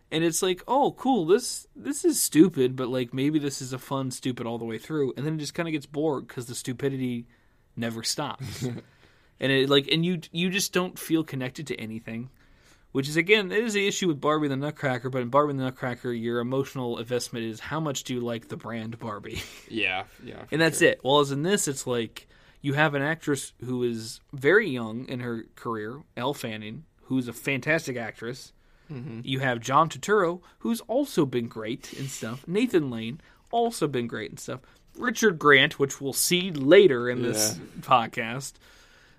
And 0.10 0.24
it's 0.24 0.42
like, 0.42 0.64
oh, 0.68 0.92
cool. 0.94 1.26
This 1.26 1.68
this 1.76 2.06
is 2.06 2.22
stupid, 2.22 2.76
but 2.76 2.88
like 2.88 3.14
maybe 3.14 3.40
this 3.40 3.62
is 3.62 3.74
a 3.74 3.78
fun 3.80 4.10
stupid 4.12 4.48
all 4.48 4.58
the 4.58 4.66
way 4.66 4.78
through. 4.78 5.14
And 5.18 5.26
then 5.26 5.36
it 5.36 5.40
just 5.40 5.54
kind 5.54 5.68
of 5.68 5.74
gets 5.74 5.86
bored 5.86 6.28
because 6.28 6.46
the 6.46 6.56
stupidity 6.56 7.26
never 7.76 8.04
stops. 8.04 8.64
and 9.40 9.52
it 9.52 9.70
like 9.70 9.88
and 9.92 10.06
you 10.06 10.22
you 10.32 10.50
just 10.50 10.72
don't 10.72 10.98
feel 10.98 11.24
connected 11.26 11.68
to 11.68 11.76
anything. 11.76 12.30
Which 12.94 13.10
is 13.10 13.18
again, 13.18 13.52
it 13.52 13.62
is 13.64 13.74
the 13.74 13.86
issue 13.86 14.08
with 14.08 14.22
Barbie 14.22 14.48
the 14.48 14.56
Nutcracker. 14.56 15.10
But 15.10 15.22
in 15.22 15.28
Barbie 15.30 15.54
the 15.54 15.64
Nutcracker, 15.64 16.14
your 16.14 16.40
emotional 16.40 16.98
investment 17.00 17.46
is 17.46 17.60
how 17.60 17.82
much 17.82 18.06
do 18.06 18.14
you 18.14 18.22
like 18.22 18.48
the 18.48 18.56
brand 18.56 18.98
Barbie. 18.98 19.42
Yeah, 19.70 20.06
yeah, 20.24 20.44
and 20.52 20.62
that's 20.62 20.80
sure. 20.80 20.88
it. 20.92 21.02
Well, 21.04 21.20
as 21.20 21.32
in 21.32 21.44
this, 21.44 21.68
it's 21.68 21.86
like 21.86 22.28
you 22.62 22.74
have 22.74 22.94
an 22.94 23.02
actress 23.02 23.54
who 23.64 23.84
is 23.84 24.20
very 24.34 24.70
young 24.70 25.06
in 25.08 25.20
her 25.22 25.46
career, 25.56 26.02
Elle 26.16 26.34
Fanning, 26.34 26.84
who's 27.04 27.28
a 27.28 27.34
fantastic 27.34 27.98
actress. 27.98 28.54
Mm-hmm. 28.92 29.22
You 29.24 29.40
have 29.40 29.60
John 29.60 29.90
Turturro, 29.90 30.42
who's 30.60 30.82
also 30.82 31.26
been 31.26 31.48
great 31.48 31.94
and 31.94 32.10
stuff. 32.10 32.48
Nathan 32.48 32.90
Lane, 32.90 33.20
also 33.52 33.88
been 33.88 34.08
great 34.08 34.30
and 34.32 34.40
stuff. 34.40 34.62
Richard 34.98 35.38
Grant, 35.38 35.78
which 35.78 36.02
we'll 36.02 36.14
see 36.14 36.52
later 36.52 37.10
in 37.10 37.22
this 37.22 37.60
podcast. 37.82 38.54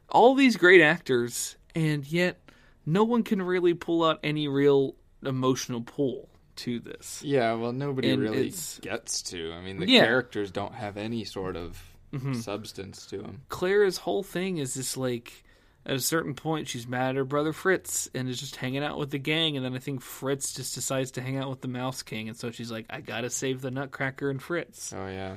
All 0.09 0.35
these 0.35 0.57
great 0.57 0.81
actors, 0.81 1.57
and 1.75 2.05
yet 2.11 2.41
no 2.87 3.05
one 3.05 3.23
can 3.23 3.41
really 3.43 3.75
pull 3.75 4.03
out 4.05 4.19
any 4.25 4.49
real 4.49 4.95
emotional 5.25 5.83
pull 5.83 6.29
to 6.57 6.81
this. 6.81 7.23
Yeah, 7.25 7.53
well, 7.55 7.73
nobody 7.73 8.11
And 8.11 8.23
really 8.23 8.53
gets 8.81 9.23
to. 9.25 9.53
I 9.53 9.61
mean, 9.61 9.79
the 9.79 9.87
Yeah. 9.89 10.05
characters 10.05 10.51
don't 10.51 10.75
have 10.75 10.97
any 10.97 11.25
sort 11.25 11.57
of 11.57 11.81
Mm-hmm. 12.13 12.35
substance 12.35 13.07
to 13.07 13.21
him. 13.21 13.43
Claire's 13.49 13.99
whole 13.99 14.23
thing 14.23 14.59
is 14.59 14.75
just 14.75 14.97
like 14.97 15.45
at 15.87 15.95
a 15.95 16.01
certain 16.01 16.35
point 16.35 16.69
she's 16.69 16.87
mad 16.87 17.11
at 17.11 17.17
her 17.17 17.25
brother 17.25 17.53
Fritz 17.53 18.09
and 18.15 18.29
is 18.29 18.41
just 18.41 18.57
hanging 18.57 18.83
out 18.83 18.99
with 18.99 19.11
the 19.11 19.19
gang 19.19 19.57
and 19.57 19.65
then 19.65 19.75
I 19.75 19.79
think 19.79 20.01
Fritz 20.01 20.53
just 20.55 20.75
decides 20.75 21.13
to 21.13 21.21
hang 21.23 21.37
out 21.37 21.51
with 21.51 21.61
the 21.61 21.69
Mouse 21.69 22.03
King 22.03 22.29
and 22.29 22.37
so 22.37 22.51
she's 22.51 22.71
like 22.71 22.87
I 22.91 23.01
got 23.01 23.23
to 23.23 23.31
save 23.31 23.61
the 23.61 23.71
Nutcracker 23.71 24.31
and 24.31 24.43
Fritz. 24.43 24.93
Oh 24.93 25.07
yeah, 25.09 25.37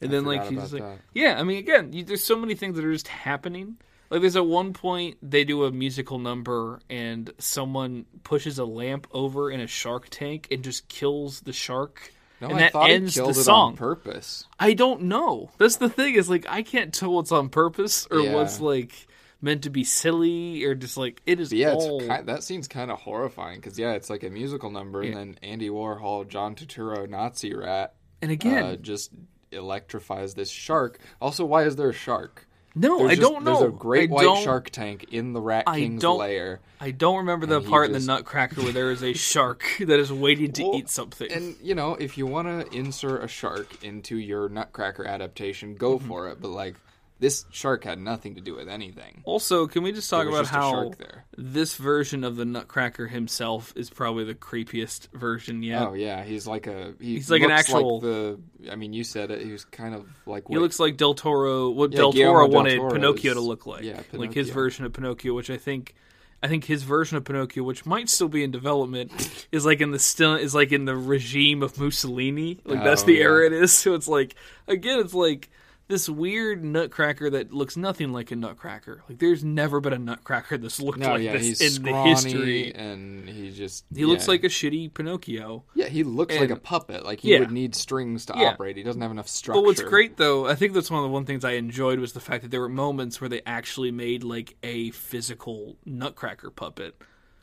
And 0.00 0.10
I 0.10 0.12
then 0.12 0.24
like 0.24 0.48
she's 0.48 0.72
like 0.72 0.82
that. 0.82 0.98
Yeah, 1.14 1.36
I 1.38 1.42
mean 1.44 1.58
again, 1.58 1.92
you, 1.92 2.04
there's 2.04 2.24
so 2.24 2.36
many 2.36 2.54
things 2.54 2.76
that 2.76 2.84
are 2.84 2.92
just 2.92 3.08
happening. 3.08 3.78
Like 4.10 4.20
there's 4.22 4.36
at 4.36 4.46
one 4.46 4.72
point 4.72 5.18
they 5.22 5.44
do 5.44 5.64
a 5.64 5.70
musical 5.70 6.18
number 6.18 6.80
and 6.88 7.30
someone 7.38 8.06
pushes 8.24 8.58
a 8.58 8.64
lamp 8.64 9.06
over 9.12 9.50
in 9.50 9.60
a 9.60 9.66
shark 9.66 10.08
tank 10.10 10.48
and 10.50 10.64
just 10.64 10.88
kills 10.88 11.40
the 11.40 11.52
shark. 11.52 12.12
No, 12.40 12.48
and 12.48 12.56
I 12.56 12.60
that 12.60 12.72
thought 12.72 12.90
ends 12.90 13.14
the 13.14 13.28
it 13.28 13.34
song. 13.34 13.70
on 13.72 13.76
purpose. 13.76 14.44
I 14.60 14.74
don't 14.74 15.02
know. 15.02 15.50
That's 15.58 15.76
the 15.76 15.88
thing 15.88 16.14
is 16.14 16.30
like 16.30 16.46
I 16.48 16.62
can't 16.62 16.92
tell 16.94 17.12
what's 17.14 17.32
on 17.32 17.48
purpose 17.48 18.06
or 18.10 18.20
Yeah. 18.20 18.34
what's 18.34 18.60
like 18.60 19.06
meant 19.40 19.62
to 19.62 19.70
be 19.70 19.84
silly 19.84 20.64
or 20.64 20.74
just 20.74 20.96
like 20.96 21.22
it 21.26 21.38
is 21.40 21.50
But 21.50 21.58
yeah, 21.58 21.72
all. 21.72 22.00
it's 22.00 22.08
ki 22.08 22.22
that 22.24 22.42
seems 22.42 22.66
kind 22.68 22.90
of 22.90 22.98
horrifying 23.00 23.56
because 23.60 23.78
yeah, 23.78 23.92
it's 23.92 24.10
like 24.10 24.22
a 24.24 24.30
musical 24.30 24.70
number, 24.70 25.02
Yeah. 25.02 25.10
and 25.12 25.16
then 25.18 25.38
Andy 25.42 25.68
Warhol, 25.68 26.26
John 26.28 26.54
Turturro, 26.54 27.08
Nazi 27.08 27.54
rat, 27.54 27.94
and 28.22 28.30
again, 28.32 28.64
uh, 28.64 28.76
just 28.76 29.10
electrifies 29.52 30.34
this 30.34 30.50
shark. 30.50 30.98
Also, 31.20 31.44
why 31.44 31.64
is 31.64 31.76
there 31.76 31.90
a 31.90 31.94
shark? 31.94 32.47
No, 32.78 32.98
There's 32.98 33.10
I 33.10 33.14
just- 33.16 33.20
don't 33.32 33.44
know. 33.44 33.58
There's 33.60 33.68
a 33.70 33.76
great 33.76 34.10
I 34.10 34.12
white 34.12 34.22
don't- 34.22 34.42
shark 34.44 34.70
tank 34.70 35.06
in 35.12 35.32
the 35.32 35.40
Rat 35.40 35.64
I 35.66 35.78
King's 35.80 36.02
don't- 36.02 36.18
lair. 36.18 36.60
I 36.80 36.92
don't 36.92 37.16
remember 37.18 37.44
the 37.46 37.60
he 37.60 37.68
part 37.68 37.88
in 37.88 37.94
just- 37.94 38.06
the 38.06 38.12
Nutcracker 38.12 38.62
where 38.62 38.72
there 38.72 38.90
is 38.90 39.02
a 39.02 39.12
shark 39.12 39.64
that 39.80 39.98
is 39.98 40.12
waiting 40.12 40.52
to 40.52 40.62
Well, 40.62 40.74
eat 40.76 40.88
something. 40.88 41.30
And 41.32 41.56
you 41.62 41.74
know, 41.74 41.94
if 41.94 42.16
you 42.16 42.26
want 42.26 42.48
to 42.70 42.76
insert 42.76 43.22
a 43.24 43.28
shark 43.28 43.82
into 43.82 44.16
your 44.16 44.48
Nutcracker 44.48 45.04
adaptation, 45.04 45.74
go 45.74 45.98
Mm-hmm. 45.98 46.08
for 46.08 46.28
it. 46.28 46.40
But 46.40 46.48
like, 46.48 46.76
this 47.20 47.44
shark 47.50 47.82
had 47.84 47.98
nothing 47.98 48.36
to 48.36 48.40
do 48.40 48.54
with 48.54 48.68
anything. 48.68 49.22
also, 49.24 49.66
can 49.66 49.82
we 49.82 49.90
just 49.92 50.08
talk 50.08 50.26
about 50.28 50.42
just 50.42 50.50
how 50.52 50.92
this 51.36 51.74
version 51.76 52.22
of 52.24 52.36
the 52.36 52.44
Nutcracker 52.44 53.08
himself 53.08 53.72
is 53.76 53.90
probably 53.90 54.24
the 54.24 54.34
creepiest 54.34 55.08
version 55.12 55.62
yet? 55.62 55.82
Oh 55.82 55.94
yeah, 55.94 56.22
he's 56.24 56.46
like 56.46 56.66
a 56.66 56.94
he 57.00 57.14
He's 57.16 57.30
like 57.30 57.42
an 57.42 57.50
actual- 57.50 58.00
the. 58.00 58.38
I 58.70 58.76
mean, 58.76 58.92
you 58.92 59.04
said 59.04 59.30
it. 59.30 59.42
He 59.44 59.50
was 59.52 59.64
kind 59.64 59.94
of 59.94 60.06
like 60.26 60.48
what, 60.48 60.56
He 60.56 60.60
looks 60.60 60.78
like 60.80 60.96
Del 60.96 61.14
Toro. 61.14 61.70
What 61.70 61.92
Yeah, 61.92 61.98
Del 61.98 62.12
Guillermo 62.12 62.32
Toro 62.38 62.46
del 62.48 62.54
wanted 62.56 62.76
Toro 62.76 62.90
Pinocchio 62.92 63.34
to 63.34 63.40
look 63.40 63.66
like, 63.66 63.82
yeah, 63.84 64.00
like 64.12 64.32
his 64.34 64.50
version 64.50 64.84
of 64.84 64.92
Pinocchio, 64.92 65.34
which 65.34 65.50
I 65.50 65.56
think, 65.56 65.94
I 66.42 66.48
think 66.48 66.64
his 66.64 66.82
version 66.84 67.16
of 67.16 67.24
Pinocchio, 67.24 67.62
which 67.64 67.84
might 67.86 68.08
still 68.08 68.28
be 68.28 68.44
in 68.44 68.50
development, 68.50 69.46
is 69.52 69.64
like 69.66 69.80
in 69.80 69.90
the 69.90 69.98
still 69.98 70.34
is 70.36 70.54
like 70.54 70.70
in 70.72 70.84
the 70.84 70.96
regime 70.96 71.62
of 71.62 71.78
Mussolini. 71.80 72.60
Like 72.64 72.80
oh, 72.80 72.84
that's 72.84 73.02
Oh, 73.02 73.06
the 73.06 73.14
yeah. 73.14 73.22
era 73.24 73.46
it 73.46 73.52
is. 73.52 73.72
So 73.78 73.94
it's 73.94 74.08
like 74.08 74.34
again, 74.68 74.98
it's 75.00 75.14
like 75.14 75.50
this 75.88 76.08
weird 76.08 76.62
Nutcracker 76.62 77.30
that 77.30 77.52
looks 77.52 77.76
nothing 77.76 78.12
like 78.12 78.30
a 78.30 78.36
Nutcracker. 78.36 79.02
Like 79.08 79.18
there's 79.18 79.42
never 79.42 79.80
been 79.80 79.92
a 79.94 79.98
Nutcracker 79.98 80.58
that's 80.58 80.80
looked 80.80 80.98
No, 80.98 81.12
like 81.12 81.22
yeah, 81.22 81.32
this 81.36 81.60
in 81.76 81.82
the 81.82 81.92
history. 82.02 82.74
and 82.74 83.28
he 83.28 83.50
just 83.50 83.84
He 83.94 84.04
looks 84.04 84.28
like 84.28 84.44
a 84.44 84.48
shitty 84.48 84.92
Pinocchio. 84.92 85.64
yeah, 85.74 85.88
he 85.88 86.02
looks 86.04 86.36
like 86.36 86.50
a 86.50 86.56
puppet. 86.56 87.04
Like 87.04 87.20
he 87.20 87.32
Yeah. 87.32 87.40
would 87.40 87.50
need 87.50 87.74
strings 87.74 88.26
to 88.26 88.34
Yeah. 88.36 88.50
operate. 88.50 88.76
He 88.76 88.82
doesn't 88.82 89.00
have 89.00 89.10
enough 89.10 89.28
structure. 89.28 89.60
But 89.60 89.66
what's 89.66 89.82
great 89.82 90.16
though, 90.18 90.46
I 90.46 90.54
think 90.54 90.74
that's 90.74 90.90
one 90.90 91.02
of 91.02 91.08
the 91.08 91.12
one 91.12 91.24
things 91.24 91.44
I 91.44 91.52
enjoyed 91.52 91.98
was 92.00 92.12
the 92.12 92.20
fact 92.20 92.42
that 92.42 92.50
there 92.50 92.60
were 92.60 92.68
moments 92.68 93.20
where 93.20 93.28
they 93.28 93.40
actually 93.46 93.90
made 93.90 94.22
like 94.22 94.56
a 94.62 94.90
physical 94.90 95.76
Nutcracker 95.86 96.50
puppet. 96.50 96.96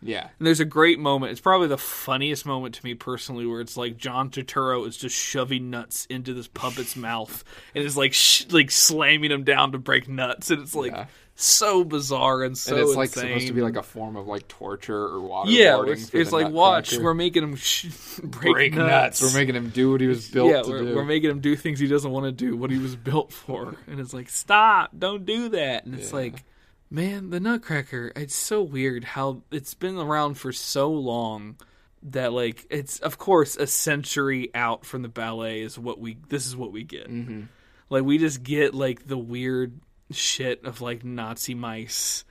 Yeah, 0.05 0.29
And 0.39 0.45
there's 0.47 0.59
a 0.59 0.65
great 0.65 0.99
moment. 0.99 1.31
It's 1.31 1.41
probably 1.41 1.67
the 1.67 1.77
funniest 1.77 2.45
moment 2.45 2.75
to 2.75 2.85
me 2.85 2.93
personally, 2.93 3.45
where 3.45 3.59
it's 3.61 3.75
like 3.75 3.97
John 3.97 4.29
Turturro 4.29 4.87
is 4.87 4.95
just 4.97 5.15
shoving 5.15 5.69
nuts 5.69 6.05
into 6.09 6.33
this 6.33 6.47
puppet's 6.47 6.95
mouth 6.95 7.43
and 7.73 7.83
is 7.83 7.97
like 7.97 8.13
sh- 8.13 8.45
like 8.51 8.71
slamming 8.71 9.31
him 9.31 9.43
down 9.43 9.71
to 9.73 9.77
break 9.77 10.07
nuts, 10.07 10.51
and 10.51 10.61
it's 10.61 10.75
like 10.75 10.91
Yeah. 10.91 11.05
so 11.35 11.83
bizarre 11.83 12.43
and 12.43 12.57
so 12.57 12.75
and 12.75 12.85
it's 12.85 12.95
like 12.95 13.09
insane. 13.09 13.27
supposed 13.29 13.47
to 13.47 13.53
be 13.53 13.61
like 13.61 13.75
a 13.75 13.83
form 13.83 14.15
of 14.15 14.27
like 14.27 14.47
torture 14.47 15.05
or 15.05 15.19
waterboarding. 15.19 15.45
yeah, 15.51 15.81
it's, 15.85 16.13
it's 16.13 16.31
like 16.31 16.49
watch, 16.49 16.91
Nutcracker. 16.91 17.03
we're 17.03 17.13
making 17.13 17.43
him 17.43 17.55
sh- 17.55 17.85
break, 18.23 18.53
break 18.53 18.73
nuts. 18.75 19.21
nuts. 19.21 19.33
We're 19.33 19.39
making 19.39 19.55
him 19.55 19.69
do 19.69 19.91
what 19.91 20.01
he 20.01 20.07
was 20.07 20.29
built 20.29 20.49
yeah, 20.51 20.61
to 20.61 20.69
we're, 20.69 20.79
do. 20.83 20.95
we're 20.95 21.03
making 21.05 21.31
him 21.31 21.39
do 21.41 21.55
things 21.55 21.79
he 21.79 21.87
doesn't 21.87 22.11
want 22.11 22.25
to 22.25 22.31
do, 22.31 22.55
what 22.55 22.69
he 22.71 22.77
was 22.77 22.95
built 22.95 23.33
for. 23.33 23.75
And 23.87 23.99
it's 23.99 24.13
like, 24.13 24.29
stop, 24.29 24.91
don't 24.97 25.25
do 25.25 25.49
that. 25.49 25.85
And 25.85 25.95
it's 25.95 26.11
Yeah. 26.11 26.15
like, 26.19 26.43
man, 26.89 27.29
the 27.29 27.39
Nutcracker, 27.39 28.11
it's 28.15 28.35
so 28.35 28.61
weird 28.61 29.03
how 29.03 29.41
it's 29.51 29.73
been 29.73 29.97
around 29.97 30.35
for 30.35 30.51
so 30.51 30.91
long 30.91 31.57
that, 32.03 32.33
like, 32.33 32.65
it's, 32.69 32.99
of 32.99 33.17
course, 33.17 33.55
a 33.55 33.67
century 33.67 34.51
out 34.53 34.85
from 34.85 35.01
the 35.01 35.09
ballet 35.09 35.61
is 35.61 35.79
what 35.79 35.99
we, 35.99 36.17
this 36.29 36.45
is 36.45 36.55
what 36.55 36.71
we 36.71 36.83
get. 36.83 37.09
mm-hmm. 37.09 37.43
Like, 37.89 38.03
we 38.03 38.17
just 38.17 38.43
get, 38.43 38.73
like, 38.73 39.07
the 39.07 39.17
weird 39.17 39.79
shit 40.11 40.63
of, 40.65 40.81
like, 40.81 41.03
Nazi 41.03 41.55
mice. 41.55 42.25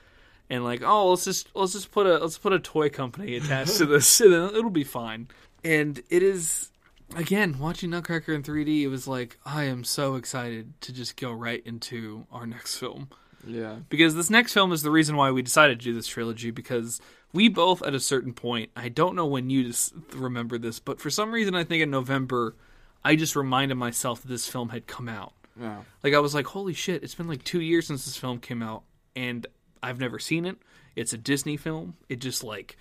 And 0.49 0.63
like, 0.63 0.83
oh, 0.83 1.09
let's 1.09 1.25
just 1.25 1.49
let's 1.55 1.73
just 1.73 1.91
put 1.91 2.05
a 2.05 2.19
let's 2.19 2.37
put 2.37 2.53
a 2.53 2.59
toy 2.59 2.89
company 2.89 3.35
attached 3.35 3.77
to 3.77 3.87
this, 3.87 4.19
and 4.21 4.31
it'll 4.31 4.69
be 4.69 4.83
fine. 4.83 5.27
And 5.63 6.01
it 6.09 6.21
is 6.21 6.69
again 7.15 7.57
watching 7.57 7.89
Nutcracker 7.89 8.31
in 8.31 8.43
3D. 8.43 8.83
It 8.83 8.89
was 8.89 9.07
like 9.07 9.39
I 9.43 9.63
am 9.63 9.83
so 9.83 10.15
excited 10.15 10.79
to 10.81 10.93
just 10.93 11.17
go 11.17 11.31
right 11.31 11.63
into 11.65 12.27
our 12.31 12.45
next 12.45 12.77
film 12.77 13.09
Yeah, 13.45 13.77
because 13.89 14.15
this 14.15 14.29
next 14.29 14.53
film 14.53 14.71
is 14.71 14.81
the 14.81 14.91
reason 14.91 15.15
why 15.15 15.31
we 15.31 15.41
decided 15.41 15.79
to 15.79 15.83
do 15.85 15.93
this 15.93 16.07
trilogy 16.07 16.51
because 16.51 16.99
we 17.33 17.49
both 17.49 17.81
at 17.83 17.93
a 17.93 17.99
certain 17.99 18.33
point 18.33 18.71
i 18.75 18.87
don't 18.89 19.15
know 19.15 19.25
when 19.25 19.49
you 19.49 19.71
remember 20.13 20.57
this 20.57 20.79
but 20.79 21.01
for 21.01 21.09
some 21.09 21.31
reason 21.31 21.53
i 21.53 21.63
think 21.65 21.83
in 21.83 21.89
november 21.91 22.55
i 23.03 23.15
just 23.15 23.35
reminded 23.35 23.75
myself 23.75 24.21
that 24.21 24.29
this 24.29 24.47
film 24.47 24.69
had 24.69 24.87
come 24.87 25.09
out. 25.09 25.33
Yeah. 25.59 25.81
like 26.03 26.13
i 26.13 26.19
was 26.19 26.33
like 26.33 26.47
holy 26.47 26.73
shit 26.73 27.03
it's 27.03 27.15
been 27.15 27.27
like 27.27 27.43
two 27.43 27.61
years 27.61 27.87
since 27.87 28.05
this 28.05 28.15
film 28.17 28.39
came 28.39 28.61
out 28.63 28.83
and 29.15 29.45
i've 29.83 29.99
never 29.99 30.17
seen 30.19 30.45
it. 30.45 30.57
It's 30.95 31.11
a 31.13 31.17
disney 31.17 31.57
film. 31.57 31.95
It 32.07 32.19
just 32.19 32.41
like 32.43 32.77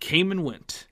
came 0.00 0.30
and 0.32 0.44
went. 0.44 0.86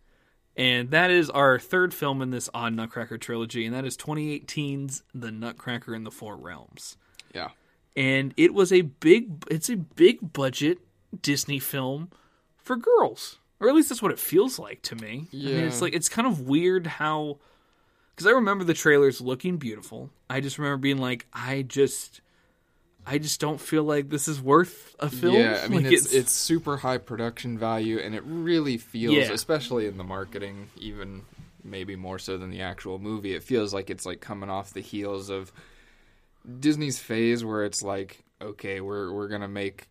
And 0.56 0.90
that 0.90 1.10
is 1.10 1.28
our 1.30 1.58
third 1.58 1.92
film 1.92 2.22
in 2.22 2.30
this 2.30 2.48
odd 2.54 2.74
nutcracker 2.74 3.18
trilogy 3.18 3.66
and 3.66 3.74
that 3.74 3.84
is 3.84 3.96
2018's 3.96 5.02
the 5.12 5.32
nutcracker 5.32 5.94
in 5.94 6.04
the 6.04 6.10
four 6.10 6.36
realms. 6.36 6.96
Yeah. 7.34 7.48
And 7.96 8.32
it 8.36 8.54
was 8.54 8.72
a 8.72 8.82
big 8.82 9.44
it's 9.50 9.68
a 9.68 9.76
big 9.76 10.32
budget 10.32 10.78
disney 11.22 11.58
film 11.58 12.10
for 12.58 12.76
girls 12.76 13.38
or 13.58 13.68
at 13.68 13.74
least 13.74 13.88
that's 13.88 14.02
what 14.02 14.12
it 14.12 14.18
feels 14.18 14.58
like 14.58 14.80
to 14.82 14.94
me 14.96 15.26
Yeah. 15.30 15.50
i 15.50 15.54
mean 15.56 15.64
it's 15.66 15.82
like 15.82 15.94
it's 15.94 16.08
kind 16.08 16.26
of 16.28 16.40
weird 16.42 16.86
how 16.86 17.38
because 18.14 18.26
i 18.26 18.30
remember 18.30 18.64
the 18.64 18.74
trailers 18.74 19.20
looking 19.20 19.56
beautiful 19.56 20.10
i 20.28 20.40
just 20.40 20.58
remember 20.58 20.76
being 20.78 20.98
like 20.98 21.26
i 21.32 21.62
just 21.62 22.20
i 23.06 23.18
just 23.18 23.40
don't 23.40 23.60
feel 23.60 23.82
like 23.82 24.08
this 24.10 24.28
is 24.28 24.40
worth 24.40 24.94
a 25.00 25.08
film 25.10 25.34
Yeah, 25.34 25.62
I 25.64 25.68
mean 25.68 25.84
Like, 25.84 25.92
it's, 25.92 26.12
it's 26.12 26.32
super 26.32 26.76
high 26.76 26.98
production 26.98 27.58
value, 27.58 27.98
and 27.98 28.14
it 28.14 28.22
really 28.26 28.76
feels, 28.76 29.14
Yeah. 29.16 29.32
especially 29.32 29.86
in 29.86 29.96
the 29.96 30.04
marketing, 30.04 30.68
even 30.76 31.22
maybe 31.64 31.96
more 31.96 32.18
so 32.18 32.36
than 32.36 32.50
the 32.50 32.60
actual 32.60 32.98
movie. 32.98 33.34
It 33.34 33.42
feels 33.42 33.72
like 33.72 33.88
it's 33.88 34.04
like 34.04 34.20
coming 34.20 34.50
off 34.50 34.74
the 34.74 34.82
heels 34.82 35.30
of 35.30 35.50
Disney's 36.58 36.98
phase, 36.98 37.44
where 37.44 37.64
it's 37.64 37.82
like, 37.82 38.24
okay, 38.40 38.80
we're 38.80 39.12
we're 39.12 39.28
gonna 39.28 39.48
make 39.48 39.86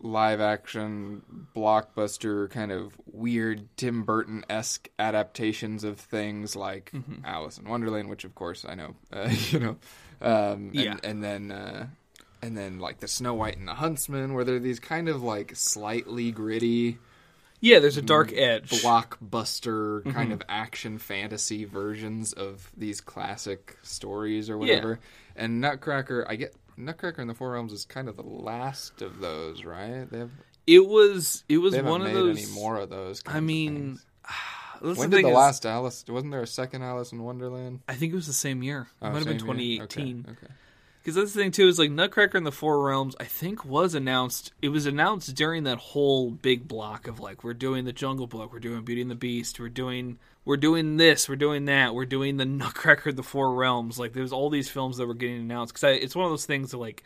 live 0.00 0.40
action 0.40 1.22
blockbuster 1.54 2.50
kind 2.50 2.72
of 2.72 2.92
weird 3.06 3.68
Tim 3.76 4.02
Burton 4.02 4.44
esque 4.50 4.88
adaptations 4.98 5.84
of 5.84 5.98
things 6.00 6.56
like 6.56 6.90
Mm-hmm. 6.92 7.24
Alice 7.24 7.58
in 7.58 7.68
Wonderland, 7.68 8.08
which 8.10 8.24
of 8.24 8.34
course 8.34 8.64
I 8.68 8.74
know, 8.74 8.96
uh, 9.12 9.30
you 9.50 9.60
know, 9.60 9.76
um, 10.20 10.70
and, 10.70 10.74
Yeah. 10.74 10.96
and 11.04 11.22
then. 11.22 11.50
Uh, 11.52 11.86
and 12.44 12.56
then 12.58 12.80
like 12.80 12.98
the 12.98 13.06
Snow 13.06 13.34
White 13.34 13.56
and 13.56 13.68
the 13.68 13.74
Huntsman, 13.74 14.34
where 14.34 14.42
they're 14.42 14.58
these 14.58 14.80
kind 14.80 15.08
of 15.08 15.22
like 15.22 15.54
slightly 15.54 16.32
gritty 16.32 16.98
yeah 17.62 17.78
there's 17.78 17.96
a 17.96 18.02
dark 18.02 18.30
edge 18.34 18.68
blockbuster 18.68 20.02
Mm-hmm. 20.02 20.10
kind 20.10 20.32
of 20.32 20.42
action 20.48 20.98
fantasy 20.98 21.64
versions 21.64 22.32
of 22.34 22.70
these 22.76 23.00
classic 23.00 23.78
stories 23.82 24.50
or 24.50 24.58
whatever. 24.58 25.00
And 25.36 25.60
Nutcracker, 25.62 26.26
I 26.28 26.36
get 26.36 26.54
Nutcracker 26.76 27.22
in 27.22 27.28
the 27.28 27.34
Four 27.34 27.52
Realms 27.52 27.72
is 27.72 27.84
kind 27.86 28.08
of 28.08 28.16
the 28.16 28.22
last 28.22 29.00
of 29.02 29.20
those, 29.20 29.64
right? 29.64 30.06
They 30.10 30.18
have 30.18 30.30
it 30.66 30.86
was 30.86 31.44
it 31.48 31.58
was 31.58 31.74
one 31.76 32.02
of 32.02 32.08
made 32.08 32.16
those 32.16 32.38
any 32.38 32.46
more 32.52 32.76
of 32.76 32.90
those. 32.90 33.22
i 33.26 33.40
mean 33.40 33.98
when 34.80 34.94
the 35.10 35.16
did 35.16 35.24
the 35.24 35.28
is, 35.30 35.34
last 35.34 35.66
Alice? 35.66 36.04
Wasn't 36.08 36.30
there 36.32 36.42
a 36.42 36.46
second 36.46 36.82
Alice 36.82 37.12
in 37.12 37.22
Wonderland? 37.22 37.80
i 37.88 37.94
think 37.94 38.12
it 38.12 38.16
was 38.16 38.26
the 38.26 38.32
same 38.32 38.62
year 38.62 38.82
it 39.00 39.04
Oh, 39.06 39.10
might 39.10 39.18
have 39.18 39.26
been 39.26 39.38
same 39.40 39.58
year? 39.58 39.86
2018 39.86 40.26
Okay. 40.28 40.30
okay. 40.44 40.52
Because 41.02 41.16
that's 41.16 41.32
the 41.32 41.40
thing 41.40 41.50
too 41.50 41.66
is 41.66 41.80
like 41.80 41.90
Nutcracker 41.90 42.38
in 42.38 42.44
the 42.44 42.52
Four 42.52 42.84
Realms. 42.84 43.16
I 43.18 43.24
think 43.24 43.64
was 43.64 43.94
announced. 43.94 44.52
It 44.62 44.68
was 44.68 44.86
announced 44.86 45.34
during 45.34 45.64
that 45.64 45.78
whole 45.78 46.30
big 46.30 46.68
block 46.68 47.08
of 47.08 47.18
like 47.18 47.42
we're 47.42 47.54
doing 47.54 47.84
the 47.84 47.92
Jungle 47.92 48.28
Book, 48.28 48.52
we're 48.52 48.60
doing 48.60 48.84
Beauty 48.84 49.02
and 49.02 49.10
the 49.10 49.16
Beast, 49.16 49.58
we're 49.58 49.68
doing 49.68 50.18
we're 50.44 50.56
doing 50.56 50.98
this, 50.98 51.28
we're 51.28 51.34
doing 51.34 51.64
that, 51.64 51.94
we're 51.94 52.04
doing 52.04 52.36
the 52.36 52.44
Nutcracker 52.46 53.10
in 53.10 53.16
the 53.16 53.24
Four 53.24 53.54
Realms. 53.54 53.98
Like 53.98 54.12
there's 54.12 54.32
all 54.32 54.48
these 54.48 54.70
films 54.70 54.98
that 54.98 55.06
were 55.06 55.14
getting 55.14 55.40
announced 55.40 55.74
because 55.74 56.00
it's 56.00 56.14
one 56.14 56.24
of 56.24 56.30
those 56.30 56.46
things 56.46 56.70
that 56.70 56.78
like 56.78 57.02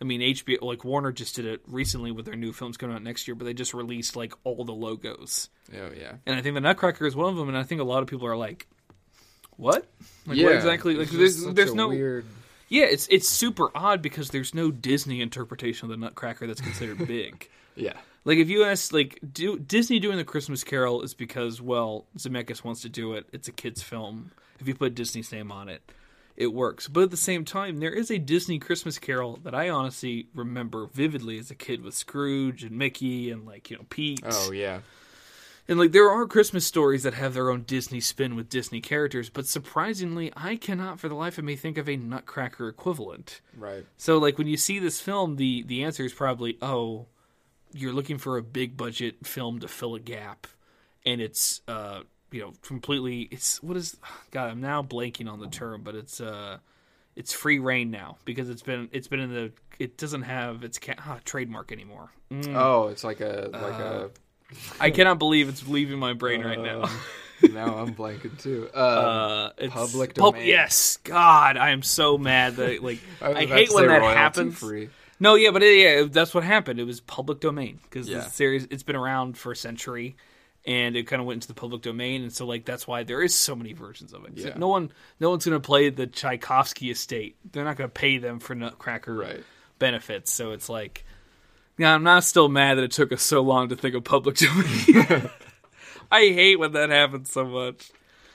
I 0.00 0.04
mean, 0.04 0.20
HBO, 0.20 0.62
like 0.62 0.84
Warner 0.84 1.12
just 1.12 1.36
did 1.36 1.46
it 1.46 1.60
recently 1.66 2.12
with 2.12 2.26
their 2.26 2.36
new 2.36 2.52
films 2.52 2.76
coming 2.76 2.96
out 2.96 3.02
next 3.02 3.28
year, 3.28 3.34
but 3.34 3.44
they 3.44 3.54
just 3.54 3.72
released 3.74 4.16
like 4.16 4.32
all 4.44 4.64
the 4.64 4.72
logos. 4.72 5.50
Oh 5.74 5.90
yeah. 5.94 6.14
And 6.24 6.36
I 6.36 6.42
think 6.42 6.54
the 6.54 6.60
Nutcracker 6.60 7.06
is 7.06 7.14
one 7.14 7.30
of 7.30 7.36
them. 7.36 7.48
And 7.48 7.56
I 7.56 7.62
think 7.62 7.80
a 7.80 7.84
lot 7.84 8.02
of 8.02 8.08
people 8.08 8.26
are 8.26 8.36
like, 8.36 8.66
what? 9.56 9.86
Like, 10.26 10.36
yeah. 10.36 10.46
what 10.46 10.54
exactly? 10.54 10.94
Like, 10.96 11.08
there's, 11.08 11.42
there's 11.44 11.74
no. 11.74 11.88
weird. 11.88 12.26
Yeah, 12.68 12.84
it's 12.84 13.06
it's 13.08 13.28
super 13.28 13.68
odd 13.74 14.02
because 14.02 14.30
there's 14.30 14.54
no 14.54 14.70
Disney 14.70 15.20
interpretation 15.20 15.86
of 15.86 15.90
the 15.90 16.04
Nutcracker 16.04 16.46
that's 16.46 16.60
considered 16.60 17.06
big. 17.06 17.48
Yeah. 17.74 17.94
Like 18.24 18.38
if 18.38 18.48
you 18.48 18.64
ask, 18.64 18.92
like, 18.92 19.20
do 19.32 19.56
Disney 19.58 20.00
doing 20.00 20.16
the 20.16 20.24
Christmas 20.24 20.64
Carol 20.64 21.02
is 21.02 21.14
because 21.14 21.60
well 21.60 22.06
Zemeckis 22.18 22.64
wants 22.64 22.82
to 22.82 22.88
do 22.88 23.14
it. 23.14 23.26
It's 23.32 23.48
a 23.48 23.52
kids' 23.52 23.82
film. 23.82 24.32
If 24.58 24.66
you 24.66 24.74
put 24.74 24.94
Disney's 24.94 25.30
name 25.30 25.52
on 25.52 25.68
it, 25.68 25.82
it 26.36 26.52
works. 26.52 26.88
But 26.88 27.04
at 27.04 27.10
the 27.10 27.16
same 27.16 27.44
time, 27.44 27.78
there 27.78 27.92
is 27.92 28.10
a 28.10 28.18
Disney 28.18 28.58
Christmas 28.58 28.98
Carol 28.98 29.38
that 29.44 29.54
I 29.54 29.68
honestly 29.68 30.26
remember 30.34 30.86
vividly 30.86 31.38
as 31.38 31.50
a 31.50 31.54
kid 31.54 31.82
with 31.82 31.94
Scrooge 31.94 32.64
and 32.64 32.72
Mickey 32.72 33.30
and 33.30 33.46
like 33.46 33.70
you 33.70 33.76
know 33.76 33.84
Pete. 33.88 34.22
Oh 34.24 34.50
yeah. 34.50 34.80
And 35.68 35.78
like 35.78 35.92
there 35.92 36.08
are 36.08 36.26
Christmas 36.26 36.64
stories 36.64 37.02
that 37.02 37.14
have 37.14 37.34
their 37.34 37.50
own 37.50 37.62
Disney 37.62 38.00
spin 38.00 38.36
with 38.36 38.48
Disney 38.48 38.80
characters, 38.80 39.30
but 39.30 39.46
surprisingly, 39.46 40.32
I 40.36 40.56
cannot 40.56 41.00
for 41.00 41.08
the 41.08 41.14
life 41.14 41.38
of 41.38 41.44
me 41.44 41.56
think 41.56 41.76
of 41.76 41.88
a 41.88 41.96
Nutcracker 41.96 42.68
equivalent. 42.68 43.40
Right. 43.56 43.84
So 43.96 44.18
like 44.18 44.38
when 44.38 44.46
you 44.46 44.56
see 44.56 44.78
this 44.78 45.00
film, 45.00 45.36
the 45.36 45.64
the 45.64 45.82
answer 45.82 46.04
is 46.04 46.12
probably 46.12 46.56
oh, 46.62 47.06
you're 47.72 47.92
looking 47.92 48.18
for 48.18 48.36
a 48.36 48.42
big 48.42 48.76
budget 48.76 49.26
film 49.26 49.58
to 49.60 49.68
fill 49.68 49.94
a 49.96 50.00
gap, 50.00 50.46
and 51.04 51.20
it's 51.20 51.62
uh 51.66 52.00
you 52.30 52.40
know 52.40 52.52
completely 52.62 53.22
it's 53.30 53.60
what 53.62 53.76
is 53.76 53.96
God 54.30 54.50
I'm 54.50 54.60
now 54.60 54.82
blanking 54.82 55.28
on 55.30 55.40
the 55.40 55.48
term, 55.48 55.82
but 55.82 55.96
it's 55.96 56.20
uh 56.20 56.58
it's 57.16 57.32
free 57.32 57.58
rein 57.58 57.90
now 57.90 58.18
because 58.24 58.50
it's 58.50 58.62
been 58.62 58.88
it's 58.92 59.08
been 59.08 59.20
in 59.20 59.32
the 59.32 59.52
it 59.78 59.98
doesn't 59.98 60.22
have 60.22 60.62
its 60.62 60.78
ca- 60.78 60.94
ah, 60.98 61.18
trademark 61.24 61.72
anymore. 61.72 62.10
Mm. 62.30 62.54
Oh, 62.54 62.88
it's 62.88 63.02
like 63.02 63.20
a 63.20 63.50
like 63.52 63.74
Uh, 63.74 64.08
I 64.80 64.90
cannot 64.90 65.18
believe 65.18 65.48
it's 65.48 65.66
leaving 65.66 65.98
my 65.98 66.12
brain 66.12 66.42
right 66.44 66.60
now. 66.60 66.82
Um, 66.84 66.90
now 67.52 67.76
I'm 67.78 67.94
blanking 67.94 68.40
too. 68.40 68.68
Uh, 68.74 68.78
Uh, 68.78 69.50
it's 69.58 69.72
Public 69.74 70.14
pub- 70.14 70.34
domain. 70.34 70.46
yes, 70.48 70.98
God, 71.04 71.56
I 71.56 71.70
am 71.70 71.82
so 71.82 72.16
mad 72.18 72.56
that 72.56 72.82
like 72.82 73.00
I, 73.20 73.30
I 73.32 73.46
hate 73.46 73.70
when 73.72 73.88
that 73.88 74.02
happens. 74.02 74.58
Free. 74.58 74.88
No, 75.18 75.34
yeah, 75.34 75.50
but 75.50 75.62
it, 75.62 75.78
yeah, 75.78 76.04
that's 76.10 76.34
what 76.34 76.44
happened. 76.44 76.78
It 76.78 76.84
was 76.84 77.00
public 77.00 77.40
domain 77.40 77.80
because 77.82 78.08
Yeah. 78.08 78.18
the 78.18 78.30
series 78.30 78.66
it's 78.70 78.82
been 78.82 78.96
around 78.96 79.38
for 79.38 79.52
a 79.52 79.56
century, 79.56 80.16
and 80.66 80.94
it 80.94 81.04
kind 81.06 81.20
of 81.20 81.26
went 81.26 81.36
into 81.38 81.48
the 81.48 81.54
public 81.54 81.82
domain, 81.82 82.22
and 82.22 82.32
so 82.32 82.44
like 82.46 82.64
that's 82.66 82.86
why 82.86 83.02
there 83.02 83.22
is 83.22 83.34
so 83.34 83.56
many 83.56 83.72
versions 83.72 84.12
of 84.12 84.24
it. 84.26 84.32
Yeah. 84.34 84.54
no 84.56 84.68
one, 84.68 84.92
no 85.20 85.30
one's 85.30 85.44
going 85.46 85.60
to 85.60 85.66
play 85.66 85.88
the 85.90 86.06
Tchaikovsky 86.06 86.90
estate. 86.90 87.36
They're 87.50 87.64
not 87.64 87.76
going 87.76 87.88
to 87.90 87.94
pay 87.94 88.18
them 88.18 88.38
for 88.40 88.54
Nutcracker 88.54 89.14
Right. 89.14 89.44
benefits. 89.78 90.32
So 90.32 90.52
it's 90.52 90.68
like, 90.68 91.04
yeah, 91.78 91.94
I'm 91.94 92.02
not 92.02 92.24
still 92.24 92.48
mad 92.48 92.78
that 92.78 92.84
it 92.84 92.92
took 92.92 93.12
us 93.12 93.22
so 93.22 93.40
long 93.40 93.68
to 93.68 93.76
think 93.76 93.94
of 93.94 94.04
public 94.04 94.36
domain. 94.36 95.30
I 96.10 96.20
hate 96.20 96.58
when 96.58 96.72
that 96.72 96.90
happens 96.90 97.30
so 97.32 97.44
much. 97.44 97.90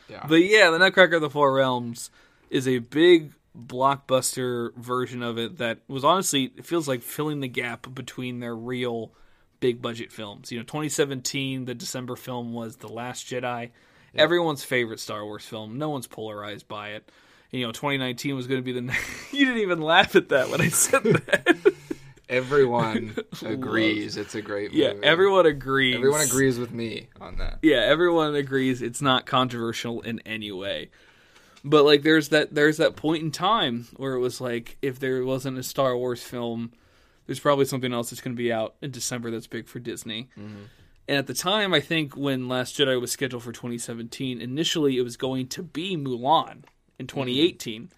Yeah. 0.10 0.26
But 0.28 0.44
yeah, 0.44 0.72
the 0.72 0.80
Nutcracker 0.80 1.16
of 1.16 1.22
the 1.22 1.30
Four 1.30 1.54
Realms 1.54 2.10
is 2.50 2.68
a 2.68 2.80
big 2.80 3.32
blockbuster 3.58 4.74
version 4.76 5.24
of 5.24 5.38
it 5.38 5.58
that 5.58 5.80
was 5.88 6.06
honestly 6.06 6.54
it 6.56 6.66
feels 6.66 6.88
like 6.88 7.02
filling 7.02 7.42
the 7.42 7.48
gap 7.48 7.94
between 7.94 8.40
their 8.40 8.56
real 8.56 9.12
big 9.60 9.82
budget 9.82 10.12
films. 10.12 10.52
You 10.52 10.58
know, 10.58 10.64
2017, 10.64 11.66
the 11.66 11.76
December 11.76 12.16
film 12.18 12.54
was 12.54 12.78
The 12.78 12.88
Last 12.88 13.26
Jedi, 13.26 13.72
everyone's 14.16 14.64
favorite 14.64 15.00
Star 15.00 15.24
Wars 15.24 15.46
film. 15.46 15.78
No 15.78 15.90
one's 15.90 16.08
polarized 16.08 16.68
by 16.68 16.90
it. 16.90 17.10
And, 17.52 17.62
you 17.62 17.66
know, 17.66 17.72
2019 17.72 18.36
was 18.36 18.48
going 18.48 18.62
to 18.62 18.66
be 18.66 18.74
the. 18.74 18.82
you 19.32 19.46
didn't 19.46 19.62
even 19.62 19.82
laugh 19.82 20.16
at 20.16 20.30
that 20.30 20.50
when 20.50 20.62
I 20.62 20.70
said 20.70 21.04
that. 21.04 21.71
Everyone 22.32 23.16
agrees 23.46 24.18
it's 24.18 24.36
a 24.36 24.42
great 24.42 24.72
movie. 24.72 24.84
yeah, 24.84 24.94
everyone 25.04 25.46
agrees. 25.46 25.96
everyone 25.96 26.22
agrees 26.22 26.58
with 26.58 26.72
me 26.72 27.10
on 27.20 27.38
that. 27.38 27.60
yeah, 27.62 27.80
everyone 27.80 28.34
agrees 28.36 28.82
it's 28.82 29.02
not 29.02 29.26
controversial 29.26 30.02
in 30.02 30.20
any 30.22 30.52
way. 30.52 30.90
But 31.64 31.86
like 31.86 32.04
there's 32.04 32.30
that 32.30 32.56
there's 32.56 32.78
that 32.78 32.96
point 32.96 33.24
in 33.24 33.32
time 33.32 33.88
where 33.98 34.14
it 34.14 34.20
was 34.20 34.42
like 34.42 34.78
if 34.82 35.00
there 35.00 35.24
wasn't 35.24 35.58
a 35.58 35.64
Star 35.64 35.96
Wars 35.96 36.24
film, 36.24 36.72
there's 37.28 37.40
probably 37.40 37.66
something 37.66 37.94
else 37.94 38.10
that's 38.10 38.22
going 38.22 38.36
to 38.36 38.42
be 38.42 38.52
out 38.52 38.76
in 38.82 38.92
December 38.92 39.30
that's 39.30 39.48
big 39.48 39.68
for 39.68 39.80
Disney. 39.80 40.30
Mm-hmm. 40.40 40.64
And 41.08 41.18
at 41.18 41.28
the 41.28 41.34
time, 41.34 41.74
I 41.74 41.80
think 41.82 42.16
when 42.16 42.48
Last 42.48 42.78
Jedi 42.78 43.00
was 43.00 43.12
scheduled 43.12 43.44
for 43.44 43.52
2017, 43.52 44.40
initially 44.40 44.98
it 44.98 45.02
was 45.02 45.18
going 45.18 45.48
to 45.50 45.64
be 45.64 45.98
Mulan 45.98 46.64
in 46.98 47.08
2018. 47.08 47.84
Mm-hmm. 47.84 47.94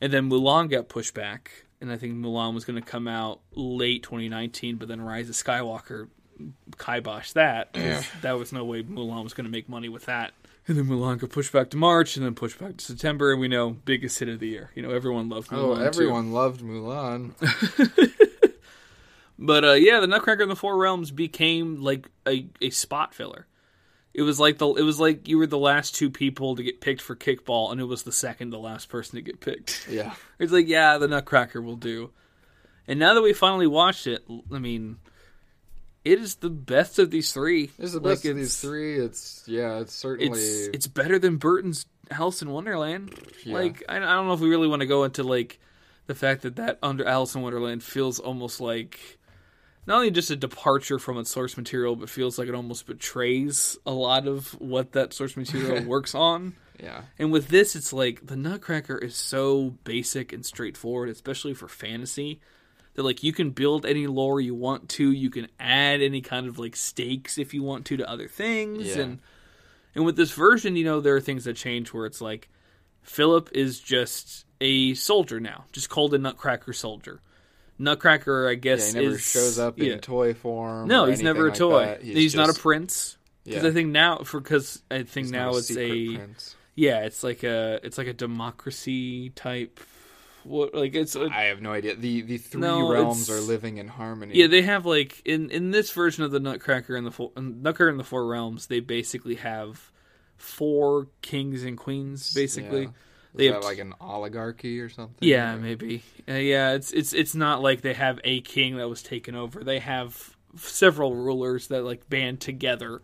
And 0.00 0.12
then 0.12 0.30
Mulan 0.30 0.70
got 0.70 0.88
pushed 0.88 1.12
back, 1.12 1.66
and 1.80 1.90
I 1.90 1.96
think 1.96 2.14
Mulan 2.14 2.54
was 2.54 2.64
going 2.64 2.80
to 2.82 2.86
come 2.86 3.08
out 3.08 3.40
late 3.52 4.02
2019, 4.02 4.76
but 4.76 4.88
then 4.88 5.00
Rise 5.00 5.28
of 5.28 5.34
Skywalker 5.34 6.08
kiboshed 6.72 7.34
that. 7.34 7.72
'cause 7.72 7.82
That 7.82 8.22
that 8.22 8.38
was 8.38 8.52
no 8.52 8.64
way 8.64 8.82
Mulan 8.82 9.24
was 9.24 9.34
going 9.34 9.44
to 9.46 9.50
make 9.50 9.68
money 9.68 9.88
with 9.88 10.06
that. 10.06 10.32
And 10.68 10.76
then 10.78 10.86
Mulan 10.86 11.18
got 11.18 11.30
pushed 11.30 11.52
back 11.52 11.70
to 11.70 11.76
March, 11.76 12.16
and 12.16 12.24
then 12.24 12.34
pushed 12.34 12.58
back 12.58 12.76
to 12.76 12.84
September, 12.84 13.32
and 13.32 13.40
we 13.40 13.48
know 13.48 13.70
biggest 13.70 14.18
hit 14.18 14.28
of 14.28 14.38
the 14.40 14.46
year. 14.48 14.70
You 14.74 14.82
know, 14.82 14.90
everyone 14.90 15.28
loved 15.28 15.48
Mulan. 15.50 15.58
Oh, 15.58 15.74
too. 15.76 15.82
everyone 15.82 16.32
loved 16.32 16.60
Mulan. 16.62 17.32
But 19.42 19.64
uh, 19.64 19.72
yeah, 19.72 20.00
the 20.00 20.06
Nutcracker 20.06 20.42
in 20.42 20.50
the 20.50 20.54
Four 20.56 20.76
Realms 20.76 21.10
became 21.10 21.80
like 21.80 22.10
a, 22.28 22.46
a 22.60 22.68
spot 22.68 23.14
filler. 23.14 23.46
It 24.20 24.24
was 24.24 24.38
like 24.38 24.58
the 24.58 24.68
it 24.74 24.82
was 24.82 25.00
like 25.00 25.28
you 25.28 25.38
were 25.38 25.46
the 25.46 25.56
last 25.56 25.94
two 25.94 26.10
people 26.10 26.54
to 26.56 26.62
get 26.62 26.82
picked 26.82 27.00
for 27.00 27.16
kickball, 27.16 27.72
and 27.72 27.80
it 27.80 27.84
was 27.84 28.02
the 28.02 28.12
second 28.12 28.50
to 28.50 28.58
last 28.58 28.90
person 28.90 29.16
to 29.16 29.22
get 29.22 29.40
picked. 29.40 29.86
Yeah. 29.90 30.12
It's 30.38 30.52
like 30.52 30.68
yeah, 30.68 30.98
the 30.98 31.08
Nutcracker 31.08 31.62
will 31.62 31.76
do. 31.76 32.10
And 32.86 33.00
now 33.00 33.14
that 33.14 33.22
we 33.22 33.32
finally 33.32 33.66
watched 33.66 34.06
it, 34.06 34.22
I 34.52 34.58
mean, 34.58 34.98
it 36.04 36.18
is 36.18 36.34
the 36.34 36.50
best 36.50 36.98
of 36.98 37.10
these 37.10 37.32
three. 37.32 37.70
It's 37.78 37.92
the 37.92 38.00
Like, 38.00 38.16
best 38.18 38.26
of 38.26 38.36
these 38.36 38.60
three. 38.60 38.98
It's 38.98 39.42
yeah, 39.46 39.78
it's 39.78 39.94
certainly 39.94 40.38
It's 40.38 40.66
it's 40.74 40.86
better 40.86 41.18
than 41.18 41.38
Burton's 41.38 41.86
Alice 42.10 42.42
in 42.42 42.50
Wonderland. 42.50 43.14
Yeah. 43.42 43.54
Like 43.54 43.82
I, 43.88 43.96
I 43.96 44.00
don't 44.00 44.26
know 44.26 44.34
if 44.34 44.40
we 44.40 44.50
really 44.50 44.68
want 44.68 44.80
to 44.80 44.86
go 44.86 45.04
into 45.04 45.22
like 45.22 45.58
the 46.08 46.14
fact 46.14 46.42
that 46.42 46.56
that 46.56 46.78
under 46.82 47.06
Alice 47.06 47.34
in 47.34 47.40
Wonderland 47.40 47.82
feels 47.82 48.18
almost 48.18 48.60
like 48.60 49.18
not 49.90 49.96
only 49.96 50.10
just 50.12 50.30
a 50.30 50.36
departure 50.36 50.98
from 50.98 51.18
its 51.18 51.30
source 51.30 51.56
material, 51.56 51.96
but 51.96 52.08
feels 52.08 52.38
like 52.38 52.48
it 52.48 52.54
almost 52.54 52.86
betrays 52.86 53.76
a 53.84 53.90
lot 53.90 54.26
of 54.28 54.52
what 54.60 54.92
that 54.92 55.12
source 55.12 55.36
material 55.36 55.84
works 55.86 56.14
on. 56.14 56.54
yeah. 56.82 57.02
And 57.18 57.30
with 57.32 57.48
this, 57.48 57.74
it's 57.76 57.92
like 57.92 58.24
the 58.26 58.36
Nutcracker 58.36 58.96
is 58.96 59.16
so 59.16 59.70
basic 59.84 60.32
and 60.32 60.46
straightforward, 60.46 61.08
especially 61.08 61.54
for 61.54 61.66
fantasy, 61.68 62.40
that 62.94 63.02
like 63.02 63.22
you 63.24 63.32
can 63.32 63.50
build 63.50 63.84
any 63.84 64.06
lore 64.06 64.40
you 64.40 64.54
want 64.54 64.88
to. 64.90 65.10
You 65.10 65.28
can 65.28 65.48
add 65.58 66.00
any 66.00 66.20
kind 66.20 66.46
of 66.46 66.58
like 66.58 66.76
stakes 66.76 67.36
if 67.36 67.52
you 67.52 67.62
want 67.64 67.84
to 67.86 67.96
to 67.96 68.08
other 68.08 68.28
things, 68.28 68.94
Yeah. 68.96 69.02
and 69.02 69.18
and 69.94 70.04
with 70.04 70.14
this 70.16 70.30
version, 70.30 70.76
you 70.76 70.84
know, 70.84 71.00
there 71.00 71.16
are 71.16 71.20
things 71.20 71.44
that 71.46 71.56
change 71.56 71.92
where 71.92 72.06
it's 72.06 72.20
like 72.20 72.48
Philip 73.02 73.48
is 73.52 73.80
just 73.80 74.44
a 74.60 74.94
soldier 74.94 75.40
now, 75.40 75.64
just 75.72 75.88
called 75.90 76.14
a 76.14 76.18
Nutcracker 76.18 76.72
soldier. 76.72 77.20
Nutcracker, 77.80 78.46
I 78.48 78.50
Yeah, 78.52 78.54
guess, 78.56 78.92
he 78.92 79.00
never 79.00 79.14
is, 79.14 79.20
shoa 79.22 79.66
up 79.68 79.78
yeah. 79.78 79.94
in 79.94 79.98
toy 80.00 80.34
form. 80.34 80.86
No, 80.88 81.06
he's 81.06 81.22
never 81.22 81.48
a 81.48 81.52
toy. 81.52 81.72
like 81.72 82.00
that. 82.00 82.02
He's, 82.02 82.34
not 82.34 82.50
a 82.50 82.54
prince. 82.54 83.16
Because 83.44 83.62
Yeah. 83.64 83.68
I 83.70 83.72
think 83.72 83.88
now, 83.90 84.18
for 84.18 84.38
because 84.40 84.82
I 84.90 85.02
think 85.02 85.26
he's 85.26 85.32
now 85.32 85.54
a 85.54 85.58
it's 85.58 85.76
a 85.76 86.16
prince. 86.16 86.56
yeah, 86.74 87.00
it's 87.04 87.24
like 87.24 87.42
a 87.42 87.80
it's 87.82 87.96
like 87.98 88.06
a 88.06 88.12
democracy 88.12 89.30
type. 89.30 89.80
What 90.44 90.74
like 90.74 90.94
it's 90.94 91.16
a, 91.16 91.28
I 91.32 91.44
have 91.44 91.60
no 91.60 91.72
idea. 91.72 91.96
The 91.96 92.22
the 92.22 92.38
three 92.38 92.60
No, 92.60 92.90
realms 92.90 93.28
are 93.30 93.40
living 93.40 93.78
in 93.78 93.88
harmony. 93.88 94.34
yeah. 94.36 94.46
They 94.46 94.62
have 94.62 94.86
like 94.86 95.20
in 95.24 95.50
in 95.50 95.70
this 95.70 95.90
version 95.90 96.24
of 96.24 96.30
the 96.30 96.40
Nutcracker 96.40 96.96
and 96.96 97.06
the 97.06 97.10
four, 97.10 97.32
Nutcracker 97.36 97.88
in 97.90 97.96
the 97.98 98.04
Four 98.04 98.26
Realms, 98.26 98.66
they 98.66 98.80
basically 98.80 99.34
have 99.36 99.90
four 100.36 101.08
kings 101.22 101.62
and 101.64 101.76
queens. 101.76 102.32
Basically, 102.32 102.82
Yeah. 102.84 102.88
Is 103.34 103.38
they 103.38 103.48
that 103.48 103.54
have 103.54 103.64
like 103.64 103.78
an 103.78 103.94
oligarchy 104.00 104.80
or 104.80 104.88
something? 104.88 105.16
Yeah, 105.20 105.54
Or- 105.54 105.58
maybe. 105.58 106.02
Uh, 106.28 106.32
yeah, 106.34 106.72
it's 106.72 106.90
it's 106.92 107.12
it's 107.12 107.34
not 107.34 107.62
like 107.62 107.80
they 107.82 107.94
have 107.94 108.20
a 108.24 108.40
king 108.40 108.76
that 108.76 108.88
was 108.88 109.02
taken 109.02 109.34
over. 109.34 109.62
They 109.62 109.78
have 109.78 110.36
several 110.56 111.14
rulers 111.14 111.68
that 111.68 111.82
like 111.84 112.08
band 112.10 112.40
together. 112.40 113.02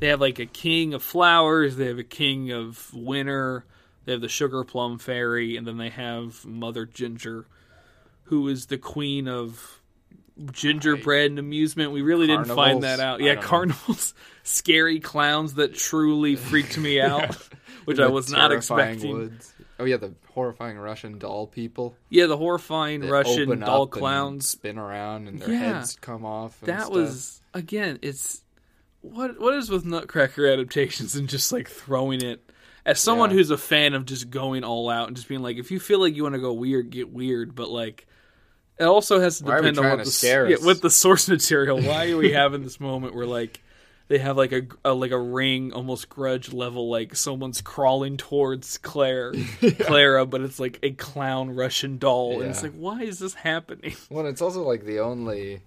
They 0.00 0.08
have 0.08 0.20
like 0.20 0.38
a 0.38 0.46
king 0.46 0.94
of 0.94 1.02
flowers. 1.02 1.76
They 1.76 1.86
have 1.86 1.98
a 1.98 2.04
king 2.04 2.50
of 2.50 2.92
winter. 2.94 3.64
They 4.06 4.12
have 4.12 4.20
the 4.22 4.28
sugar 4.28 4.64
plum 4.64 4.98
fairy, 4.98 5.56
and 5.56 5.66
then 5.66 5.76
they 5.76 5.90
have 5.90 6.44
Mother 6.46 6.86
Ginger, 6.86 7.44
who 8.24 8.48
is 8.48 8.66
the 8.66 8.78
queen 8.78 9.28
of 9.28 9.80
gingerbread 10.52 11.30
and 11.30 11.38
amusement. 11.38 11.92
We 11.92 12.02
really 12.02 12.26
didn't 12.26 12.46
find 12.46 12.82
that 12.82 12.98
out. 13.00 13.20
Yeah, 13.20 13.36
carnivals, 13.36 14.14
scary 14.42 15.00
clowns 15.00 15.54
that 15.54 15.74
truly 15.74 16.36
freaked 16.36 16.78
me 16.78 17.00
out, 17.02 17.36
which 17.84 17.98
I 18.00 18.06
was 18.08 18.32
not 18.32 18.52
expecting. 18.52 19.12
woods. 19.12 19.49
Oh 19.80 19.84
yeah, 19.86 19.96
the 19.96 20.12
horrifying 20.34 20.78
Russian 20.78 21.18
doll 21.18 21.46
people. 21.46 21.96
Yeah, 22.10 22.26
the 22.26 22.36
horrifying 22.36 23.00
Russian 23.08 23.58
doll 23.60 23.86
clowns. 23.86 24.48
spin 24.48 24.78
around, 24.78 25.26
and 25.28 25.40
their 25.40 25.50
Yeah. 25.50 25.74
heads 25.78 25.96
come 26.00 26.24
off. 26.24 26.60
And 26.62 26.68
that 26.68 26.82
stuff. 26.82 26.92
was 26.94 27.40
again 27.54 27.98
it's 28.02 28.42
what 29.00 29.40
what 29.40 29.54
is 29.54 29.70
with 29.70 29.84
nutcracker 29.84 30.46
adaptations 30.46 31.16
and 31.16 31.28
just 31.28 31.50
like 31.52 31.68
throwing 31.68 32.22
it 32.22 32.40
as 32.86 33.00
someone 33.00 33.30
Yeah. 33.30 33.36
who's 33.36 33.50
a 33.50 33.58
fan 33.58 33.94
of 33.94 34.04
just 34.04 34.30
going 34.30 34.62
all 34.62 34.88
out 34.90 35.08
and 35.08 35.16
just 35.16 35.26
being 35.28 35.42
like 35.42 35.56
if 35.56 35.70
you 35.70 35.80
feel 35.80 35.98
like 36.00 36.14
you 36.14 36.22
want 36.22 36.34
to 36.34 36.40
go 36.40 36.52
weird 36.52 36.90
get 36.90 37.10
weird 37.10 37.54
but 37.54 37.70
like 37.70 38.06
It 38.78 38.84
also 38.84 39.18
has 39.20 39.38
to 39.38 39.44
Why 39.44 39.56
depend 39.56 39.78
on 39.78 39.84
what 39.98 40.04
the 40.04 40.46
yeah, 40.48 40.64
with 40.64 40.80
the 40.80 40.90
source 40.90 41.28
material. 41.28 41.80
Why 41.80 42.10
are 42.10 42.16
we 42.16 42.32
having 42.42 42.62
this 42.62 42.78
moment 42.78 43.14
where 43.14 43.26
like 43.26 43.62
they 44.10 44.18
have 44.18 44.36
like 44.36 44.50
a, 44.50 44.62
a 44.84 44.92
like 44.92 45.12
a 45.12 45.18
ring, 45.20 45.72
almost 45.72 46.08
grudge 46.08 46.52
level, 46.52 46.90
like 46.90 47.14
someone's 47.14 47.60
crawling 47.62 48.16
towards 48.16 48.76
Claire, 48.78 49.32
Clara, 49.78 50.26
but 50.26 50.40
it's 50.40 50.58
like 50.58 50.80
a 50.82 50.90
clown 50.90 51.54
Russian 51.54 51.96
doll, 51.96 52.40
and 52.40 52.50
it's 52.50 52.60
like, 52.64 52.72
why 52.72 53.02
is 53.02 53.20
this 53.20 53.34
happening? 53.34 53.94
Well, 54.10 54.26
it's 54.26 54.42
also 54.42 54.64
like 54.64 54.84
the 54.84 54.98
only 54.98 55.62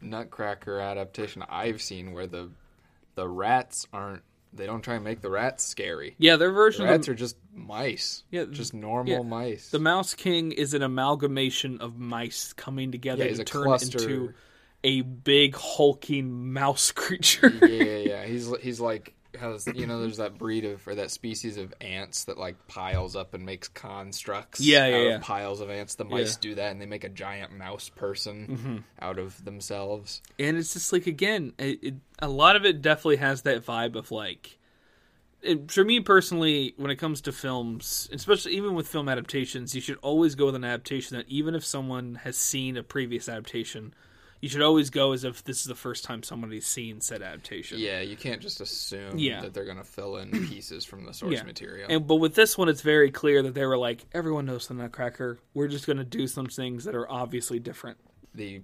Nutcracker 0.00 0.80
adaptation 0.80 1.44
I've 1.48 1.80
seen 1.80 2.12
where 2.12 2.26
the 2.26 2.50
the 3.14 3.28
rats 3.28 3.86
aren't. 3.92 4.22
They 4.52 4.66
don't 4.66 4.82
try 4.82 4.94
and 4.96 5.04
make 5.04 5.20
the 5.20 5.30
rats 5.30 5.64
scary. 5.64 6.16
Yeah, 6.18 6.36
their 6.36 6.48
The 6.48 6.54
version 6.54 6.84
of 6.86 6.90
rats 6.90 7.06
the, 7.06 7.12
are 7.12 7.14
just 7.14 7.36
mice. 7.54 8.24
Yeah, 8.32 8.46
just 8.50 8.74
normal 8.74 9.12
yeah. 9.12 9.22
mice. 9.22 9.68
the 9.70 9.78
Mouse 9.78 10.14
King 10.14 10.50
is 10.50 10.74
an 10.74 10.82
amalgamation 10.82 11.80
of 11.80 11.98
mice 11.98 12.52
coming 12.52 12.90
together 12.90 13.24
Yeah, 13.26 13.34
to 13.34 13.42
a 13.42 13.44
turn 13.44 13.64
cluster. 13.64 13.98
into 13.98 14.34
a 14.84 15.00
big 15.02 15.56
hulking 15.56 16.52
mouse 16.52 16.92
creature. 16.94 17.52
yeah, 17.62 17.66
yeah, 17.66 17.96
yeah. 17.96 18.24
He's 18.24 18.54
he's 18.58 18.80
like 18.80 19.16
has 19.36 19.68
you 19.74 19.86
know 19.86 20.00
there's 20.00 20.16
that 20.16 20.38
breed 20.38 20.64
of 20.64 20.86
or 20.88 20.94
that 20.94 21.10
species 21.10 21.56
of 21.56 21.72
ants 21.80 22.24
that 22.24 22.38
like 22.38 22.66
piles 22.68 23.14
up 23.14 23.34
and 23.34 23.44
makes 23.44 23.68
constructs. 23.68 24.60
Yeah, 24.60 24.86
yeah, 24.86 24.96
out 24.96 25.02
yeah. 25.02 25.14
Of 25.16 25.22
piles 25.22 25.60
of 25.60 25.70
ants. 25.70 25.94
The 25.94 26.04
mice 26.04 26.36
do 26.36 26.54
that 26.54 26.72
and 26.72 26.80
they 26.80 26.86
make 26.86 27.04
a 27.04 27.08
giant 27.08 27.52
mouse 27.52 27.88
person 27.88 28.46
mm-hmm. 28.48 28.76
out 29.00 29.18
of 29.18 29.44
themselves. 29.44 30.22
and 30.38 30.56
it's 30.56 30.72
just 30.72 30.92
like 30.92 31.06
again 31.06 31.52
it, 31.58 31.78
it, 31.82 31.94
a 32.18 32.28
lot 32.28 32.56
of 32.56 32.64
it 32.64 32.82
definitely 32.82 33.16
has 33.16 33.42
that 33.42 33.64
vibe 33.64 33.94
of 33.94 34.10
like 34.10 34.58
it, 35.42 35.70
for 35.70 35.84
me 35.84 36.00
personally 36.00 36.74
when 36.76 36.90
it 36.90 36.96
comes 36.96 37.20
to 37.20 37.32
films 37.32 38.08
especially 38.12 38.52
even 38.52 38.74
with 38.74 38.88
film 38.88 39.08
adaptations 39.08 39.74
you 39.74 39.80
should 39.80 39.98
always 39.98 40.34
go 40.34 40.46
with 40.46 40.54
an 40.54 40.64
adaptation 40.64 41.16
that 41.16 41.28
even 41.28 41.54
if 41.54 41.64
someone 41.64 42.16
has 42.24 42.36
seen 42.36 42.76
a 42.76 42.82
previous 42.82 43.28
adaptation 43.28 43.94
you 44.40 44.48
should 44.48 44.62
always 44.62 44.90
go 44.90 45.12
as 45.12 45.24
if 45.24 45.42
this 45.44 45.60
is 45.60 45.66
the 45.66 45.74
first 45.74 46.04
time 46.04 46.22
somebody's 46.22 46.66
seen 46.66 47.00
said 47.00 47.22
adaptation 47.22 47.78
Yeah, 47.78 48.00
you 48.00 48.16
can't 48.16 48.40
just 48.42 48.60
assume 48.60 49.18
Yeah. 49.18 49.40
that 49.40 49.54
they're 49.54 49.64
gonna 49.64 49.84
fill 49.84 50.16
in 50.16 50.30
pieces 50.48 50.84
from 50.84 51.04
the 51.04 51.12
source 51.14 51.34
Yeah. 51.34 51.42
material. 51.44 51.88
and 51.90 52.06
but 52.06 52.16
with 52.16 52.34
this 52.34 52.56
one 52.58 52.68
it's 52.68 52.82
very 52.82 53.10
clear 53.10 53.42
that 53.42 53.54
they 53.54 53.64
were 53.66 53.78
like 53.78 54.04
everyone 54.12 54.46
knows 54.46 54.68
the 54.68 54.74
nutcracker 54.74 55.38
we're 55.54 55.68
just 55.68 55.86
going 55.86 55.96
to 55.98 56.04
do 56.04 56.26
some 56.26 56.46
things 56.46 56.84
that 56.84 56.94
are 56.94 57.10
obviously 57.10 57.58
different 57.58 57.98
the 58.34 58.62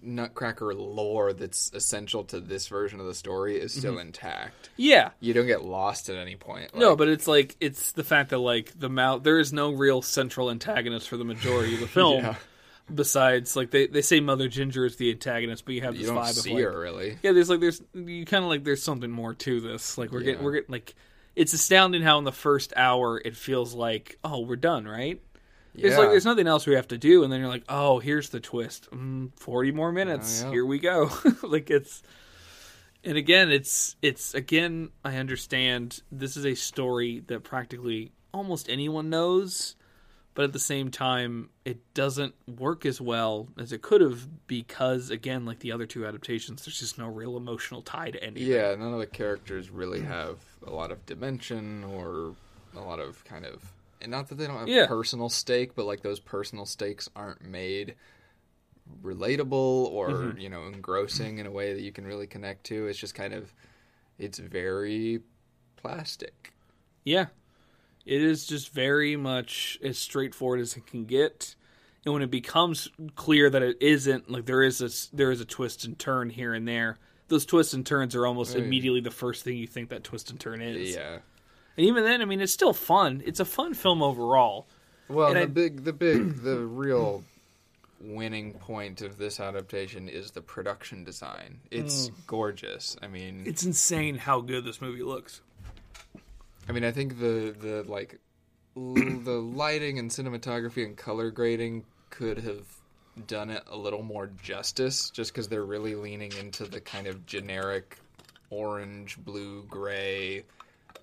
Nutcracker 0.00 0.74
lore 0.74 1.32
that's 1.32 1.72
essential 1.74 2.22
to 2.24 2.38
this 2.40 2.68
version 2.68 3.00
of 3.00 3.06
the 3.06 3.14
story 3.14 3.56
is 3.60 3.72
still 3.74 3.92
Mm-hmm. 3.94 4.00
intact. 4.08 4.70
yeah 4.76 5.10
You 5.20 5.34
don't 5.34 5.46
get 5.48 5.64
lost 5.64 6.08
at 6.08 6.16
any 6.16 6.36
point. 6.36 6.74
No, 6.74 6.94
but 6.94 7.08
it's 7.08 7.26
like 7.26 7.56
it's 7.60 7.92
the 7.92 8.04
fact 8.04 8.30
that 8.30 8.38
like 8.38 8.78
the 8.78 8.88
mouth 8.88 9.24
there 9.24 9.40
is 9.40 9.52
no 9.52 9.72
real 9.72 10.00
central 10.00 10.50
antagonist 10.50 11.08
for 11.08 11.16
the 11.16 11.24
majority 11.24 11.74
of 11.74 11.80
the 11.80 11.88
film. 12.00 12.22
Yeah. 12.24 12.36
Besides, 12.92 13.54
like 13.56 13.70
they, 13.70 13.86
they 13.86 14.02
say 14.02 14.20
Mother 14.20 14.48
Ginger 14.48 14.84
is 14.86 14.96
the 14.96 15.10
antagonist, 15.10 15.64
but 15.64 15.74
you 15.74 15.82
have 15.82 15.94
you 15.94 16.00
this 16.02 16.08
don't 16.08 16.18
vibe 16.18 16.38
of 16.38 16.46
like 16.52 16.62
her 16.62 16.78
really. 16.80 17.18
yeah, 17.22 17.32
there's 17.32 17.50
like 17.50 17.60
there's 17.60 17.82
you 17.92 18.24
kind 18.24 18.44
of 18.44 18.50
like 18.50 18.64
there's 18.64 18.82
something 18.82 19.10
more 19.10 19.34
to 19.34 19.60
this. 19.60 19.98
Like 19.98 20.10
we're 20.10 20.20
getting 20.20 20.42
we're 20.42 20.52
getting 20.52 20.72
like 20.72 20.94
it's 21.36 21.52
astounding 21.52 22.02
how 22.02 22.18
in 22.18 22.24
the 22.24 22.32
first 22.32 22.72
hour 22.76 23.20
it 23.22 23.36
feels 23.36 23.74
like 23.74 24.18
oh 24.24 24.40
we're 24.40 24.56
done 24.56 24.86
right. 24.86 25.20
It's 25.74 25.96
like 25.96 26.08
there's 26.08 26.24
nothing 26.24 26.48
else 26.48 26.66
we 26.66 26.74
have 26.74 26.88
to 26.88 26.98
do, 26.98 27.22
and 27.22 27.32
then 27.32 27.40
you're 27.40 27.48
like 27.48 27.64
oh 27.68 27.98
here's 27.98 28.30
the 28.30 28.40
twist. 28.40 28.90
Mm, 28.90 29.30
Forty 29.36 29.70
more 29.70 29.92
minutes. 29.92 30.42
Oh, 30.42 30.46
yeah. 30.46 30.52
Here 30.52 30.66
we 30.66 30.78
go. 30.78 31.10
like 31.42 31.70
it's 31.70 32.02
and 33.04 33.16
again 33.16 33.50
it's 33.50 33.94
it's 34.02 34.34
again 34.34 34.90
i 35.04 35.16
understand 35.16 36.02
this 36.10 36.36
is 36.36 36.44
a 36.44 36.54
story 36.56 37.22
that 37.28 37.44
practically 37.44 38.10
almost 38.34 38.68
anyone 38.68 39.08
knows 39.08 39.76
but 40.38 40.44
at 40.44 40.52
the 40.52 40.58
same 40.60 40.88
time 40.88 41.50
it 41.64 41.78
doesn't 41.94 42.32
work 42.46 42.86
as 42.86 43.00
well 43.00 43.48
as 43.58 43.72
it 43.72 43.82
could 43.82 44.00
have 44.00 44.28
because 44.46 45.10
again 45.10 45.44
like 45.44 45.58
the 45.58 45.72
other 45.72 45.84
two 45.84 46.06
adaptations 46.06 46.64
there's 46.64 46.78
just 46.78 46.96
no 46.96 47.08
real 47.08 47.36
emotional 47.36 47.82
tie 47.82 48.12
to 48.12 48.22
anything 48.22 48.46
Yeah, 48.48 48.72
none 48.76 48.92
of 48.92 49.00
the 49.00 49.06
characters 49.06 49.68
really 49.68 50.00
have 50.02 50.36
a 50.64 50.70
lot 50.70 50.92
of 50.92 51.04
dimension 51.06 51.82
or 51.82 52.36
a 52.76 52.80
lot 52.80 53.00
of 53.00 53.24
kind 53.24 53.44
of 53.44 53.72
and 54.00 54.12
not 54.12 54.28
that 54.28 54.36
they 54.36 54.46
don't 54.46 54.58
have 54.60 54.68
Yeah. 54.68 54.86
personal 54.86 55.28
stake, 55.28 55.74
but 55.74 55.86
like 55.86 56.02
those 56.02 56.20
personal 56.20 56.66
stakes 56.66 57.10
aren't 57.16 57.42
made 57.44 57.96
relatable 59.02 59.52
or, 59.90 60.10
Mm-hmm. 60.10 60.38
you 60.38 60.48
know, 60.48 60.62
engrossing 60.68 61.38
in 61.38 61.46
a 61.46 61.50
way 61.50 61.74
that 61.74 61.82
you 61.82 61.90
can 61.90 62.06
really 62.06 62.28
connect 62.28 62.62
to. 62.66 62.86
It's 62.86 62.98
just 63.00 63.16
kind 63.16 63.32
of 63.34 63.52
it's 64.20 64.38
very 64.38 65.20
plastic. 65.76 66.52
Yeah. 67.04 67.26
It 68.08 68.22
is 68.22 68.46
just 68.46 68.72
very 68.72 69.16
much 69.16 69.78
as 69.84 69.98
straightforward 69.98 70.60
as 70.60 70.78
it 70.78 70.86
can 70.86 71.04
get. 71.04 71.54
And 72.06 72.14
when 72.14 72.22
it 72.22 72.30
becomes 72.30 72.88
clear 73.16 73.50
that 73.50 73.62
it 73.62 73.76
isn't, 73.82 74.30
like 74.30 74.46
there 74.46 74.62
is 74.62 74.80
a 74.80 75.14
there 75.14 75.30
is 75.30 75.42
a 75.42 75.44
twist 75.44 75.84
and 75.84 75.98
turn 75.98 76.30
here 76.30 76.54
and 76.54 76.66
there. 76.66 76.96
Those 77.28 77.44
twists 77.44 77.74
and 77.74 77.84
turns 77.84 78.14
are 78.14 78.26
almost 78.26 78.56
immediately 78.56 79.02
the 79.02 79.10
first 79.10 79.44
thing 79.44 79.58
you 79.58 79.66
think 79.66 79.90
that 79.90 80.04
twist 80.04 80.30
and 80.30 80.40
turn 80.40 80.62
is. 80.62 80.94
Yeah. 80.94 81.18
And 81.76 81.86
even 81.86 82.02
then, 82.02 82.22
I 82.22 82.24
mean, 82.24 82.40
it's 82.40 82.52
still 82.52 82.72
fun. 82.72 83.22
It's 83.26 83.40
a 83.40 83.44
fun 83.44 83.74
film 83.74 84.02
overall. 84.02 84.66
Well, 85.08 85.28
And 85.28 85.36
the 85.36 85.42
I- 85.42 85.46
big, 85.46 85.84
the 85.84 85.92
big, 85.92 86.42
the 86.42 86.60
real 86.60 87.24
winning 88.00 88.54
point 88.54 89.02
of 89.02 89.18
this 89.18 89.38
adaptation 89.38 90.08
is 90.08 90.30
the 90.30 90.40
production 90.40 91.04
design. 91.04 91.60
It's 91.70 92.08
mm. 92.08 92.14
gorgeous. 92.26 92.96
I 93.02 93.08
mean, 93.08 93.42
It's 93.44 93.64
insane 93.64 94.16
how 94.16 94.40
good 94.40 94.64
this 94.64 94.80
movie 94.80 95.02
looks. 95.02 95.42
I 96.68 96.72
mean, 96.72 96.84
I 96.84 96.92
think 96.92 97.18
the 97.18 97.54
the 97.58 97.84
like 97.86 98.18
l- 98.76 98.94
the 98.94 99.40
lighting 99.40 99.98
and 99.98 100.10
cinematography 100.10 100.84
and 100.84 100.96
color 100.96 101.30
grading 101.30 101.84
could 102.10 102.38
have 102.38 102.66
done 103.26 103.50
it 103.50 103.64
a 103.66 103.76
little 103.76 104.02
more 104.02 104.30
justice, 104.42 105.10
just 105.10 105.32
because 105.32 105.48
they're 105.48 105.64
really 105.64 105.94
leaning 105.94 106.32
into 106.38 106.64
the 106.64 106.80
kind 106.80 107.06
of 107.06 107.26
generic 107.26 107.98
orange, 108.50 109.18
blue, 109.18 109.64
gray 109.64 110.44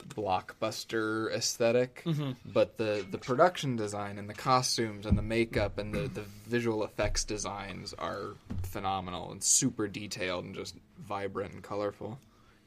blockbuster 0.09 1.31
esthetic 1.33 2.03
mm-hmm. 2.05 2.31
but 2.45 2.77
the 2.77 3.03
the 3.09 3.17
production 3.17 3.75
design 3.75 4.19
and 4.19 4.29
the 4.29 4.35
costumes 4.35 5.07
and 5.07 5.17
the 5.17 5.21
makeup 5.23 5.79
and 5.79 5.93
the 5.95 6.07
the 6.09 6.21
visual 6.47 6.83
effects 6.83 7.23
designs 7.23 7.91
are 7.97 8.35
phenomenal 8.63 9.31
and 9.31 9.43
super 9.43 9.87
detailed 9.87 10.45
and 10.45 10.53
just 10.53 10.75
vibrant 11.07 11.53
and 11.53 11.63
colorful. 11.63 12.19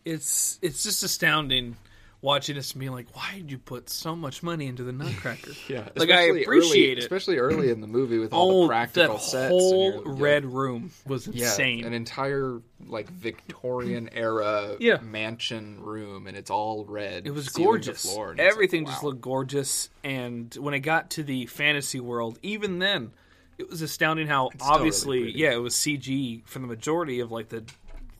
It's 0.05 0.59
it's 0.63 0.83
just 0.83 1.03
astounding 1.03 1.77
watching 2.21 2.57
this 2.57 2.73
and 2.73 2.81
being 2.81 2.93
like, 2.93 3.07
why 3.14 3.35
did 3.37 3.51
you 3.51 3.59
put 3.59 3.89
so 3.89 4.16
much 4.16 4.43
money 4.43 4.66
into 4.66 4.83
the 4.83 4.93
Nutcracker? 4.93 5.53
Yeah, 5.69 5.89
Like, 5.95 6.11
I 6.11 6.23
appreciate 6.23 6.47
early, 6.49 6.93
it. 6.93 6.99
especially 6.99 7.39
early 7.39 7.71
in 7.71 7.81
the 7.81 7.87
movie 7.87 8.19
with 8.19 8.33
all 8.33 8.51
Oh, 8.51 8.62
the 8.62 8.69
practical 8.69 9.14
that 9.16 9.23
sets. 9.23 9.49
whole 9.51 10.03
red 10.05 10.45
room 10.45 10.91
was 11.07 11.29
yeah, 11.29 11.45
insane. 11.47 11.85
an 11.85 11.93
entire 11.93 12.61
like 12.87 13.09
Victorian 13.11 14.09
era 14.12 14.77
Yeah. 14.81 14.99
mansion 15.03 15.81
room, 15.81 16.27
and 16.27 16.37
it's 16.37 16.51
all 16.51 16.85
red. 16.87 17.27
It 17.27 17.33
was 17.33 17.49
gorgeous. 17.51 18.03
floor, 18.03 18.33
it's 18.33 18.39
like, 18.39 18.47
Everything 18.49 18.87
just 18.87 19.03
looked 19.05 19.21
gorgeous. 19.21 19.89
And 20.03 20.53
when 20.55 20.75
it 20.75 20.81
got 20.81 21.11
to 21.11 21.23
the 21.23 21.47
fantasy 21.47 22.01
world, 22.01 22.39
even 22.43 22.79
then, 22.79 23.12
it 23.59 23.69
was 23.69 23.83
astounding 23.83 24.27
how 24.29 24.45
really 24.45 24.57
obviously, 24.62 25.31
yeah, 25.37 25.53
it 25.53 25.57
was 25.61 25.75
CG 25.75 26.43
for 26.47 26.59
the 26.61 26.66
majority 26.66 27.21
of 27.21 27.31
like 27.31 27.49
the 27.51 27.64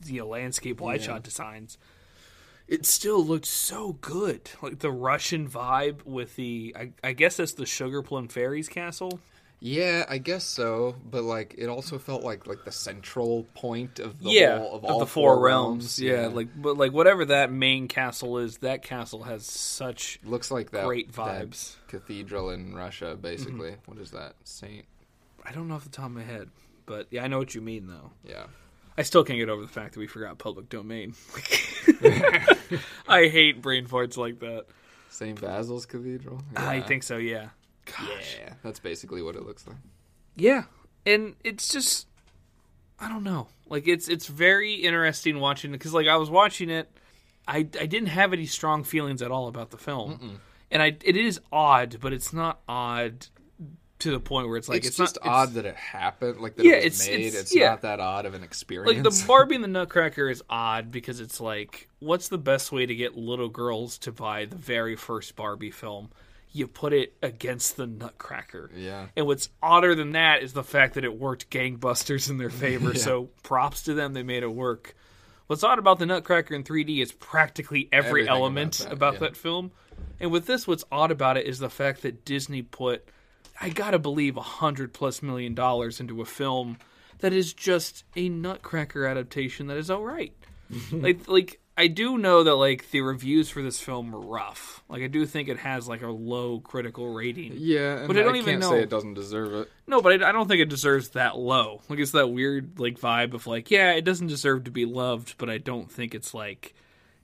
you 0.05 0.21
know 0.21 0.27
landscape 0.29 0.81
wide 0.81 1.03
shot 1.03 1.23
designs. 1.23 1.79
It 2.69 2.85
still 2.85 3.25
looked 3.25 3.47
so 3.47 3.95
good, 3.95 4.51
like 4.61 4.81
the 4.81 4.91
Russian 4.91 5.49
vibe 5.49 6.05
with 6.05 6.37
the. 6.37 6.77
I, 6.79 6.93
I 7.03 7.13
guess 7.15 7.39
that's 7.39 7.55
the 7.55 7.65
Sugar 7.65 8.03
Plum 8.03 8.29
Fairies 8.29 8.69
castle. 8.69 9.21
Yeah, 9.61 10.05
I 10.09 10.19
guess 10.19 10.45
so. 10.45 10.95
But 11.11 11.25
like, 11.25 11.55
it 11.59 11.69
also 11.69 11.99
felt 11.99 12.23
like 12.23 12.47
like 12.47 12.65
the 12.65 12.73
central 12.73 13.45
point 13.55 13.99
of 13.99 14.19
the 14.23 14.31
yeah, 14.31 14.59
whole, 14.59 14.77
of 14.77 14.85
of 14.85 14.91
all 14.91 14.99
the 15.01 15.07
four, 15.07 15.41
realms. 15.41 15.99
Yeah, 15.99 16.27
like 16.27 16.49
but 16.55 16.77
like 16.77 16.93
whatever 16.93 17.25
that 17.25 17.51
main 17.51 17.89
castle 17.89 18.39
is, 18.39 18.59
that 18.59 18.83
castle 18.83 19.23
has 19.25 19.45
such 19.45 20.21
looks 20.23 20.51
like 20.51 20.71
that 20.73 20.85
great 20.85 21.13
that 21.13 21.49
vibes. 21.49 21.77
cathedral 21.89 22.51
in 22.51 22.75
Russia, 22.75 23.17
basically. 23.21 23.71
Mm-hmm. 23.71 23.91
What 23.93 23.99
is 23.99 24.11
that? 24.13 24.35
Saint? 24.45 24.85
I 25.45 25.53
don't 25.53 25.69
know 25.69 25.75
off 25.75 25.85
the 25.85 25.91
top 25.91 26.07
of 26.07 26.13
my 26.13 26.23
head, 26.23 26.51
but 26.87 27.07
yeah, 27.11 27.25
I 27.25 27.29
know 27.29 27.39
what 27.39 27.55
you 27.55 27.61
mean 27.61 27.87
though. 27.87 28.13
Yeah. 28.25 28.45
I 28.99 29.03
still 29.03 29.23
can't 29.23 29.39
get 29.39 29.49
over 29.49 29.63
the 29.63 29.69
fact 29.69 29.95
that 29.95 30.01
we 30.01 30.09
forgot 30.09 30.39
public 30.39 30.69
domain. 30.69 31.15
I 33.09 33.29
hate 33.29 33.63
brain 33.63 33.87
farts 33.87 34.17
like 34.17 34.41
that. 34.41 34.67
Saint 35.09 35.41
Basil's 35.41 35.87
Cathedral. 35.87 36.43
I 36.57 36.81
think 36.81 37.05
so, 37.05 37.17
yeah. 37.17 37.51
Gosh. 37.87 38.39
Yeah, 38.41 38.55
that's 38.65 38.81
basically 38.81 39.23
what 39.23 39.37
it 39.37 39.47
looks 39.47 39.69
like. 39.69 39.77
Yeah. 40.35 40.65
And 41.07 41.37
it's 41.45 41.69
just 41.69 42.09
I 42.99 43.09
don't 43.09 43.23
know. 43.23 43.47
Like 43.69 43.87
it's 43.87 44.09
it's 44.09 44.27
very 44.27 44.75
interesting 44.75 45.39
watching 45.39 45.73
it 45.73 45.79
cuz 45.81 45.95
like 45.95 46.09
I 46.09 46.17
was 46.17 46.29
watching 46.29 46.69
it 46.69 46.91
I 47.47 47.59
I 47.59 47.87
didn't 47.87 48.09
have 48.09 48.33
any 48.33 48.47
strong 48.47 48.83
feelings 48.83 49.23
at 49.23 49.31
all 49.31 49.47
about 49.47 49.71
the 49.71 49.79
film. 49.79 50.41
And 50.73 50.83
I 50.83 50.97
it 51.05 51.17
is 51.17 51.41
odd, 51.53 51.99
but 52.01 52.13
it's 52.13 52.33
not 52.33 52.61
odd 52.69 53.29
to 54.01 54.11
the 54.13 54.21
point 54.21 54.49
where 54.49 54.57
it's 54.57 54.69
like 54.69 54.79
it's, 54.79 54.89
it's, 54.89 54.97
just 54.97 55.17
not 55.17 55.27
it's- 55.27 55.49
odd 55.49 55.55
that 55.55 55.67
it 55.67 55.75
happened, 55.77 56.41
like 56.41 56.57
that 56.57 56.65
Yeah, 56.65 56.75
it 56.75 56.85
was 56.85 57.01
it's- 57.01 57.09
made. 57.09 57.27
it's- 57.27 57.43
It's, 57.43 57.55
yeah. 57.57 57.71
not 57.71 57.83
that 57.83 58.01
odd 58.01 58.27
of 58.27 58.35
an 58.35 58.45
experience. 58.45 58.95
like 58.95 59.03
the 59.03 59.25
Barbie 59.27 59.57
and 59.57 59.65
the 59.65 59.69
Nutcracker 59.69 60.29
is 60.31 60.43
odd 60.49 60.91
because 60.93 61.21
it's 61.21 61.41
like, 61.41 61.89
what's 61.99 62.29
the 62.29 62.39
best 62.39 62.71
way 62.73 62.87
to 62.87 62.95
get 62.95 63.17
little 63.17 63.49
girls 63.49 63.99
to 63.99 64.13
buy 64.13 64.45
the 64.45 64.57
very 64.57 64.97
first 64.97 65.35
Barbie 65.37 65.71
film? 65.71 66.11
you 66.51 66.67
put 66.67 66.95
it 66.95 67.13
against 67.23 67.77
the 67.77 67.87
Nutcracker. 67.87 68.71
Yeah. 68.75 69.09
And 69.15 69.27
what's 69.27 69.51
odder 69.63 69.95
than 69.95 70.13
that 70.13 70.43
is 70.43 70.55
the 70.55 70.65
fact 70.65 70.95
that 70.95 71.05
it 71.05 71.15
worked 71.19 71.51
gangbusters 71.51 72.31
in 72.31 72.39
their 72.39 72.49
favor. 72.65 72.93
Yeah. 72.95 72.99
So 73.01 73.29
props 73.43 73.83
to 73.83 73.93
them, 73.93 74.15
they 74.15 74.23
made 74.23 74.43
it 74.43 74.51
work. 74.51 74.97
What's 75.47 75.63
odd 75.63 75.79
about 75.79 75.99
the 75.99 76.07
Nutcracker 76.07 76.55
in 76.55 76.65
3D 76.65 77.03
is 77.03 77.13
practically 77.13 77.89
every 77.93 78.23
Everything 78.23 78.29
element 78.31 78.81
about 78.81 78.93
about, 78.93 79.13
that, 79.15 79.21
that, 79.21 79.37
film. 79.37 79.73
And 80.21 80.31
with 80.33 80.47
this, 80.47 80.67
what's 80.67 80.85
odd 80.91 81.11
about 81.11 81.37
it 81.37 81.47
is 81.47 81.59
the 81.59 81.69
fact 81.69 82.01
that 82.03 82.25
Disney 82.25 82.63
put, 82.63 83.07
I 83.61 83.69
gotta 83.71 83.99
believe, 83.99 84.37
a 84.37 84.43
hundred 84.43 84.93
plus 84.93 85.23
million 85.23 85.55
dollars 85.55 86.01
into 86.01 86.21
a 86.21 86.25
film 86.25 86.79
that 87.19 87.33
is 87.33 87.53
just 87.53 88.05
a 88.17 88.29
Nutcracker 88.29 89.05
adaptation 89.07 89.67
that 89.67 89.77
is 89.77 89.91
all 89.91 90.05
right. 90.05 90.33
like, 90.93 91.27
like 91.29 91.61
I 91.77 91.87
do 91.87 92.19
know 92.19 92.45
that 92.45 92.55
like 92.57 92.91
the 92.91 93.01
reviews 93.01 93.49
for 93.49 93.63
this 93.63 93.81
film 93.81 94.13
were 94.13 94.21
rough. 94.21 94.83
Like 94.89 95.03
I 95.03 95.07
do 95.07 95.25
think 95.27 95.49
it 95.49 95.59
has 95.59 95.89
like 95.89 96.03
a 96.03 96.09
low 96.11 96.61
critical 96.61 97.13
rating. 97.15 97.55
Yeah, 97.57 97.99
and 97.99 98.07
But 98.09 98.17
I 98.17 98.21
I, 98.21 98.23
don't 98.25 98.35
can't 98.35 98.49
even 98.49 98.61
know- 98.61 98.71
say 98.71 98.83
it 98.83 98.91
doesn't 98.91 99.15
deserve 99.15 99.55
it. 99.55 99.71
No, 99.87 100.01
but 100.03 100.23
I, 100.23 100.29
I 100.29 100.33
don't 100.33 100.47
think 100.47 100.61
it 100.61 100.69
deserves 100.69 101.11
that 101.11 101.37
low. 101.39 101.81
Like 101.89 101.99
it's 101.99 102.13
that 102.13 102.29
weird 102.29 102.79
like 102.79 102.99
vibe 103.01 103.33
of 103.35 103.47
like, 103.47 103.71
yeah, 103.71 103.93
it 103.93 104.05
doesn't 104.05 104.27
deserve 104.27 104.65
to 104.65 104.71
be 104.71 104.85
loved, 104.85 105.37
but 105.39 105.49
I 105.51 105.59
don't 105.59 105.91
think 105.91 106.15
it's 106.15 106.35
like 106.35 106.75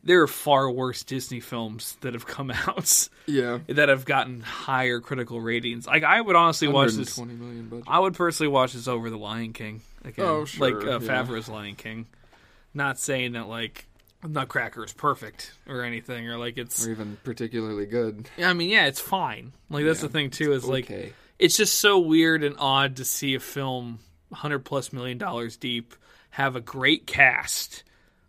there 0.05 0.21
are 0.23 0.27
far 0.27 0.71
worse 0.71 1.03
Disney 1.03 1.41
films 1.41 1.97
that 2.03 2.15
have 2.15 2.27
come 2.27 2.51
out 2.67 3.09
Yeah. 3.27 3.59
that 3.69 3.89
have 3.89 4.05
gotten 4.05 4.41
higher 4.43 5.01
critical 5.01 5.41
ratings. 5.41 5.87
Like 5.87 6.05
I 6.05 6.21
would 6.21 6.37
honestly 6.37 6.69
watch 6.69 6.93
this. 6.93 7.17
120 7.19 7.35
million 7.45 7.69
budget. 7.69 7.85
I 7.89 7.99
would 7.99 8.15
personally 8.15 8.53
watch 8.53 8.75
this 8.75 8.87
over 8.87 9.11
The 9.11 9.17
Lion 9.19 9.53
King. 9.53 9.81
Again, 10.05 10.25
Oh, 10.27 10.45
sure, 10.45 10.71
like 10.71 10.87
uh, 10.87 11.01
yeah. 11.01 11.09
Favreau's 11.25 11.49
Lion 11.49 11.75
King. 11.75 12.07
Not 12.75 12.99
saying 12.99 13.33
that 13.33 13.49
like 13.49 13.87
Nutcracker 14.27 14.85
is 14.85 14.93
perfect 14.93 15.53
or 15.67 15.83
anything, 15.83 16.29
or 16.29 16.37
like 16.39 16.59
it's. 16.59 16.87
Or 16.87 16.91
even 16.91 17.17
particularly 17.25 17.87
good. 17.87 18.29
I 18.39 18.53
mean, 18.53 18.69
yeah, 18.71 18.87
it's 18.87 19.01
fine. 19.01 19.53
Like 19.71 19.85
that's 19.85 20.01
Yeah, 20.03 20.09
the 20.09 20.13
thing 20.13 20.31
too. 20.31 20.53
Is 20.53 20.65
like 20.65 20.91
it's 21.39 21.57
just 21.57 21.79
so 21.79 21.99
weird 21.99 22.43
and 22.45 22.57
odd 22.59 22.97
to 22.97 23.05
see 23.05 23.35
a 23.35 23.41
film 23.41 23.99
100 24.29 24.61
plus 24.61 24.93
million 24.93 25.19
dollars 25.19 25.57
deep 25.57 25.95
have 26.31 26.57
a 26.57 26.61
great 26.61 27.07
cast 27.07 27.85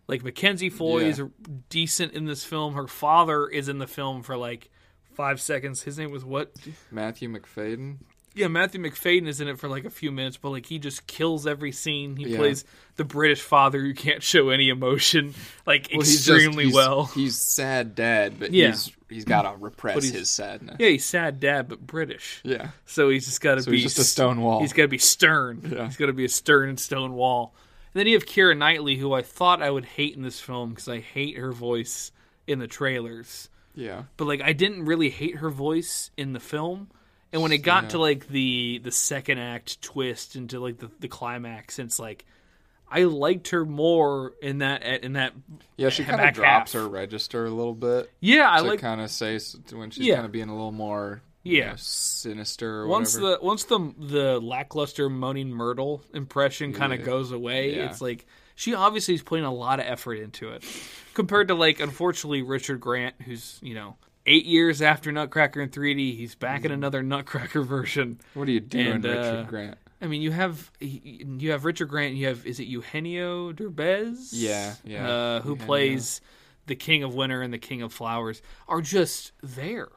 like 0.08 0.22
mackenzie 0.22 0.70
foy 0.70 1.00
Yeah. 1.02 1.06
is 1.08 1.22
decent 1.68 2.12
in 2.12 2.26
this 2.26 2.44
film 2.44 2.74
her 2.74 2.86
father 2.86 3.46
is 3.48 3.68
in 3.68 3.78
the 3.78 3.86
film 3.86 4.22
for 4.22 4.36
like 4.36 4.70
five 5.14 5.40
seconds 5.40 5.82
his 5.82 5.98
name 5.98 6.10
was 6.10 6.24
what 6.24 6.52
Matthew 6.90 7.28
Macfadyen. 7.30 7.96
yeah 8.34 8.48
matthew 8.48 8.80
macfadyen 8.80 9.26
is 9.26 9.40
in 9.40 9.48
it 9.48 9.58
for 9.58 9.66
like 9.68 9.84
a 9.86 9.90
few 9.90 10.12
minutes 10.12 10.36
but 10.36 10.50
like 10.50 10.66
he 10.66 10.78
just 10.78 11.06
kills 11.06 11.46
every 11.46 11.72
scene 11.72 12.16
he 12.16 12.28
Yeah. 12.28 12.36
plays 12.36 12.64
the 12.96 13.04
british 13.04 13.40
father 13.40 13.80
who 13.80 13.94
can't 13.94 14.22
show 14.22 14.50
any 14.50 14.68
emotion 14.68 15.34
like 15.66 15.88
Well, 15.90 16.02
he's 16.02 16.24
just- 16.24 16.28
extremely 16.28 16.64
he's- 16.64 16.74
well 16.74 17.06
He's 17.06 17.38
sad 17.40 17.94
dad, 17.94 18.38
but 18.38 18.52
Yeah. 18.52 18.68
he's 18.68 18.92
he's 19.08 19.24
got 19.24 19.42
to 19.50 19.56
repress 19.58 20.02
he's- 20.02 20.14
his 20.14 20.28
sadness. 20.30 20.76
yeah 20.78 20.88
he's 20.88 21.04
sad 21.06 21.40
dad 21.40 21.68
but 21.68 21.86
british 21.86 22.40
Yeah. 22.44 22.70
So 22.84 23.08
he's 23.08 23.24
just 23.24 23.40
got 23.40 23.54
to 23.54 23.62
So 23.62 23.70
be 23.70 23.78
he's 23.78 23.84
just 23.94 23.98
a 24.00 24.04
stone 24.04 24.40
wall. 24.42 24.60
He's 24.60 24.72
got 24.74 24.82
to 24.82 24.88
be 24.88 24.98
stern. 24.98 25.62
Yeah. 25.74 25.86
He's 25.86 25.96
got 25.96 26.06
to 26.06 26.12
be 26.12 26.24
a 26.26 26.28
stern 26.28 26.76
stone 26.76 27.14
wall. 27.14 27.54
Then 27.96 28.06
you 28.06 28.14
have 28.14 28.26
Keira 28.26 28.56
Knightley, 28.56 28.96
who 28.96 29.12
I 29.14 29.22
thought 29.22 29.62
I 29.62 29.70
would 29.70 29.86
hate 29.86 30.14
in 30.16 30.22
this 30.22 30.38
film 30.38 30.70
because 30.70 30.88
I 30.88 31.00
hate 31.00 31.36
her 31.38 31.50
voice 31.52 32.12
in 32.46 32.58
the 32.58 32.66
trailers. 32.66 33.48
Yeah. 33.74 34.02
But 34.18 34.26
like, 34.26 34.42
I 34.42 34.52
didn't 34.52 34.84
really 34.84 35.08
hate 35.10 35.36
her 35.36 35.48
voice 35.50 36.10
in 36.16 36.32
the 36.34 36.40
film. 36.40 36.88
And 37.32 37.40
when 37.42 37.52
it 37.52 37.58
got 37.58 37.84
Yeah. 37.84 37.88
to 37.90 37.98
like 37.98 38.28
the 38.28 38.80
the 38.84 38.90
second 38.92 39.38
act 39.38 39.80
twist 39.82 40.36
into 40.36 40.60
like 40.60 40.78
the, 40.78 40.90
the 41.00 41.08
climax, 41.08 41.78
it's 41.78 41.98
like 41.98 42.24
I 42.90 43.04
liked 43.04 43.48
her 43.48 43.64
more 43.64 44.32
in 44.40 44.58
that 44.58 44.82
in 45.02 45.14
that. 45.14 45.32
Yeah, 45.76 45.88
she 45.88 46.04
kind 46.04 46.20
of 46.20 46.34
drops 46.34 46.72
half. 46.74 46.82
her 46.82 46.88
register 46.88 47.44
a 47.46 47.50
little 47.50 47.74
bit 47.74 48.10
Yeah, 48.20 48.48
I 48.48 48.60
like 48.60 48.80
kind 48.80 49.00
of 49.00 49.10
say 49.10 49.38
when 49.72 49.90
she's 49.90 50.06
Yeah. 50.06 50.16
kind 50.16 50.26
of 50.26 50.32
being 50.32 50.48
a 50.48 50.54
little 50.54 50.70
more 50.70 51.22
Yeah. 51.46 51.70
know, 51.70 51.74
sinister 51.76 52.86
once 52.86 53.14
whatever. 53.14 53.38
the 53.40 53.44
once 53.46 53.64
the 53.64 53.94
the 53.98 54.40
lackluster 54.40 55.08
moaning 55.08 55.50
Myrtle 55.50 56.02
impression 56.14 56.72
kind 56.72 56.92
of 56.92 57.04
goes 57.04 57.32
away, 57.32 57.76
Yeah. 57.76 57.86
it's 57.90 58.00
like 58.00 58.26
she 58.54 58.74
obviously 58.74 59.14
is 59.14 59.22
putting 59.22 59.44
a 59.44 59.52
lot 59.52 59.80
of 59.80 59.86
effort 59.86 60.14
into 60.14 60.50
it, 60.50 60.64
compared 61.14 61.48
to 61.48 61.54
like 61.54 61.80
unfortunately 61.80 62.42
Richard 62.42 62.80
Grant, 62.80 63.14
who's 63.24 63.58
you 63.62 63.74
know 63.74 63.96
eight 64.26 64.44
years 64.46 64.82
after 64.82 65.12
Nutcracker 65.12 65.60
in 65.60 65.68
3D, 65.68 66.16
he's 66.16 66.34
back 66.34 66.64
in 66.64 66.72
another 66.72 67.02
Nutcracker 67.02 67.62
version. 67.76 68.20
what 68.34 68.48
are 68.48 68.50
you 68.52 68.60
doing, 68.60 68.86
and, 68.88 69.06
uh, 69.06 69.08
Richard 69.10 69.46
Grant? 69.48 69.78
I 70.02 70.06
mean, 70.08 70.20
you 70.20 70.30
have 70.32 70.70
you 70.80 71.52
have 71.52 71.64
Richard 71.64 71.88
Grant, 71.88 72.14
you 72.16 72.26
have 72.26 72.46
is 72.46 72.60
it 72.60 72.64
Eugenio 72.64 73.52
Derbez? 73.52 74.28
Yeah, 74.32 74.74
yeah, 74.84 75.08
uh, 75.08 75.40
who 75.42 75.50
Eugenio. 75.50 75.66
plays 75.66 76.20
the 76.66 76.74
King 76.74 77.02
of 77.04 77.14
Winter 77.14 77.40
and 77.42 77.52
the 77.52 77.58
King 77.58 77.80
of 77.82 77.92
Flowers 77.92 78.42
are 78.68 78.80
just 78.82 79.32
there. 79.42 79.88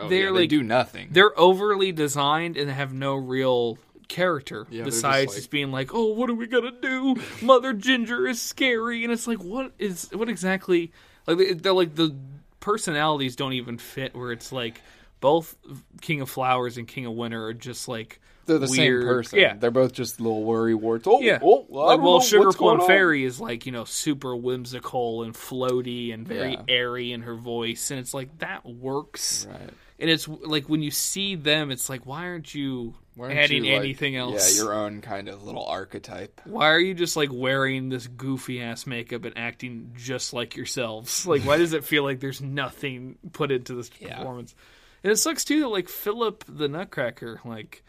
Oh, 0.00 0.08
they're 0.08 0.18
yeah, 0.26 0.32
they 0.32 0.38
like- 0.40 0.48
do 0.48 0.62
nothing. 0.62 1.08
They're 1.10 1.38
overly 1.38 1.92
designed 1.92 2.56
and 2.56 2.70
have 2.70 2.92
no 2.92 3.14
real 3.14 3.78
character 4.08 4.66
Yeah, 4.70 4.78
they're 4.78 4.84
just 4.86 4.96
besides 4.98 5.28
like- 5.32 5.36
just 5.36 5.50
being 5.50 5.70
like, 5.70 5.90
"Oh, 5.92 6.06
what 6.14 6.30
are 6.30 6.34
we 6.34 6.46
gonna 6.46 6.72
do? 6.80 7.16
Mother 7.42 7.72
Ginger 7.74 8.26
is 8.26 8.40
scary," 8.40 9.04
and 9.04 9.12
it's 9.12 9.26
like, 9.26 9.42
what 9.42 9.72
is 9.78 10.08
what 10.12 10.28
exactly? 10.28 10.92
Like 11.26 11.62
they're 11.62 11.72
like 11.74 11.94
the 11.94 12.16
personalities 12.60 13.36
don't 13.36 13.52
even 13.52 13.76
fit. 13.78 14.14
Where 14.14 14.32
it's 14.32 14.50
like 14.52 14.80
both 15.20 15.56
King 16.00 16.20
of 16.20 16.30
Flowers 16.30 16.76
and 16.78 16.86
King 16.88 17.04
of 17.06 17.12
Winter 17.12 17.44
are 17.46 17.54
just 17.54 17.86
like 17.88 18.20
They're 18.48 18.58
the 18.58 18.66
weird- 18.66 19.02
same 19.02 19.08
person. 19.08 19.38
Yeah, 19.38 19.54
They're 19.56 19.70
both 19.70 19.92
just 19.92 20.20
little 20.20 20.42
worry 20.42 20.74
warts. 20.74 21.06
Oh, 21.06 21.20
yeah. 21.20 21.38
oh, 21.40 21.66
like, 21.68 22.00
well, 22.00 22.14
know 22.14 22.20
Sugar 22.20 22.46
what's 22.46 22.56
Plum 22.56 22.78
going 22.78 22.80
on. 22.80 22.86
Fairy 22.88 23.24
is 23.24 23.40
like 23.40 23.64
you 23.66 23.72
know 23.72 23.84
super 23.84 24.34
whimsical 24.34 25.22
and 25.22 25.34
floaty 25.34 26.12
and 26.12 26.26
very 26.26 26.52
Yeah. 26.54 26.62
airy 26.68 27.12
in 27.12 27.22
her 27.22 27.36
voice, 27.36 27.90
and 27.92 28.00
it's 28.00 28.12
like 28.12 28.38
that 28.38 28.66
works. 28.66 29.46
Right. 29.48 29.70
And 30.00 30.08
it's 30.08 30.28
like 30.28 30.68
when 30.68 30.80
you 30.82 30.90
see 30.92 31.34
them, 31.34 31.70
it's 31.72 31.88
like, 31.90 32.06
why 32.06 32.26
aren't 32.26 32.54
you 32.54 32.94
Why 33.16 33.26
aren't 33.26 33.38
adding 33.40 33.64
you, 33.64 33.72
like- 33.72 33.80
anything 33.82 34.14
else? 34.14 34.56
Yeah, 34.56 34.62
your 34.62 34.72
own 34.72 35.00
kind 35.00 35.28
of 35.28 35.42
little 35.42 35.64
archetype. 35.66 36.40
why 36.44 36.68
are 36.70 36.78
you 36.78 36.94
just 36.94 37.16
like 37.16 37.30
wearing 37.32 37.88
this 37.88 38.06
goofy 38.06 38.62
ass 38.62 38.86
makeup 38.86 39.24
and 39.24 39.36
acting 39.36 39.92
just 39.96 40.32
like 40.32 40.54
yourselves? 40.56 41.26
Like, 41.26 41.42
why 41.42 41.56
does 41.56 41.72
it 41.72 41.82
feel 41.84 42.04
like 42.04 42.20
there's 42.20 42.40
nothing 42.40 43.16
put 43.32 43.50
into 43.50 43.74
this 43.74 43.90
Yeah. 44.00 44.18
performance? 44.18 44.54
And 45.02 45.12
it 45.12 45.16
sucks 45.16 45.44
too 45.44 45.60
that 45.62 45.68
like 45.68 45.88
Philip 45.88 46.44
the 46.48 46.68
Nutcracker, 46.68 47.40
like 47.44 47.82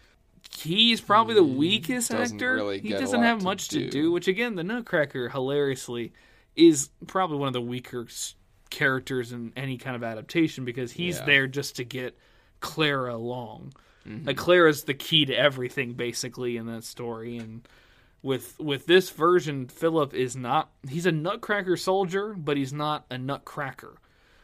he's 0.59 1.01
probably 1.01 1.35
the 1.35 1.43
weakest 1.43 2.11
doesn't 2.11 2.35
actor. 2.37 2.55
really 2.55 2.79
he 2.79 2.89
doesn't 2.89 3.21
have 3.23 3.39
to 3.39 3.43
much 3.43 3.69
to 3.69 3.79
do. 3.79 3.89
do. 3.89 4.11
Which 4.11 4.27
again, 4.27 4.55
the 4.55 4.63
Nutcracker 4.63 5.29
hilariously 5.29 6.13
is 6.55 6.89
probably 7.07 7.37
one 7.37 7.47
of 7.47 7.53
the 7.53 7.61
weaker 7.61 8.07
characters 8.69 9.31
in 9.31 9.53
any 9.55 9.77
kind 9.77 9.95
of 9.95 10.03
adaptation 10.03 10.65
because 10.65 10.91
he's 10.91 11.17
Yeah. 11.19 11.25
there 11.25 11.47
just 11.47 11.77
to 11.77 11.83
get 11.83 12.17
Clara 12.59 13.15
along. 13.15 13.73
Mm-hmm. 14.07 14.27
Like 14.27 14.37
Clara's 14.37 14.83
the 14.83 14.93
key 14.93 15.25
to 15.25 15.33
everything 15.33 15.93
basically 15.93 16.57
in 16.57 16.65
that 16.67 16.83
story 16.83 17.37
and 17.37 17.67
with 18.21 18.59
with 18.59 18.85
this 18.85 19.09
version 19.09 19.67
Philip 19.67 20.13
is 20.13 20.35
not 20.35 20.69
he's 20.87 21.05
a 21.05 21.11
nutcracker 21.11 21.77
soldier 21.77 22.33
but 22.33 22.57
he's 22.57 22.73
not 22.73 23.05
a 23.09 23.17
nutcracker. 23.17 23.95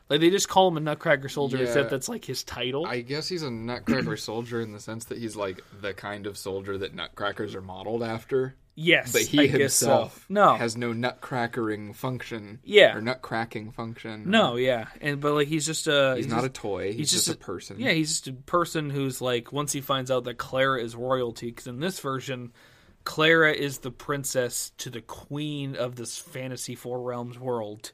Like 0.09 0.19
they 0.19 0.29
just 0.29 0.47
call 0.49 0.67
him 0.67 0.77
a 0.77 0.81
nutcracker 0.81 1.29
soldier 1.29 1.57
Yeah. 1.57 1.63
except 1.63 1.89
that's 1.89 2.07
like 2.09 2.23
his 2.25 2.43
title. 2.43 2.85
I 2.85 3.01
guess 3.01 3.27
he's 3.27 3.41
a 3.43 3.49
nutcracker 3.51 4.17
soldier 4.17 4.61
in 4.61 4.71
the 4.71 4.79
sense 4.79 5.05
that 5.05 5.17
he's 5.17 5.35
like 5.35 5.61
the 5.81 5.93
kind 5.93 6.27
of 6.27 6.37
soldier 6.37 6.77
that 6.77 6.93
nutcrackers 6.93 7.55
are 7.55 7.61
modeled 7.61 8.03
after. 8.03 8.55
yes, 8.75 9.11
But 9.13 9.21
he 9.23 9.39
I 9.39 9.47
guess 9.47 9.73
so. 9.73 9.87
himself 9.87 10.25
No. 10.29 10.53
has 10.55 10.77
no 10.77 10.93
nutcrackering 10.93 11.95
function. 11.95 12.59
Yeah. 12.63 12.95
Or 12.95 13.01
nutcracking 13.01 13.73
function. 13.73 14.29
no, 14.29 14.57
yeah. 14.57 14.87
And 15.01 15.19
but 15.19 15.33
like 15.33 15.47
he's 15.47 15.65
just 15.65 15.87
a 15.87 16.13
He's, 16.17 16.27
not 16.27 16.43
a 16.43 16.49
toy. 16.49 16.93
He's, 16.93 17.09
just, 17.09 17.27
a, 17.29 17.31
a- 17.31 17.35
person. 17.35 17.79
Yeah, 17.79 17.91
he's 17.91 18.09
just 18.11 18.27
a 18.27 18.33
person 18.33 18.91
who's 18.91 19.21
like 19.21 19.51
once 19.51 19.71
he 19.71 19.81
finds 19.81 20.11
out 20.11 20.25
that 20.25 20.37
Clara 20.37 20.83
is 20.83 20.95
royalty 20.95 21.47
because 21.47 21.65
in 21.67 21.79
this 21.79 21.99
version, 21.99 22.51
Clara 23.05 23.53
is 23.53 23.79
the 23.79 23.91
princess 23.91 24.71
to 24.79 24.89
the 24.89 25.01
queen 25.01 25.75
of 25.75 25.95
this 25.95 26.17
fantasy 26.17 26.75
four 26.75 27.01
realms 27.01 27.37
world, 27.39 27.91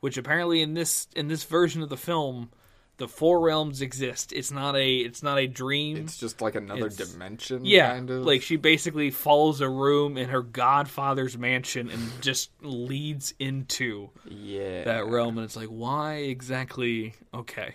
which 0.00 0.16
apparently 0.16 0.62
in 0.62 0.74
this 0.74 1.08
in 1.16 1.28
this 1.28 1.44
version 1.44 1.82
of 1.82 1.88
the 1.88 1.96
film, 1.96 2.50
the 2.98 3.08
four 3.08 3.40
realms 3.40 3.82
exist. 3.82 4.32
It's 4.32 4.50
not 4.50 4.76
a 4.76 4.96
it's 4.96 5.22
not 5.22 5.38
a 5.38 5.46
dream. 5.46 5.96
It's 5.98 6.16
just 6.16 6.40
like 6.40 6.54
another 6.54 6.86
It's- 6.86 7.12
dimension. 7.12 7.64
yeah, 7.64 7.92
kind 7.94 8.10
of. 8.10 8.24
like 8.24 8.42
she 8.42 8.56
basically 8.56 9.10
follows 9.10 9.60
a 9.60 9.68
room 9.68 10.16
in 10.16 10.28
her 10.30 10.42
godfather's 10.42 11.36
mansion 11.36 11.90
and 11.90 12.10
just 12.22 12.50
leads 12.62 13.34
into 13.38 14.10
yeah. 14.24 14.84
that 14.84 15.06
realm, 15.06 15.36
and 15.38 15.44
it's 15.44 15.56
like, 15.56 15.68
why 15.68 16.14
exactly? 16.16 17.14
Okay, 17.34 17.74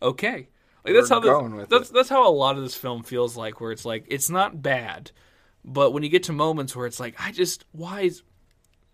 okay. 0.00 0.48
Like 0.84 0.94
that's 0.94 1.10
We're 1.10 1.20
how 1.30 1.48
this, 1.48 1.66
that's 1.68 1.90
it. 1.90 1.94
that's 1.94 2.08
how 2.08 2.28
a 2.28 2.32
lot 2.32 2.56
of 2.56 2.62
this 2.62 2.74
film 2.74 3.02
feels 3.02 3.36
like, 3.36 3.60
where 3.60 3.72
it's 3.72 3.84
like 3.84 4.04
it's 4.08 4.30
not 4.30 4.62
bad, 4.62 5.12
but 5.64 5.92
when 5.92 6.02
you 6.02 6.08
get 6.08 6.24
to 6.24 6.32
moments 6.32 6.74
where 6.74 6.86
it's 6.86 6.98
like, 6.98 7.14
I 7.18 7.30
just 7.30 7.64
why 7.72 8.00
is 8.02 8.22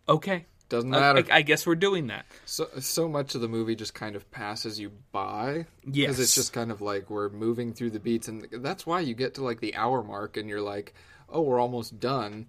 okay. 0.08 0.46
Doesn't 0.68 0.90
matter. 0.90 1.24
I- 1.30 1.36
I 1.38 1.42
guess 1.42 1.66
we're 1.66 1.74
doing 1.76 2.08
that. 2.08 2.26
So 2.44 2.68
so 2.80 3.08
much 3.08 3.34
of 3.34 3.40
the 3.40 3.48
movie 3.48 3.74
just 3.74 3.94
kind 3.94 4.14
of 4.16 4.30
passes 4.30 4.78
you 4.78 4.92
by 5.12 5.66
Yes. 5.84 6.06
because 6.08 6.20
it's 6.20 6.34
just 6.34 6.52
kind 6.52 6.70
of 6.70 6.80
like 6.82 7.08
we're 7.08 7.30
moving 7.30 7.72
through 7.72 7.90
the 7.90 8.00
beats, 8.00 8.28
and 8.28 8.46
that's 8.52 8.86
why 8.86 9.00
you 9.00 9.14
get 9.14 9.34
to 9.34 9.42
like 9.44 9.60
the 9.60 9.74
hour 9.76 10.02
mark, 10.02 10.36
and 10.36 10.48
you're 10.48 10.60
like, 10.60 10.94
oh, 11.28 11.40
we're 11.42 11.58
almost 11.60 11.98
done, 12.00 12.46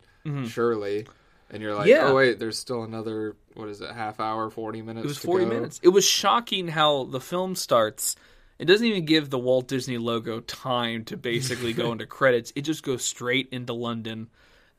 surely, 0.48 1.08
and 1.50 1.62
you're 1.64 1.74
like, 1.76 1.88
Mm-hmm. 1.90 2.06
Yeah. 2.06 2.12
oh 2.12 2.16
wait, 2.16 2.40
there's 2.40 2.58
still 2.60 2.84
another 2.84 3.36
what 3.56 3.68
is 3.70 3.82
it, 3.82 3.92
half 3.92 4.20
hour, 4.20 4.50
forty 4.50 4.82
minutes? 4.82 5.06
It 5.06 5.08
was 5.08 5.18
40 5.18 5.46
go? 5.46 5.52
minutes. 5.52 5.80
It 5.84 5.90
was 5.90 6.06
shocking 6.06 6.68
how 6.68 7.06
the 7.06 7.20
film 7.20 7.56
starts 7.56 8.16
It 8.58 8.66
doesn't 8.66 8.86
even 8.86 9.06
give 9.06 9.30
the 9.30 9.40
Walt 9.40 9.68
Disney 9.70 9.98
logo 9.98 10.42
time 10.42 11.06
to 11.06 11.16
basically 11.18 11.72
go 11.74 11.92
into 11.94 12.06
credits. 12.06 12.52
It 12.56 12.62
just 12.64 12.84
goes 12.84 13.04
straight 13.06 13.48
into 13.54 13.72
London. 13.74 14.28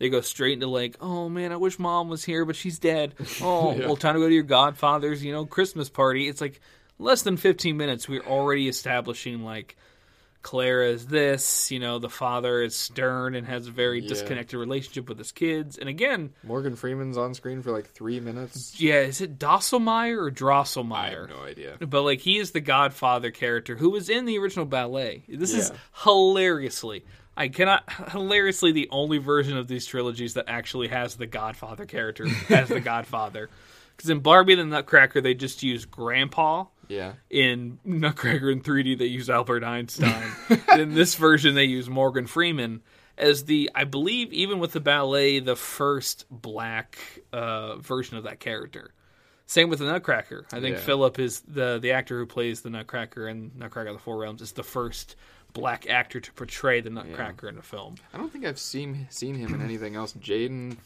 They 0.01 0.09
go 0.09 0.21
straight 0.23 0.55
into 0.55 0.67
like, 0.67 0.97
oh 1.01 1.29
man, 1.29 1.53
I 1.53 1.57
wish 1.57 1.79
mom 1.79 2.09
was 2.09 2.25
here, 2.25 2.45
but 2.45 2.57
she's 2.57 2.81
dead. 2.81 3.15
Oh, 3.43 3.77
Yeah. 3.77 3.87
well, 3.87 3.97
time 3.97 4.15
to 4.15 4.21
go 4.21 4.29
to 4.29 4.35
your 4.35 4.43
godfather's, 4.43 5.23
you 5.23 5.31
know, 5.31 5.45
Christmas 5.47 5.89
party. 5.89 6.27
It's 6.27 6.41
like 6.41 6.61
less 6.99 7.23
than 7.23 7.37
15 7.37 7.77
minutes. 7.77 8.09
We're 8.09 8.25
already 8.25 8.67
establishing 8.67 9.45
like 9.45 9.77
Clara 10.43 10.89
is 10.89 11.07
this, 11.09 11.71
you 11.71 11.79
know, 11.79 11.99
the 11.99 12.09
father 12.09 12.63
is 12.63 12.75
stern 12.75 13.35
and 13.35 13.47
has 13.47 13.67
a 13.67 13.71
very 13.71 14.01
Yeah. 14.01 14.09
disconnected 14.09 14.59
relationship 14.59 15.07
with 15.07 15.19
his 15.19 15.33
kids. 15.33 15.77
And 15.77 15.87
again, 15.87 16.33
Morgan 16.45 16.77
Freeman's 16.77 17.19
on 17.19 17.35
screen 17.35 17.61
for 17.61 17.71
like 17.73 17.87
three 17.91 18.21
minutes. 18.21 18.81
yeah, 18.81 19.01
is 19.01 19.21
it 19.21 19.39
Dosselmeyer 19.39 20.17
or 20.17 20.31
Drosselmeyer? 20.31 20.95
I 20.95 21.11
have 21.11 21.29
no 21.29 21.43
idea. 21.45 21.77
But 21.87 22.05
like 22.05 22.21
he 22.21 22.39
is 22.39 22.53
the 22.53 22.61
Godfather 22.63 23.31
character 23.31 23.77
who 23.77 23.91
was 23.91 24.09
in 24.09 24.25
the 24.25 24.39
original 24.39 24.65
ballet. 24.65 25.25
This 25.29 25.53
is 25.53 25.73
hilariously, 26.05 27.05
I 27.41 27.49
cannot 27.49 27.91
hilariously 28.13 28.73
the 28.73 28.89
only 28.91 29.17
version 29.17 29.57
of 29.57 29.67
these 29.67 29.87
trilogies 29.87 30.35
that 30.35 30.45
actually 30.47 30.89
has 30.89 31.17
the 31.17 31.27
Godfather 31.27 31.87
character 31.87 32.27
as 32.51 32.69
the 32.69 32.81
Godfather. 32.81 33.49
Because 33.97 34.09
in 34.09 34.21
Barbie 34.21 34.55
the 34.55 34.65
Nutcracker 34.65 35.21
they 35.21 35.35
just 35.35 35.63
use 35.63 35.85
Grandpa. 35.85 36.65
Yeah. 36.89 37.13
In 37.29 37.79
Nutcracker 37.85 38.51
in 38.51 38.63
3D 38.63 38.97
they 38.97 39.05
use 39.05 39.29
Albert 39.29 39.63
Einstein. 39.63 40.25
in 40.79 40.95
this 40.95 41.17
version 41.17 41.55
they 41.55 41.65
use 41.65 41.87
Morgan 41.87 42.27
Freeman 42.27 42.81
as 43.19 43.45
the 43.45 43.71
I 43.75 43.85
believe 43.85 44.33
even 44.33 44.59
with 44.59 44.73
the 44.73 44.81
ballet 44.81 45.41
the 45.41 45.55
first 45.55 46.25
black 46.31 46.99
uh, 47.31 47.77
version 47.77 48.17
of 48.17 48.25
that 48.25 48.41
character. 48.41 48.95
Same 49.45 49.69
with 49.69 49.81
the 49.81 49.85
Nutcracker. 49.85 50.47
I 50.51 50.61
think 50.61 50.77
Yeah. 50.77 50.83
Philip 50.83 51.19
is 51.19 51.41
the 51.41 51.79
the 51.79 51.93
actor 51.93 52.19
who 52.19 52.25
plays 52.25 52.63
the 52.63 52.71
Nutcracker 52.71 53.29
in 53.29 53.51
Nutcracker 53.55 53.91
of 53.91 53.97
the 53.97 54.01
Four 54.01 54.17
Realms 54.17 54.41
is 54.41 54.53
the 54.53 54.63
first 54.63 55.15
black 55.53 55.89
actor 55.89 56.21
to 56.21 56.33
portray 56.33 56.81
the 56.81 56.91
Nutcracker 56.91 57.49
in 57.49 57.59
a 57.59 57.63
film. 57.63 57.97
I 58.13 58.19
don't 58.19 58.33
think 58.33 58.45
I've 58.45 58.59
seen 58.59 59.07
seen 59.11 59.35
him 59.35 59.55
in 59.55 59.63
anything 59.63 59.97
else. 59.97 60.13
Jayden 60.15 60.77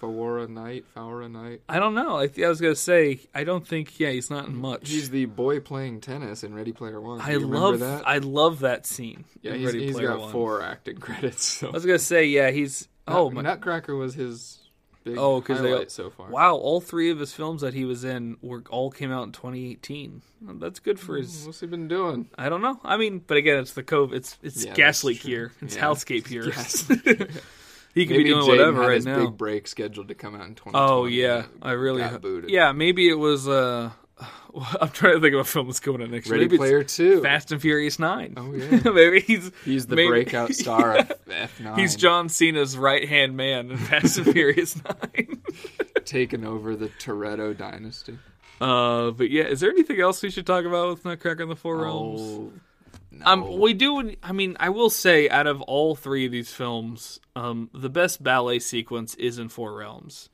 Fowora 0.00 0.48
Knight, 0.48 0.84
Fowora 0.94 1.30
Knight. 1.30 1.62
I 1.68 1.78
don't 1.78 1.94
know. 1.94 2.18
I, 2.18 2.26
th- 2.26 2.44
I 2.44 2.48
was 2.48 2.60
gonna 2.60 2.74
say 2.74 3.20
I 3.34 3.44
don't 3.44 3.66
think. 3.66 3.98
Yeah, 3.98 4.10
he's 4.10 4.30
not 4.30 4.46
in 4.46 4.56
much. 4.56 4.88
He's 4.90 5.10
the 5.10 5.24
boy 5.26 5.60
playing 5.60 6.00
tennis 6.00 6.44
in 6.44 6.54
Ready 6.54 6.72
Player 6.72 7.00
One. 7.00 7.18
Do 7.18 7.24
I 7.24 7.36
love 7.36 7.80
that. 7.80 8.06
I 8.06 8.18
love 8.18 8.60
that 8.60 8.86
scene. 8.86 9.24
yeah, 9.42 9.52
in 9.52 9.60
he's, 9.60 9.66
Ready 9.66 9.86
he's 9.86 9.94
Player 9.94 10.08
got 10.08 10.20
One. 10.20 10.32
four 10.32 10.62
acting 10.62 10.96
credits. 11.00 11.44
So. 11.44 11.68
I 11.68 11.70
was 11.70 11.86
gonna 11.86 11.98
say 11.98 12.26
yeah. 12.26 12.50
He's 12.50 12.88
oh 13.08 13.30
my, 13.30 13.42
Nutcracker 13.42 13.94
was 13.94 14.14
his 14.14 14.58
big 15.04 15.16
Oh, 15.18 15.40
'cause 15.40 15.60
they- 15.62 15.70
highlight 15.70 15.90
so 15.90 16.10
far. 16.10 16.30
wow. 16.30 16.56
All 16.56 16.80
three 16.80 17.10
of 17.10 17.18
his 17.18 17.32
films 17.32 17.60
that 17.60 17.74
he 17.74 17.84
was 17.84 18.02
in 18.04 18.36
were 18.42 18.62
all 18.70 18.90
came 18.90 19.12
out 19.12 19.24
in 19.24 19.32
2018. 19.32 20.22
That's 20.42 20.80
good 20.80 20.98
for 20.98 21.16
his. 21.16 21.46
What's 21.46 21.60
he 21.60 21.66
been 21.66 21.88
doing? 21.88 22.28
I 22.36 22.48
don't 22.48 22.62
know. 22.62 22.80
I 22.84 22.96
mean, 22.96 23.22
but 23.26 23.36
again, 23.36 23.58
it's 23.58 23.72
the 23.74 23.82
COVID. 23.82 24.14
It's 24.14 24.38
it's 24.42 24.64
Yeah, 24.64 24.74
gas 24.74 25.04
leak 25.04 25.24
year. 25.24 25.52
It's 25.60 25.76
Yeah. 25.76 25.82
hellscape 25.84 26.26
here. 26.34 26.44
Yes. 26.46 26.86
he 27.94 28.06
could 28.06 28.16
Maybe 28.16 28.24
be 28.24 28.24
doing 28.30 28.42
Jayden 28.44 28.48
whatever 28.48 28.80
right 28.80 28.94
his 28.96 29.06
now. 29.06 29.24
big 29.26 29.36
break 29.38 29.68
scheduled 29.68 30.08
to 30.08 30.14
come 30.14 30.34
out 30.34 30.46
in 30.46 30.54
2020. 30.54 30.78
Oh 30.78 31.04
yeah, 31.06 31.44
I 31.62 31.72
really 31.72 32.00
got 32.02 32.20
booted. 32.20 32.50
yeah. 32.50 32.72
Maybe 32.72 33.08
it 33.08 33.14
was. 33.18 33.46
uh 33.48 33.90
I'm 34.80 34.88
trying 34.90 35.14
to 35.14 35.20
think 35.20 35.34
of 35.34 35.40
a 35.40 35.44
film 35.44 35.66
that's 35.66 35.80
coming 35.80 36.02
out 36.02 36.10
next 36.10 36.26
year. 36.26 36.34
Ready 36.34 36.44
Maybe 36.46 36.56
Player 36.58 36.84
Two. 36.84 37.22
Fast 37.22 37.50
and 37.52 37.60
Furious 37.60 37.98
Nine. 37.98 38.34
Oh, 38.36 38.52
yeah. 38.54 38.80
maybe 38.90 39.20
he's 39.20 39.50
He's 39.64 39.86
the 39.86 39.96
maybe- 39.96 40.08
breakout 40.08 40.54
star 40.54 40.98
of 40.98 41.12
F9. 41.28 41.78
He's 41.78 41.96
John 41.96 42.28
Cena's 42.28 42.76
right 42.78 43.08
hand 43.08 43.36
man 43.36 43.70
in 43.72 43.76
Fast 43.76 44.18
and 44.18 44.32
Furious 44.32 44.80
Nine. 44.84 45.42
taking 46.04 46.44
over 46.44 46.76
the 46.76 46.88
Toretto 46.88 47.56
dynasty. 47.56 48.18
Uh, 48.60 49.10
but 49.10 49.30
yeah, 49.30 49.44
is 49.44 49.60
there 49.60 49.70
anything 49.70 50.00
else 50.00 50.22
we 50.22 50.30
should 50.30 50.46
talk 50.46 50.64
about 50.64 50.88
with 50.90 51.04
Nutcracker 51.04 51.42
in 51.42 51.48
the 51.48 51.56
Four 51.56 51.78
Realms? 51.82 52.20
Oh, 52.22 52.52
no. 53.10 53.26
Um, 53.26 53.58
we 53.58 53.74
do. 53.74 54.14
I 54.22 54.32
mean, 54.32 54.56
I 54.60 54.68
will 54.70 54.90
say, 54.90 55.28
out 55.28 55.46
of 55.48 55.60
all 55.62 55.94
three 55.96 56.24
of 56.26 56.32
these 56.32 56.52
films, 56.52 57.18
um, 57.36 57.68
the 57.74 57.90
best 57.90 58.22
ballet 58.22 58.60
sequence 58.60 59.14
is 59.16 59.38
in 59.40 59.48
Four 59.48 59.74
Realms. 59.74 60.30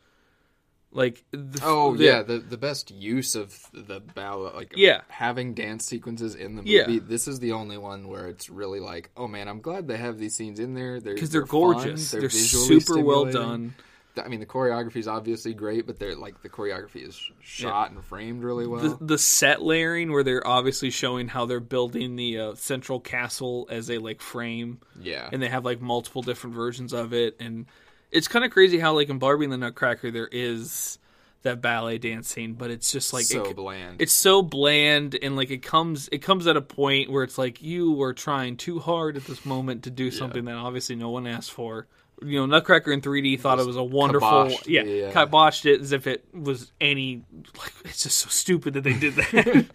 Like, 0.93 1.25
the, 1.31 1.61
Oh 1.63 1.97
the- 1.97 2.05
yeah, 2.05 2.23
the 2.23 2.39
the 2.39 2.57
best 2.57 2.91
use 2.91 3.37
of 3.37 3.57
the 3.73 4.01
ballet, 4.01 4.53
like 4.55 4.73
Yeah. 4.77 5.03
having 5.09 5.55
dance 5.55 5.87
sequences 5.87 6.35
in 6.35 6.57
the 6.57 6.63
Yeah. 6.65 6.87
movie. 6.89 6.99
This 6.99 7.29
is 7.29 7.39
the 7.39 7.53
only 7.53 7.79
one 7.79 8.09
where 8.09 8.27
it's 8.27 8.51
really 8.51 8.81
like, 8.81 9.11
oh 9.17 9.29
man, 9.29 9.47
I'm 9.47 9.61
glad 9.61 9.87
they 9.87 9.97
have 9.99 10.19
these 10.19 10.35
scenes 10.35 10.59
in 10.59 10.75
there. 10.75 10.99
They're 11.01 11.15
because 11.15 11.31
they're, 11.31 11.47
fun, 11.47 11.61
gorgeous. 11.75 12.11
They're, 12.11 12.23
visually 12.23 12.81
super 12.81 13.01
well 13.01 13.25
done. 13.27 13.75
I 14.21 14.27
mean, 14.27 14.41
the 14.41 14.47
choreography 14.47 14.97
is 14.97 15.07
obviously 15.07 15.55
great, 15.55 15.87
but 15.87 16.01
they're 16.01 16.17
like 16.17 16.43
the 16.43 16.49
choreography 16.49 17.07
is 17.09 17.19
shot 17.41 17.93
and 17.93 18.05
framed 18.05 18.43
really 18.43 18.67
well. 18.67 18.97
The, 18.99 19.05
the 19.05 19.19
set 19.19 19.63
layering, 19.63 20.11
where 20.11 20.25
they're 20.25 20.45
obviously 20.47 20.91
showing 20.91 21.29
how 21.29 21.47
they're 21.47 21.61
building 21.61 22.17
the 22.17 22.39
uh, 22.41 22.55
central 22.57 22.99
castle 22.99 23.69
as 23.71 23.89
a 23.89 23.99
like 23.99 24.21
frame, 24.21 24.81
yeah, 25.01 25.29
and 25.33 25.41
they 25.41 25.49
have 25.49 25.65
like 25.65 25.81
multiple 25.81 26.23
different 26.23 26.57
versions 26.57 26.93
of 26.93 27.15
it, 27.15 27.37
and 27.39 27.67
it's 28.13 28.29
kind 28.29 28.45
of 28.45 28.51
crazy 28.51 28.79
how 28.79 28.95
like 28.95 29.09
in 29.09 29.19
Barbie 29.19 29.45
and 29.45 29.53
the 29.53 29.59
Nutcracker 29.59 30.11
there 30.11 30.29
is 30.31 30.99
that 31.43 31.63
ballet 31.63 31.99
dance 31.99 32.29
scene, 32.29 32.53
but 32.53 32.71
it's 32.71 32.93
just 32.93 33.13
like 33.13 33.25
so 33.25 33.45
it, 33.45 33.57
bland. 33.57 34.01
it's 34.01 34.13
so 34.13 34.43
bland 34.43 35.19
and 35.21 35.37
like 35.37 35.51
it 35.51 35.63
comes 35.63 36.09
it 36.13 36.19
comes 36.19 36.47
at 36.47 36.57
a 36.57 36.63
point 36.63 37.11
where 37.11 37.23
it's 37.23 37.39
like 37.39 37.63
you 37.63 38.01
are 38.03 38.13
trying 38.13 38.57
too 38.57 38.79
hard 38.79 39.17
at 39.17 39.25
this 39.25 39.47
moment 39.47 39.85
to 39.85 39.91
do 39.91 40.11
something 40.11 40.45
that 40.45 40.57
obviously 40.57 40.97
no 40.97 41.11
one 41.11 41.27
asked 41.27 41.53
for 41.53 41.87
you 42.23 42.39
know 42.39 42.45
nutcracker 42.45 42.93
in 42.93 43.01
3d 43.01 43.41
thought 43.41 43.59
it 43.59 43.67
was 43.67 43.77
a 43.77 43.83
wonderful 43.83 44.29
kiboshed, 44.29 44.67
yeah, 44.67 44.83
yeah. 44.83 45.13
kiboshed 45.13 45.65
it 45.65 45.81
as 45.81 45.93
if 45.93 46.07
it 46.07 46.23
was 46.35 46.71
any 46.79 47.23
like 47.59 47.73
it's 47.87 48.03
just 48.03 48.19
so 48.19 48.29
stupid 48.29 48.75
that 48.75 48.85
they 48.85 48.93
did 48.93 49.15
that 49.15 49.47
and 49.47 49.67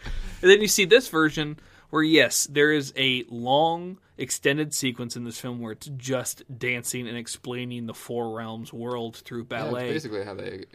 then 0.42 0.62
you 0.62 0.68
see 0.68 0.86
this 0.86 1.08
version 1.08 1.58
where 1.90 2.04
yes 2.04 2.46
there 2.46 2.72
is 2.72 2.94
a 2.96 3.24
long 3.30 3.98
extended 4.18 4.74
sequence 4.74 5.16
in 5.16 5.24
this 5.26 5.40
film 5.40 5.60
where 5.60 5.72
it's 5.74 5.88
just 5.98 6.44
dancing 6.58 7.08
and 7.08 7.18
explaining 7.18 7.86
the 7.86 7.94
four 7.94 8.36
realms 8.36 8.72
world 8.72 9.18
through 9.18 9.42
Yeah, 9.50 9.64
ballet 9.64 9.92
basically 9.92 10.24
how 10.24 10.34
they 10.36 10.66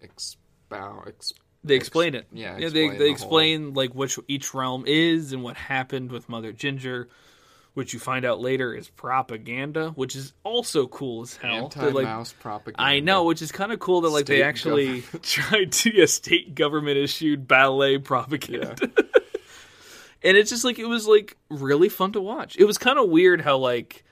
expound. 0.00 1.08
Ex- 1.08 1.32
they 1.64 1.74
explain 1.74 2.14
it. 2.14 2.26
yeah, 2.32 2.56
they 2.56 2.64
explain 2.64 2.90
they 2.92 2.96
the 2.98 3.04
whole- 3.04 3.12
explain 3.12 3.74
like 3.74 3.94
which 3.94 4.18
each 4.28 4.54
realm 4.54 4.84
is 4.86 5.32
and 5.32 5.42
what 5.42 5.56
happened 5.56 6.12
with 6.12 6.28
Mother 6.28 6.52
Ginger, 6.52 7.08
which 7.74 7.92
you 7.92 7.98
find 7.98 8.24
out 8.24 8.40
later 8.40 8.72
is 8.72 8.88
propaganda, 8.88 9.90
which 9.90 10.14
is 10.16 10.32
also 10.44 10.86
cool 10.86 11.22
as 11.22 11.36
hell. 11.36 11.64
Like- 11.76 11.76
anti-mouse 11.76 12.32
propaganda. 12.40 12.80
I 12.82 13.00
know, 13.00 13.24
which 13.24 13.42
is 13.42 13.50
kind 13.52 13.72
of 13.72 13.80
cool 13.80 14.02
that 14.02 14.10
like 14.10 14.26
they 14.26 14.36
State 14.36 14.42
actually 14.44 15.00
tried 15.22 15.72
to 15.72 15.94
yeah, 15.94 16.06
state 16.06 16.54
government 16.54 16.96
issued 16.98 17.46
ballet 17.48 17.98
propaganda. 17.98 18.76
and 20.26 20.36
it's 20.36 20.50
just 20.50 20.64
like 20.64 20.78
it 20.78 20.86
was 20.86 21.06
like 21.06 21.36
really 21.48 21.88
fun 21.88 22.12
to 22.12 22.20
watch. 22.20 22.56
It 22.58 22.64
was 22.64 22.78
kind 22.78 22.98
of 22.98 23.08
weird 23.08 23.40
how 23.40 23.56
like 23.58 24.04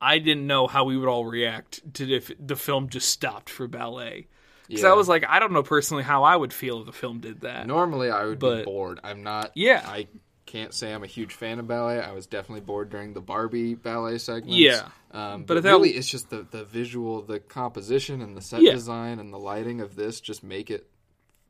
I 0.00 0.18
didn't 0.18 0.46
know 0.46 0.66
how 0.66 0.84
we 0.84 0.96
would 0.96 1.08
all 1.08 1.24
react 1.26 1.80
to 1.94 2.10
if 2.14 2.30
the 2.38 2.56
film 2.56 2.88
just 2.88 3.08
stopped 3.10 3.50
for 3.50 3.66
ballet. 3.66 4.28
Because 4.68 4.84
I 4.84 4.94
was 4.94 5.08
like, 5.08 5.24
I 5.28 5.38
don't 5.38 5.52
know 5.52 5.62
personally 5.62 6.02
how 6.02 6.24
I 6.24 6.34
would 6.34 6.52
feel 6.52 6.80
if 6.80 6.86
the 6.86 6.92
film 6.92 7.20
did 7.20 7.42
that. 7.42 7.66
Normally, 7.68 8.10
I 8.10 8.24
would 8.24 8.38
But- 8.40 8.58
be 8.58 8.64
bored. 8.64 8.98
I'm 9.04 9.22
not. 9.22 9.52
Yeah. 9.54 9.82
I 9.86 10.08
can't 10.44 10.74
say 10.74 10.92
I'm 10.92 11.04
a 11.04 11.06
huge 11.08 11.34
fan 11.34 11.58
of 11.60 11.66
ballet. 11.68 12.00
I 12.00 12.10
was 12.12 12.26
definitely 12.26 12.60
bored 12.62 12.90
during 12.90 13.12
the 13.14 13.20
Barbie 13.20 13.74
ballet 13.74 14.18
segment. 14.18 14.52
Yeah. 14.56 14.88
um, 15.12 15.44
But 15.44 15.54
but, 15.54 15.62
that- 15.62 15.70
really, 15.70 15.90
it's 15.90 16.08
just 16.08 16.30
the 16.30 16.44
the 16.50 16.64
visual, 16.64 17.22
the 17.22 17.38
composition, 17.40 18.20
and 18.22 18.36
the 18.36 18.40
set 18.42 18.60
Yeah. 18.60 18.72
design 18.72 19.18
and 19.20 19.32
the 19.32 19.38
lighting 19.38 19.80
of 19.80 19.94
this 19.96 20.20
just 20.20 20.42
make 20.42 20.70
it 20.70 20.88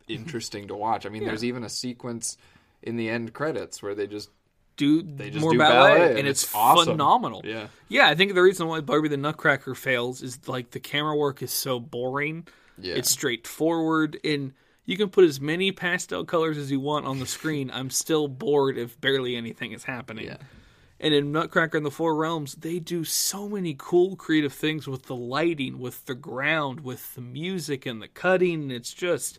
interesting 0.09 0.69
to 0.69 0.75
watch. 0.77 1.07
I 1.07 1.09
mean, 1.09 1.23
Yeah. 1.23 1.29
there's 1.29 1.45
even 1.45 1.65
a 1.65 1.69
sequence 1.69 2.37
in 2.87 2.97
the 2.97 3.11
end 3.11 3.35
credits 3.35 3.83
where 3.83 3.95
they 3.95 4.07
just 4.07 4.31
do 4.77 5.03
they 5.03 5.31
just 5.31 5.41
more 5.41 5.53
do 5.53 5.59
ballet, 5.59 5.95
ballet, 5.95 6.09
and, 6.11 6.19
and 6.21 6.29
it's, 6.29 6.45
it's 6.45 6.55
awesome. 6.55 6.95
phenomenal. 6.95 7.43
yeah 7.45 7.69
Yeah, 7.89 8.09
I 8.09 8.15
think 8.15 8.35
the 8.35 8.43
reason 8.43 8.67
why 8.69 8.81
Barbie 8.81 9.09
the 9.09 9.17
Nutcracker 9.17 9.75
fails 9.75 10.23
is 10.23 10.49
like 10.49 10.71
the 10.71 10.81
camera 10.81 11.17
work 11.17 11.43
is 11.43 11.51
so 11.51 11.81
boring. 11.81 12.47
yeah 12.79 12.95
It's 12.95 13.11
straightforward, 13.11 14.19
and 14.25 14.53
you 14.85 14.97
can 14.97 15.09
put 15.09 15.25
as 15.25 15.41
many 15.41 15.73
pastel 15.73 16.25
colors 16.25 16.59
as 16.59 16.71
you 16.71 16.79
want 16.79 17.07
on 17.07 17.19
the 17.19 17.27
screen. 17.27 17.71
I'm 17.73 17.91
still 17.91 18.29
bored 18.29 18.79
if 18.79 19.01
barely 19.01 19.35
anything 19.35 19.73
is 19.73 19.85
happening. 19.85 20.27
Yeah. 20.27 20.37
And 20.99 21.13
in 21.13 21.33
Nutcracker 21.33 21.77
and 21.77 21.85
the 21.85 21.91
Four 21.91 22.15
Realms, 22.15 22.55
they 22.55 22.79
do 22.79 23.05
so 23.05 23.49
many 23.49 23.75
cool 23.77 24.17
creative 24.17 24.55
things 24.55 24.87
with 24.87 25.05
the 25.05 25.17
lighting, 25.17 25.79
with 25.79 26.07
the 26.07 26.15
ground, 26.15 26.81
with 26.81 27.15
the 27.15 27.21
music 27.21 27.85
and 27.85 28.01
the 28.01 28.09
cutting. 28.09 28.71
It's 28.71 28.95
just 28.95 29.39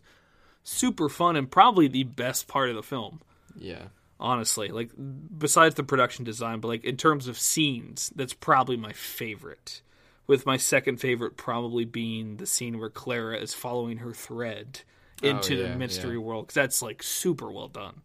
super 0.62 1.08
fun 1.08 1.34
and 1.34 1.50
probably 1.50 1.88
the 1.88 2.04
best 2.04 2.46
part 2.46 2.68
of 2.70 2.76
the 2.76 2.82
film 2.82 3.20
yeah. 3.58 3.86
honestly. 4.18 4.68
Like 4.68 4.90
besides 5.38 5.74
the 5.74 5.82
production 5.82 6.24
design 6.24 6.60
but 6.60 6.68
like 6.68 6.84
in 6.84 6.96
terms 6.96 7.28
of 7.28 7.38
scenes 7.38 8.12
that's 8.14 8.34
probably 8.34 8.76
my 8.76 8.92
favorite. 8.92 9.82
With 10.26 10.44
my 10.44 10.56
second 10.58 10.98
favorite 10.98 11.36
probably 11.36 11.84
being 11.84 12.36
the 12.36 12.46
scene 12.46 12.78
where 12.78 12.90
clara 12.90 13.38
is 13.38 13.54
following 13.54 13.98
her 13.98 14.12
thread 14.12 14.82
into 15.22 15.58
Oh, 15.58 15.62
yeah, 15.62 15.72
the 15.72 15.76
mystery 15.76 16.16
yeah. 16.16 16.22
world 16.22 16.46
because 16.46 16.54
that's 16.54 16.82
like 16.82 17.02
super 17.02 17.50
well 17.50 17.68
done. 17.68 18.02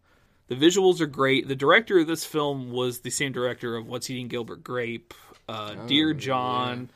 The 0.47 0.55
visuals 0.55 0.99
are 1.01 1.07
great. 1.07 1.47
The 1.47 1.55
director 1.55 1.99
of 1.99 2.07
this 2.07 2.25
film 2.25 2.71
was 2.71 2.99
the 2.99 3.09
same 3.09 3.31
director 3.31 3.75
of 3.75 3.87
what's 3.87 4.09
eating 4.09 4.27
gilbert 4.27 4.63
grape 4.63 5.13
uh, 5.49 5.75
dear 5.87 6.13
john. 6.13 6.89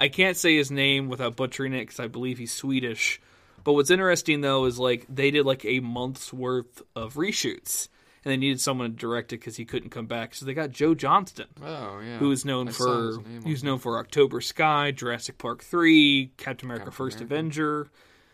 I 0.00 0.08
can't 0.08 0.36
say 0.36 0.56
his 0.56 0.70
name 0.70 1.08
without 1.08 1.36
butchering 1.36 1.74
it 1.74 1.80
because 1.80 2.00
i 2.00 2.06
believe 2.06 2.38
he's 2.38 2.52
swedish. 2.52 3.20
But 3.62 3.74
what's 3.74 3.90
interesting 3.90 4.40
though 4.40 4.64
is 4.64 4.78
like 4.78 5.06
they 5.08 5.30
did 5.30 5.44
like 5.44 5.64
a 5.64 5.80
month's 5.80 6.32
worth 6.32 6.82
of 6.96 7.14
reshoots 7.14 7.88
and 8.24 8.32
they 8.32 8.36
needed 8.36 8.60
someone 8.60 8.90
to 8.90 8.96
direct 8.96 9.32
it 9.32 9.38
because 9.40 9.56
he 9.56 9.64
couldn't 9.64 9.90
come 9.90 10.06
back. 10.06 10.34
So 10.34 10.44
they 10.46 10.54
got 10.54 10.70
Joe 10.70 10.94
Johnston, 10.94 11.46
Oh 11.62 12.00
yeah. 12.00 12.18
who 12.18 12.30
is 12.30 12.44
known 12.44 12.68
I 12.68 12.72
for 12.72 13.12
who's 13.44 13.64
known 13.64 13.78
for 13.78 13.98
October 13.98 14.40
Sky, 14.40 14.90
Jurassic 14.90 15.38
Park 15.38 15.62
three, 15.64 16.32
Captain 16.36 16.66
America: 16.66 16.86
Captain 16.86 16.96
First 16.96 17.16
America. 17.18 17.34
Avenger. 17.34 17.88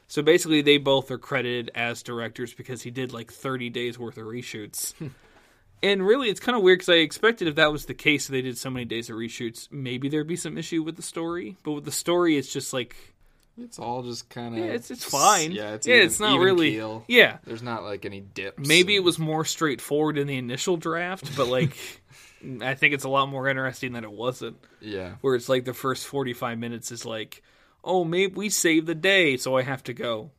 So 0.09 0.23
basically, 0.23 0.63
they 0.63 0.79
both 0.79 1.11
are 1.11 1.19
credited 1.19 1.71
as 1.75 2.03
directors 2.05 2.55
because 2.55 2.83
he 2.83 2.93
did 2.93 3.13
like 3.13 3.33
30 3.33 3.71
days 3.71 3.99
worth 3.99 4.19
of 4.19 4.27
reshoots. 4.27 4.95
and 5.83 6.07
really, 6.07 6.29
it's 6.31 6.39
kind 6.41 6.57
of 6.57 6.63
weird 6.63 6.79
because 6.79 6.91
I 6.91 6.99
expected 6.99 7.49
if 7.49 7.57
that 7.57 7.73
was 7.73 7.87
the 7.87 7.95
case, 7.95 8.29
they 8.29 8.41
did 8.43 8.57
so 8.57 8.71
many 8.71 8.85
days 8.85 9.11
of 9.11 9.17
reshoots, 9.17 9.67
maybe 9.73 10.09
there'd 10.09 10.29
be 10.29 10.37
some 10.37 10.57
issue 10.59 10.83
with 10.85 10.95
the 10.97 11.03
story. 11.03 11.57
But 11.65 11.73
with 11.73 11.85
the 11.85 11.91
story, 11.93 12.37
it's 12.37 12.53
just 12.53 12.73
like 12.73 13.15
It's 13.59 13.79
all 13.79 14.03
just 14.03 14.29
kind 14.29 14.59
of 14.59 14.65
yeah, 14.65 14.73
it's 14.73 14.91
it's 14.91 15.05
fine. 15.05 15.51
Yeah, 15.53 15.73
it's 15.73 15.87
yeah, 15.87 15.97
even- 15.97 16.07
it's 16.07 16.21
not 16.21 16.39
really 16.39 16.73
keel. 16.73 17.05
yeah. 17.09 17.39
There's 17.45 17.63
not 17.63 17.85
like 17.85 18.05
any 18.05 18.21
dips. 18.21 18.67
Maybe 18.69 18.95
it 18.97 19.03
was 19.05 19.19
more 19.19 19.45
straightforward 19.45 20.19
in 20.19 20.27
the 20.27 20.37
initial 20.37 20.77
draft, 20.77 21.35
but 21.37 21.49
like 21.49 21.75
I 22.63 22.75
think 22.75 22.93
it's 22.95 23.05
a 23.05 23.09
lot 23.09 23.29
more 23.31 23.49
interesting 23.49 23.93
that 23.95 24.05
it 24.05 24.13
wasn't. 24.13 24.59
Yeah. 24.81 25.15
Where 25.23 25.35
it's 25.35 25.49
like 25.49 25.65
the 25.65 25.73
first 25.75 26.07
forty 26.07 26.35
five 26.35 26.59
minutes 26.59 26.93
is 26.93 27.07
like, 27.07 27.43
oh, 27.83 28.05
maybe 28.05 28.35
we 28.35 28.51
saved 28.51 28.87
the 28.87 28.95
day, 28.95 29.37
so 29.39 29.57
I 29.57 29.63
have 29.63 29.83
to 29.85 29.95
go. 29.95 30.31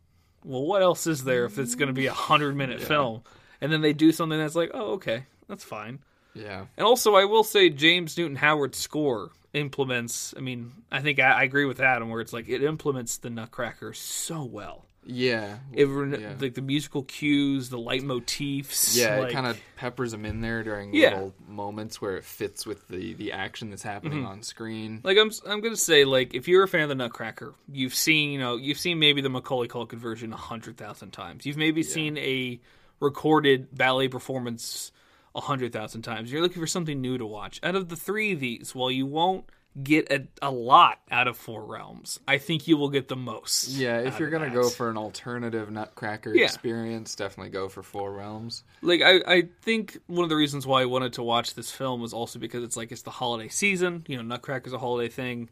Well, 0.44 0.64
what 0.64 0.82
else 0.84 1.08
is 1.08 1.24
there 1.24 1.46
if 1.46 1.58
it's 1.58 1.76
going 1.76 1.88
to 1.88 1.94
be 1.94 2.06
a 2.06 2.14
hundred 2.14 2.56
minute 2.56 2.82
film? 2.82 3.24
And 3.60 3.72
then 3.72 3.82
they 3.82 3.94
do 3.94 4.12
something 4.12 4.38
that's 4.38 4.56
like, 4.56 4.72
oh, 4.76 4.94
okay, 4.94 5.26
that's 5.50 5.64
fine. 5.64 6.00
Yeah. 6.36 6.66
And 6.78 6.86
also, 6.86 7.16
I 7.16 7.26
will 7.26 7.44
say 7.44 7.70
James 7.70 8.16
Newton 8.16 8.36
Howard's 8.38 8.78
score 8.78 9.32
implements. 9.58 10.34
I 10.38 10.42
mean, 10.42 10.72
I 10.92 11.02
think 11.02 11.20
I, 11.20 11.32
I 11.32 11.44
agree 11.44 11.66
with 11.66 11.80
Adam 11.80 12.10
where 12.10 12.22
it's 12.22 12.34
like 12.34 12.48
it 12.50 12.64
implements 12.64 13.18
the 13.18 13.30
Nutcracker 13.30 13.94
so 13.94 14.44
well. 14.44 14.86
Yeah. 15.10 15.60
It 15.72 15.86
Yeah. 15.88 16.34
like 16.40 16.54
the 16.56 16.62
musical 16.62 17.04
cues, 17.04 17.70
the 17.70 17.78
leitmotifs. 17.78 18.98
Yeah, 18.98 19.20
like, 19.20 19.30
it 19.32 19.34
kind 19.34 19.48
of 19.48 19.58
peppers 19.78 20.12
them 20.12 20.26
in 20.26 20.42
there 20.42 20.64
during 20.64 20.94
Yeah. 20.94 21.14
little 21.14 21.34
moments 21.48 22.02
where 22.02 22.18
it 22.18 22.26
fits 22.26 22.66
with 22.66 22.88
the 22.90 23.14
the 23.14 23.32
action 23.32 23.70
that's 23.70 23.84
happening 23.84 24.20
Mm-hmm. 24.20 24.28
on 24.28 24.44
screen. 24.44 25.00
Like 25.06 25.18
I'm, 25.18 25.32
I'm 25.48 25.62
gonna 25.62 25.78
say, 25.78 26.04
like 26.04 26.34
if 26.36 26.48
you're 26.50 26.64
a 26.64 26.68
fan 26.68 26.82
of 26.84 26.90
the 26.90 26.96
Nutcracker, 26.96 27.54
you've 27.72 27.96
seen, 27.96 28.32
you 28.32 28.40
know, 28.40 28.58
you've 28.58 28.80
seen 28.80 29.00
maybe 29.00 29.22
the 29.22 29.30
Macaulay 29.30 29.70
Culkin 29.70 29.98
version 29.98 30.34
a 30.34 30.38
hundred 30.38 30.76
thousand 30.78 31.12
times. 31.12 31.46
You've 31.46 31.58
maybe 31.58 31.84
seen 31.84 32.18
a 32.18 32.60
recorded 33.00 33.74
ballet 33.76 34.08
performance 34.10 34.92
a 35.38 35.42
hundred 35.42 35.72
thousand 35.72 36.02
times. 36.02 36.32
You're 36.32 36.42
looking 36.42 36.62
for 36.62 36.68
something 36.68 37.00
new 37.00 37.18
to 37.18 37.26
watch. 37.26 37.60
Out 37.64 37.76
of 37.76 37.88
the 37.88 37.96
three 37.96 38.34
of 38.34 38.40
these, 38.42 38.76
while 38.76 38.92
you 38.92 39.06
won't 39.06 39.46
get 39.84 40.12
a, 40.12 40.26
a 40.42 40.50
lot 40.50 40.98
out 41.12 41.28
of 41.28 41.38
Four 41.38 41.64
Realms, 41.64 42.20
I 42.28 42.40
think 42.40 42.68
you 42.68 42.78
will 42.78 42.90
get 42.90 43.08
the 43.10 43.16
most. 43.16 43.68
Yeah, 43.70 44.00
if 44.00 44.20
you're 44.20 44.32
gonna 44.32 44.46
that. 44.46 44.54
go 44.56 44.70
for 44.70 44.90
an 44.90 44.98
alternative 44.98 45.70
Nutcracker 45.70 46.34
Yeah. 46.34 46.46
experience, 46.46 47.14
definitely 47.14 47.52
go 47.52 47.70
for 47.70 47.84
Four 47.84 48.12
Realms. 48.14 48.64
like 48.82 49.02
I, 49.04 49.22
I 49.28 49.44
think 49.62 50.00
one 50.08 50.24
of 50.24 50.30
the 50.30 50.36
reasons 50.36 50.66
why 50.66 50.82
I 50.82 50.86
wanted 50.86 51.14
to 51.14 51.24
watch 51.24 51.54
this 51.54 51.70
film 51.72 52.02
was 52.02 52.12
also 52.12 52.40
because 52.40 52.64
it's 52.64 52.76
like 52.76 52.92
it's 52.92 53.04
the 53.04 53.12
holiday 53.12 53.50
season. 53.50 54.04
You 54.08 54.22
know, 54.22 54.36
Nutcracker's 54.36 54.74
a 54.74 54.80
holiday 54.80 55.10
thing, 55.10 55.50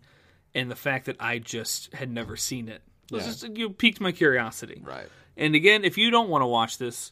and 0.56 0.72
the 0.72 0.76
fact 0.76 1.06
that 1.06 1.18
I 1.20 1.38
just 1.38 1.94
had 1.94 2.12
never 2.12 2.36
seen 2.36 2.68
it 2.68 2.82
was 3.12 3.22
Yeah. 3.22 3.28
just 3.32 3.58
you 3.58 3.70
piqued 3.70 4.02
my 4.02 4.12
curiosity. 4.12 4.82
Right. 4.84 5.08
And 5.38 5.54
again, 5.54 5.84
if 5.84 6.00
you 6.00 6.10
don't 6.10 6.30
want 6.30 6.42
to 6.42 6.48
watch 6.48 6.80
this, 6.80 7.12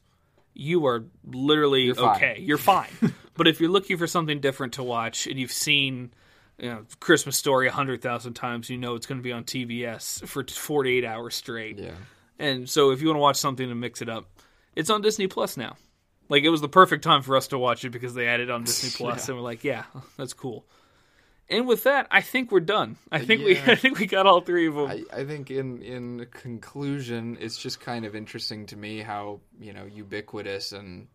you 0.54 0.86
are 0.86 1.06
literally 1.26 1.84
You're 1.84 2.12
okay. 2.12 2.38
You're 2.40 2.58
fine. 2.58 2.90
but 3.36 3.48
if 3.48 3.60
you're 3.60 3.72
looking 3.72 3.98
for 3.98 4.08
something 4.08 4.40
different 4.40 4.74
to 4.74 4.84
watch 4.84 5.28
and 5.28 5.40
you've 5.40 5.52
seen 5.52 6.14
you 6.58 6.70
know 6.70 6.86
Christmas 7.00 7.38
Story 7.38 7.68
a 7.68 7.72
hundred 7.72 8.02
thousand 8.02 8.34
times, 8.34 8.70
you 8.70 8.78
know 8.78 8.96
it's 8.96 9.06
going 9.06 9.20
to 9.20 9.24
be 9.24 9.32
on 9.32 9.44
TBS 9.44 10.28
for 10.28 10.44
48 10.44 11.06
hours 11.06 11.36
straight. 11.36 11.80
Yeah. 11.80 11.92
And 12.40 12.70
so 12.70 12.92
if 12.92 13.02
you 13.02 13.08
want 13.08 13.18
to 13.18 13.22
watch 13.22 13.38
something 13.38 13.68
to 13.68 13.76
mix 13.76 14.02
it 14.02 14.10
up, 14.10 14.30
it's 14.76 14.90
on 14.90 15.02
Disney 15.02 15.28
Plus 15.28 15.58
now. 15.58 15.76
Like 16.30 16.44
it 16.44 16.50
was 16.50 16.62
the 16.62 16.70
perfect 16.70 17.04
time 17.04 17.22
for 17.22 17.36
us 17.36 17.48
to 17.48 17.58
watch 17.58 17.86
it 17.86 17.90
because 17.90 18.14
they 18.14 18.28
added 18.28 18.50
it 18.50 18.52
on 18.52 18.64
Disney 18.64 18.90
Plus, 18.98 19.28
and 19.28 19.38
we're 19.38 19.44
like, 19.44 19.64
yeah, 19.64 19.84
that's 20.18 20.34
cool. 20.34 20.66
And 21.54 21.68
with 21.68 21.84
that, 21.84 22.08
I 22.10 22.22
think 22.22 22.52
we're 22.52 22.62
done. 22.62 22.98
I 23.12 23.20
think 23.20 23.46
we, 23.46 23.58
I 23.72 23.76
think 23.76 24.00
we 24.00 24.08
got 24.08 24.26
all 24.26 24.42
three 24.42 24.68
of 24.68 24.74
them. 24.74 24.90
I, 24.90 25.04
I 25.14 25.24
think 25.24 25.52
in 25.52 25.82
in 25.84 26.26
conclusion, 26.32 27.38
it's 27.40 27.58
just 27.58 27.80
kind 27.80 28.06
of 28.06 28.16
interesting 28.16 28.66
to 28.68 28.76
me 28.76 29.02
how 29.02 29.40
you 29.60 29.72
know 29.72 29.86
ubiquitous 29.86 30.72
and 30.72 31.08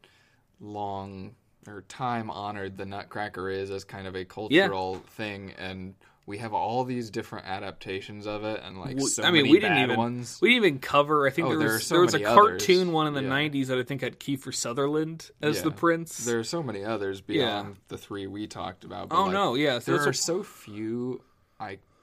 long 0.60 1.34
or 1.66 1.82
time 1.82 2.30
honored 2.30 2.76
the 2.76 2.86
Nutcracker 2.86 3.50
is 3.50 3.70
as 3.70 3.84
kind 3.84 4.06
of 4.06 4.14
a 4.14 4.24
cultural 4.24 5.02
thing, 5.16 5.54
and 5.58 5.94
we 6.28 6.38
have 6.38 6.52
all 6.52 6.84
these 6.84 7.08
different 7.10 7.46
adaptations 7.46 8.26
of 8.26 8.44
it, 8.44 8.60
and 8.62 8.78
like 8.78 8.96
We- 8.96 9.06
so 9.06 9.22
I 9.22 9.30
mean, 9.30 9.42
many 9.44 9.50
we 9.52 9.60
didn't 9.60 9.78
even 9.78 9.96
ones. 9.96 10.38
we 10.42 10.50
didn't 10.50 10.64
even 10.66 10.78
cover. 10.78 11.26
I 11.26 11.30
think 11.30 11.48
Oh, 11.48 11.58
there 11.58 11.72
was 11.72 11.86
so 11.86 11.94
there 11.94 12.02
was 12.02 12.12
a 12.14 12.20
cartoon 12.20 12.82
others. 12.82 12.92
one 12.92 13.06
in 13.06 13.14
the 13.14 13.22
Yeah. 13.22 13.28
'90s 13.30 13.68
that 13.68 13.78
I 13.78 13.82
think 13.82 14.02
had 14.02 14.20
Kiefer 14.20 14.54
Sutherland 14.54 15.30
as 15.40 15.56
Yeah. 15.56 15.62
the 15.62 15.70
prince. 15.70 16.24
There 16.26 16.38
are 16.38 16.44
so 16.44 16.62
many 16.62 16.84
others 16.84 17.22
beyond 17.22 17.76
the 17.88 17.96
three 17.96 18.26
we 18.26 18.46
talked 18.46 18.84
about. 18.84 19.08
Oh 19.10 19.22
like, 19.24 19.32
no, 19.32 19.54
yeah, 19.54 19.78
so 19.78 19.92
there 19.92 20.02
are 20.04 20.10
a- 20.10 20.14
so 20.14 20.42
few 20.42 21.22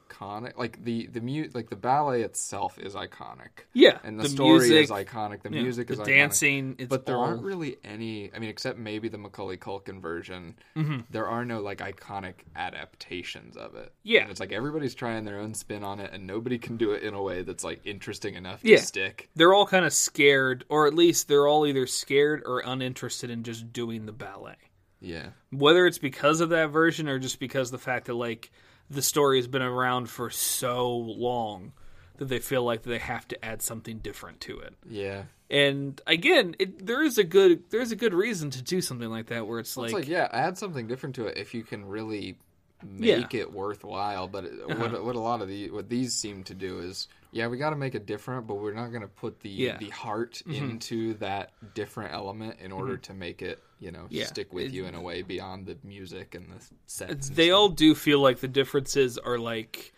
iconic. 0.09 0.57
Like 0.57 0.83
the 0.83 1.07
the 1.07 1.21
mu- 1.21 1.49
like 1.53 1.69
the 1.69 1.75
ballet 1.75 2.21
itself 2.21 2.77
is 2.79 2.93
iconic, 2.95 3.65
yeah, 3.73 3.99
and 4.03 4.19
the, 4.19 4.23
the 4.23 4.29
story 4.29 4.59
music, 4.69 4.83
is 4.85 4.89
iconic. 4.91 5.41
The 5.43 5.51
yeah, 5.51 5.61
music 5.61 5.87
the 5.87 5.93
is 5.93 5.99
iconic. 5.99 6.05
dancing. 6.05 6.75
It's 6.79 6.89
but 6.89 7.05
there 7.05 7.15
all- 7.17 7.23
aren't 7.25 7.43
really 7.43 7.77
any. 7.83 8.31
I 8.33 8.39
mean, 8.39 8.49
except 8.49 8.77
maybe 8.79 9.09
the 9.09 9.17
Macaulay 9.17 9.57
Culkin 9.57 10.01
version. 10.01 10.55
Mm-hmm. 10.75 11.01
There 11.09 11.27
are 11.27 11.45
no 11.45 11.61
like 11.61 11.79
iconic 11.79 12.35
adaptations 12.55 13.57
of 13.57 13.75
it. 13.75 13.91
Yeah. 14.03 14.21
and 14.21 14.31
it's 14.31 14.39
like 14.39 14.51
everybody's 14.51 14.95
trying 14.95 15.25
their 15.25 15.39
own 15.39 15.53
spin 15.53 15.83
on 15.83 15.99
it, 15.99 16.11
and 16.13 16.27
nobody 16.27 16.57
can 16.57 16.77
do 16.77 16.91
it 16.91 17.03
in 17.03 17.13
a 17.13 17.21
way 17.21 17.41
that's 17.43 17.63
like 17.63 17.81
interesting 17.85 18.35
enough 18.35 18.61
to 18.61 18.69
Yeah. 18.69 18.77
stick. 18.79 19.29
they're 19.35 19.53
all 19.53 19.65
kind 19.65 19.85
of 19.85 19.93
scared, 19.93 20.65
or 20.69 20.87
at 20.87 20.93
least 20.93 21.27
they're 21.27 21.47
all 21.47 21.65
either 21.65 21.87
scared 21.87 22.43
or 22.45 22.59
uninterested 22.65 23.29
in 23.29 23.43
just 23.43 23.71
doing 23.73 24.05
the 24.05 24.11
ballet. 24.11 24.55
Yeah, 25.01 25.27
Whether 25.51 25.85
it's 25.85 25.97
because 25.99 26.41
of 26.41 26.49
that 26.49 26.67
version 26.71 27.07
or 27.07 27.19
just 27.19 27.39
because 27.39 27.69
the 27.69 27.77
fact 27.77 28.05
that 28.07 28.15
like 28.15 28.51
the 28.89 29.01
story 29.01 29.37
has 29.37 29.47
been 29.47 29.61
around 29.61 30.09
for 30.09 30.29
so 30.29 30.95
long 30.95 31.73
that 32.17 32.25
they 32.25 32.39
feel 32.39 32.63
like 32.63 32.83
they 32.83 32.97
have 32.97 33.27
to 33.27 33.45
add 33.45 33.61
something 33.61 33.99
different 33.99 34.39
to 34.41 34.59
it. 34.59 34.73
yeah. 34.89 35.23
And 35.47 36.01
again, 36.07 36.55
it, 36.57 36.87
there 36.87 37.03
is 37.03 37.19
a 37.19 37.23
good 37.23 37.69
there's 37.69 37.91
a 37.91 37.95
good 37.95 38.15
reason 38.15 38.49
to 38.49 38.63
do 38.63 38.81
something 38.81 39.09
like 39.09 39.27
that 39.27 39.45
where 39.45 39.59
it's 39.59 39.69
It's 39.69 39.77
like, 39.77 39.93
like 39.93 40.07
yeah, 40.07 40.27
add 40.31 40.57
something 40.57 40.87
different 40.87 41.15
to 41.17 41.27
it 41.27 41.37
if 41.37 41.53
you 41.53 41.63
can 41.63 41.85
really 41.85 42.39
make 42.85 43.33
it 43.33 43.51
worthwhile. 43.51 44.27
But 44.27 44.45
it, 44.45 44.53
Uh-huh. 44.69 44.75
what 44.79 45.03
what 45.03 45.15
a 45.15 45.19
lot 45.19 45.41
of 45.41 45.47
the 45.47 45.69
what 45.71 45.89
these 45.89 46.13
seem 46.13 46.43
to 46.45 46.53
do 46.53 46.79
is 46.79 47.07
yeah, 47.31 47.47
we 47.47 47.57
got 47.57 47.71
to 47.71 47.75
make 47.75 47.95
it 47.95 48.05
different, 48.05 48.47
but 48.47 48.55
we're 48.55 48.73
not 48.73 48.89
going 48.91 49.01
to 49.01 49.09
put 49.09 49.41
the 49.41 49.49
Yeah. 49.49 49.77
the 49.77 49.89
heart 49.89 50.41
into 50.47 51.15
that 51.15 51.51
different 51.73 52.13
element 52.13 52.59
in 52.61 52.71
order 52.71 52.95
to 52.97 53.13
make 53.13 53.41
it 53.41 53.61
you 53.79 53.91
know 53.91 54.07
Yeah. 54.09 54.25
stick 54.25 54.53
with 54.53 54.65
It- 54.67 54.71
you 54.73 54.85
in 54.85 54.95
a 54.95 55.01
way 55.01 55.21
beyond 55.21 55.65
the 55.65 55.77
music 55.83 56.33
and 56.35 56.47
the 56.49 56.63
sets. 56.85 57.11
and 57.27 57.35
they 57.35 57.47
stuff. 57.47 57.57
all 57.57 57.69
do 57.69 57.93
feel 57.95 58.19
like 58.21 58.39
the 58.39 58.47
differences 58.47 59.17
are 59.17 59.37
like 59.37 59.91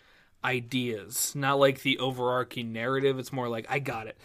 ideas, 0.44 1.34
not 1.36 1.58
like 1.58 1.82
the 1.82 1.98
overarching 1.98 2.72
narrative. 2.72 3.18
It's 3.18 3.32
more 3.32 3.48
like 3.48 3.66
I 3.68 3.78
got 3.80 4.06
it. 4.06 4.16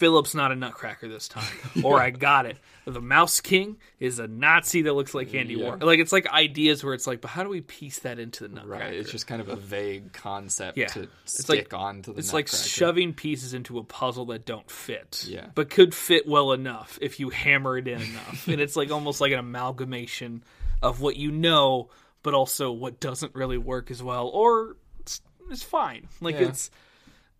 Philip's 0.00 0.34
not 0.34 0.50
a 0.50 0.56
nutcracker 0.56 1.06
this 1.08 1.28
time, 1.28 1.44
or 1.84 2.00
I 2.00 2.10
got 2.10 2.46
it. 2.46 2.56
The 2.86 3.00
Mouse 3.02 3.40
King 3.40 3.76
is 4.00 4.18
a 4.18 4.26
Nazi 4.26 4.82
that 4.82 4.94
looks 4.94 5.14
like 5.14 5.34
Andy 5.34 5.54
Yeah. 5.54 5.66
Warhol. 5.72 5.82
Like 5.84 6.00
it's 6.00 6.10
like 6.10 6.26
ideas 6.28 6.82
where 6.82 6.94
it's 6.94 7.06
like, 7.06 7.20
but 7.20 7.28
how 7.30 7.42
do 7.44 7.50
we 7.50 7.60
piece 7.60 8.00
that 8.00 8.18
into 8.18 8.48
the 8.48 8.54
Nutcracker? 8.54 8.84
Right, 8.84 8.94
it's 8.94 9.12
just 9.12 9.26
kind 9.26 9.40
of 9.42 9.48
a 9.50 9.56
vague 9.56 10.12
concept 10.14 10.78
Yeah. 10.78 10.86
to 10.88 11.06
It's 11.24 11.48
like- 11.48 11.58
stick 11.60 11.74
onto 11.74 12.14
the. 12.14 12.18
It's 12.18 12.32
like 12.32 12.48
shoving 12.48 13.12
pieces 13.12 13.52
into 13.54 13.78
a 13.78 13.84
puzzle 13.84 14.24
that 14.26 14.46
don't 14.46 14.68
fit. 14.70 15.24
Yeah. 15.28 15.46
But 15.54 15.68
could 15.70 15.94
fit 15.94 16.26
well 16.26 16.52
enough 16.52 16.98
if 17.02 17.20
you 17.20 17.28
hammer 17.28 17.76
it 17.78 17.86
in 17.86 18.00
enough. 18.00 18.48
and 18.48 18.60
it's 18.60 18.74
like 18.76 18.90
almost 18.90 19.20
like 19.20 19.32
an 19.32 19.38
amalgamation 19.38 20.42
of 20.82 21.00
what 21.02 21.16
you 21.16 21.30
know, 21.30 21.90
but 22.22 22.32
also 22.34 22.72
what 22.72 22.98
doesn't 23.00 23.34
really 23.34 23.58
work 23.58 23.90
as 23.90 24.02
well. 24.02 24.28
Or 24.28 24.76
it's, 25.00 25.20
it's 25.50 25.62
fine. 25.62 26.08
Like 26.22 26.36
Yeah. 26.36 26.48
it's 26.48 26.70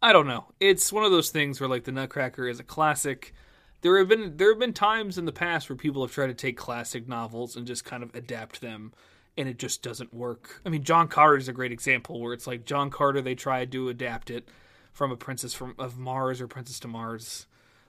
I 0.03 0.13
don't 0.13 0.27
know. 0.27 0.47
It's 0.61 0.93
one 0.93 1.05
of 1.05 1.11
those 1.11 1.31
things 1.31 1.61
where 1.61 1.69
like 1.69 1.85
the 1.85 1.93
Nutcracker 1.93 2.49
is 2.49 2.61
a 2.61 2.65
classic. 2.65 3.35
There 3.83 3.99
have 3.99 4.09
been 4.09 4.37
there 4.37 4.51
have 4.51 4.59
been 4.59 4.73
times 4.73 5.19
in 5.19 5.25
the 5.25 5.33
past 5.33 5.69
where 5.69 5.77
people 5.77 6.03
have 6.03 6.13
tried 6.13 6.29
to 6.29 6.35
take 6.35 6.57
classic 6.57 7.07
novels 7.09 7.57
and 7.57 7.67
just 7.67 7.85
kind 7.85 8.03
of 8.03 8.15
adapt 8.15 8.61
them 8.61 8.93
and 9.37 9.49
it 9.49 9.59
just 9.59 9.83
doesn't 9.83 10.13
work. 10.13 10.61
I 10.67 10.69
mean, 10.69 10.83
John 10.85 11.09
Carter 11.09 11.37
is 11.37 11.49
a 11.49 11.53
great 11.53 11.73
example 11.73 12.21
where 12.21 12.33
it's 12.33 12.47
like 12.47 12.65
John 12.65 12.91
Carter 12.91 13.21
they 13.21 13.35
tried 13.35 13.73
to 13.73 13.89
adapt 13.89 14.31
it 14.31 14.49
from 14.93 15.13
a 15.13 15.17
Princess 15.17 15.55
from 15.55 15.75
of 15.79 15.99
Mars 15.99 16.41
or 16.41 16.49
Princess 16.49 16.81
to 16.81 16.89
Mars. 16.89 17.47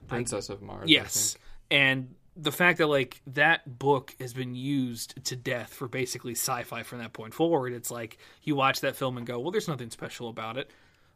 Princess 0.08 0.48
of 0.48 0.62
Mars. 0.62 0.84
I 0.84 0.92
Yes. 0.92 1.32
think. 1.32 1.44
And 1.70 2.14
the 2.36 2.52
fact 2.52 2.78
that 2.78 2.86
like 2.86 3.20
that 3.26 3.78
book 3.78 4.14
has 4.20 4.32
been 4.32 4.54
used 4.54 5.22
to 5.24 5.36
death 5.36 5.72
for 5.72 5.88
basically 5.88 6.32
sci-fi 6.32 6.82
from 6.82 6.98
that 6.98 7.12
point 7.12 7.34
forward, 7.34 7.72
it's 7.72 7.90
like 7.90 8.18
you 8.42 8.54
watch 8.54 8.80
that 8.80 8.96
film 8.96 9.16
and 9.18 9.26
go, 9.26 9.38
"Well, 9.40 9.50
there's 9.50 9.68
nothing 9.68 9.90
special 9.90 10.28
about 10.28 10.56
it." 10.56 10.70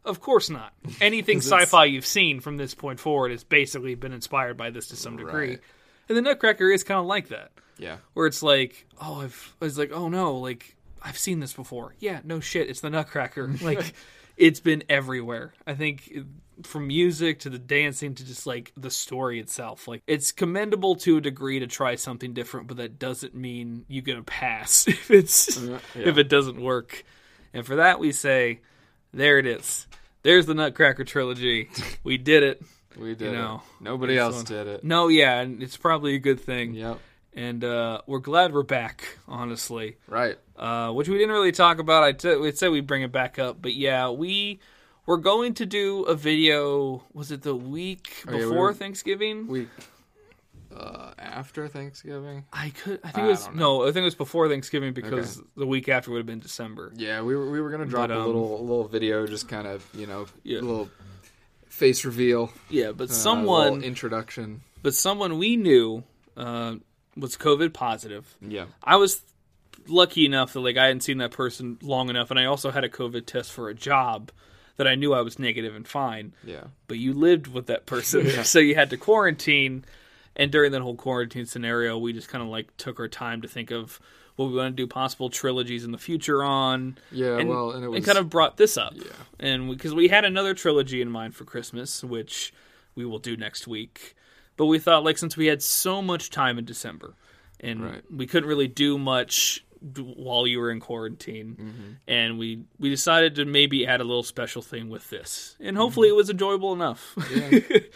Of 0.07 0.21
course 0.21 0.49
not. 0.49 0.73
Anything 1.01 1.37
sci-fi 1.39 1.85
you've 1.85 2.05
seen 2.05 2.39
from 2.39 2.57
this 2.57 2.73
point 2.73 2.99
forward 2.99 3.31
has 3.31 3.43
basically 3.43 3.95
been 3.95 4.13
inspired 4.13 4.57
by 4.57 4.69
this 4.71 4.87
to 4.87 4.95
some 4.95 5.17
degree. 5.17 5.49
Right. 5.49 5.59
And 6.09 6.17
the 6.17 6.21
Nutcracker 6.21 6.69
is 6.71 6.83
kind 6.83 6.99
of 6.99 7.05
like 7.05 7.27
that, 7.29 7.51
Yeah. 7.77 7.97
where 8.13 8.27
it's 8.27 8.41
like, 8.41 8.85
"Oh, 9.01 9.21
I've," 9.21 9.53
I 9.61 9.65
was 9.65 9.77
like, 9.77 9.91
"Oh 9.91 10.07
no, 10.09 10.37
like 10.37 10.75
I've 11.03 11.17
seen 11.17 11.39
this 11.41 11.53
before." 11.53 11.93
Yeah, 11.99 12.21
no 12.23 12.39
shit, 12.39 12.69
it's 12.69 12.81
the 12.81 12.89
Nutcracker. 12.89 13.47
like 13.61 13.93
it's 14.37 14.59
been 14.61 14.83
everywhere. 14.89 15.53
I 15.65 15.73
think 15.73 16.13
from 16.63 16.87
music 16.87 17.39
to 17.41 17.49
the 17.49 17.59
dancing 17.59 18.15
to 18.15 18.25
just 18.25 18.47
like 18.47 18.71
the 18.77 18.89
story 18.89 19.39
itself. 19.39 19.87
Like 19.87 20.01
it's 20.07 20.31
commendable 20.31 20.95
to 20.97 21.17
a 21.17 21.21
degree 21.21 21.59
to 21.59 21.67
try 21.67 21.95
something 21.95 22.33
different, 22.33 22.67
but 22.67 22.77
that 22.77 22.97
doesn't 22.99 23.35
mean 23.35 23.83
you're 23.89 24.03
gonna 24.03 24.23
pass 24.23 24.87
if 24.87 25.11
it's 25.11 25.57
uh, 25.57 25.79
Yeah. 25.95 26.07
if 26.09 26.17
it 26.17 26.29
doesn't 26.29 26.61
work. 26.61 27.03
And 27.53 27.65
for 27.65 27.75
that 27.77 27.99
we 27.99 28.11
say, 28.11 28.61
there 29.13 29.39
it 29.39 29.45
is. 29.45 29.86
There's 30.27 30.45
the 30.45 30.53
Nutcracker 30.53 31.05
trilogy. 31.05 31.69
We 32.03 32.17
did 32.17 32.43
it. 32.43 32.61
We 32.99 33.13
did 33.13 33.31
know, 33.33 33.61
it. 33.79 33.83
Nobody 33.83 34.17
else 34.17 34.37
one- 34.37 34.45
did 34.45 34.65
it. 34.67 34.83
No, 34.83 35.07
yeah, 35.07 35.39
and 35.39 35.61
it's 35.61 35.77
probably 35.77 36.15
a 36.15 36.19
good 36.19 36.39
thing. 36.41 36.73
Yep. 36.73 36.99
And 37.35 37.63
uh, 37.63 38.01
we're 38.07 38.17
glad 38.17 38.51
we're 38.55 38.63
back, 38.63 39.19
honestly. 39.27 39.97
Right. 40.07 40.35
Uh, 40.57 40.91
which 40.93 41.07
we 41.07 41.15
didn't 41.19 41.29
really 41.31 41.51
talk 41.51 41.77
about. 41.77 42.01
I 42.03 42.13
t- 42.13 42.35
we 42.37 42.51
said 42.53 42.71
we'd 42.71 42.87
bring 42.87 43.03
it 43.03 43.11
back 43.11 43.37
up, 43.37 43.61
but 43.61 43.75
yeah, 43.75 44.09
we 44.09 44.59
were 45.05 45.17
going 45.17 45.53
to 45.55 45.67
do 45.67 46.05
a 46.05 46.15
video. 46.15 47.03
Was 47.13 47.31
it 47.31 47.43
the 47.43 47.55
week 47.55 48.11
Oh, 48.27 48.31
yeah, 48.31 48.37
we 48.39 48.43
before 48.45 48.57
were- 48.63 48.73
Thanksgiving? 48.73 49.45
We 49.45 49.67
uh, 50.75 51.11
after 51.17 51.67
Thanksgiving. 51.67 52.45
I 52.51 52.69
could. 52.69 52.99
I 53.03 53.11
think 53.11 53.23
I 53.23 53.27
it 53.27 53.29
was 53.31 53.45
don't 53.45 53.55
know. 53.55 53.79
no. 53.79 53.83
I 53.83 53.87
think 53.87 53.97
it 53.97 54.05
was 54.05 54.15
before 54.15 54.47
Thanksgiving 54.49 54.93
because 54.93 55.41
the 55.55 55.67
week 55.67 55.89
after 55.89 56.11
would 56.11 56.17
have 56.19 56.25
been 56.25 56.39
December. 56.39 56.91
Yeah, 56.95 57.21
we 57.21 57.35
were 57.35 57.49
we 57.49 57.61
were 57.61 57.69
gonna 57.69 57.85
drop 57.85 58.09
But, 58.09 58.17
a 58.17 58.19
um, 58.19 58.25
little 58.27 58.59
a 58.59 58.61
little 58.61 58.87
video, 58.87 59.25
just 59.27 59.47
kind 59.47 59.67
of 59.67 59.85
you 59.93 60.07
know 60.07 60.25
Yeah. 60.43 60.59
a 60.59 60.61
little 60.61 60.89
face 61.67 62.03
reveal, 62.05 62.51
Yeah, 62.69 62.91
but 62.91 63.09
uh, 63.09 63.13
someone, 63.13 63.73
little 63.75 63.83
introduction. 63.83 64.61
but 64.81 64.93
someone 64.95 65.37
we 65.37 65.55
knew 65.55 66.03
uh, 66.35 66.75
was 67.15 67.37
COVID 67.37 67.73
positive. 67.73 68.35
Yeah. 68.41 68.65
I 68.83 68.95
was 68.95 69.21
lucky 69.87 70.25
enough 70.25 70.53
that 70.53 70.59
like 70.61 70.75
I 70.77 70.85
hadn't 70.87 71.01
seen 71.01 71.19
that 71.19 71.31
person 71.31 71.77
long 71.81 72.09
enough, 72.09 72.31
and 72.31 72.39
I 72.39 72.45
also 72.45 72.71
had 72.71 72.83
a 72.83 72.89
COVID 72.89 73.25
test 73.25 73.51
for 73.53 73.69
a 73.69 73.73
job 73.73 74.31
that 74.77 74.87
I 74.87 74.95
knew 74.95 75.13
I 75.13 75.21
was 75.21 75.39
negative 75.39 75.75
and 75.75 75.87
fine. 75.87 76.33
Yeah. 76.43 76.65
But 76.87 76.97
you 76.99 77.13
lived 77.13 77.47
with 77.47 77.67
that 77.67 77.85
person, 77.85 78.27
so 78.43 78.59
you 78.59 78.75
had 78.75 78.89
to 78.91 78.97
quarantine. 78.97 79.85
And 80.37 80.51
during 80.51 80.71
that 80.71 80.81
whole 80.81 80.95
quarantine 80.95 81.45
scenario, 81.45 81.97
we 81.97 82.13
just 82.13 82.29
kind 82.29 82.41
of 82.43 82.47
like 82.49 82.75
took 82.77 82.99
our 82.99 83.07
time 83.09 83.41
to 83.41 83.47
think 83.47 83.71
of 83.71 83.99
what 84.35 84.45
we 84.49 84.55
want 84.55 84.77
to 84.77 84.81
do 84.83 84.85
possible 84.87 85.29
trilogies 85.31 85.83
in 85.83 85.91
the 85.91 85.97
future 85.97 86.43
on. 86.43 86.97
Yeah. 87.11 87.37
and, 87.39 87.49
well, 87.49 87.71
and 87.71 87.83
it 87.83 87.87
was 87.89 87.97
and 87.97 88.05
kind 88.05 88.17
of 88.19 88.29
brought 88.29 88.55
this 88.57 88.77
up. 88.77 88.93
Yeah. 88.95 89.03
And 89.39 89.67
because 89.69 89.93
we, 89.95 90.07
had 90.09 90.23
another 90.25 90.53
trilogy 90.53 91.01
in 91.01 91.09
mind 91.09 91.35
for 91.35 91.43
Christmas, 91.43 92.03
which 92.03 92.53
we 92.93 93.03
will 93.03 93.17
do 93.19 93.35
next 93.35 93.67
week. 93.67 94.15
But 94.57 94.67
we 94.67 94.77
thought, 94.79 95.03
like, 95.03 95.17
since 95.17 95.35
we 95.35 95.47
had 95.47 95.61
so 95.63 96.01
much 96.03 96.29
time 96.29 96.57
in 96.59 96.65
December 96.65 97.15
and 97.59 97.83
Right. 97.83 98.03
we 98.15 98.27
couldn't 98.27 98.47
really 98.47 98.67
do 98.67 98.99
much 98.99 99.63
while 99.95 100.45
you 100.47 100.59
were 100.59 100.69
in 100.71 100.79
quarantine, 100.79 101.55
Mm-hmm. 101.59 101.91
and 102.07 102.37
we 102.39 102.63
we 102.79 102.89
decided 102.89 103.35
to 103.35 103.45
maybe 103.45 103.85
add 103.87 104.01
a 104.01 104.03
little 104.03 104.23
special 104.23 104.61
thing 104.63 104.89
with 104.89 105.09
this, 105.11 105.55
and 105.59 105.77
hopefully 105.77 106.09
it 106.09 106.15
was 106.15 106.29
enjoyable 106.31 106.73
enough. 106.73 107.13
Mm-hmm. 107.15 107.73
Yeah. 107.73 107.79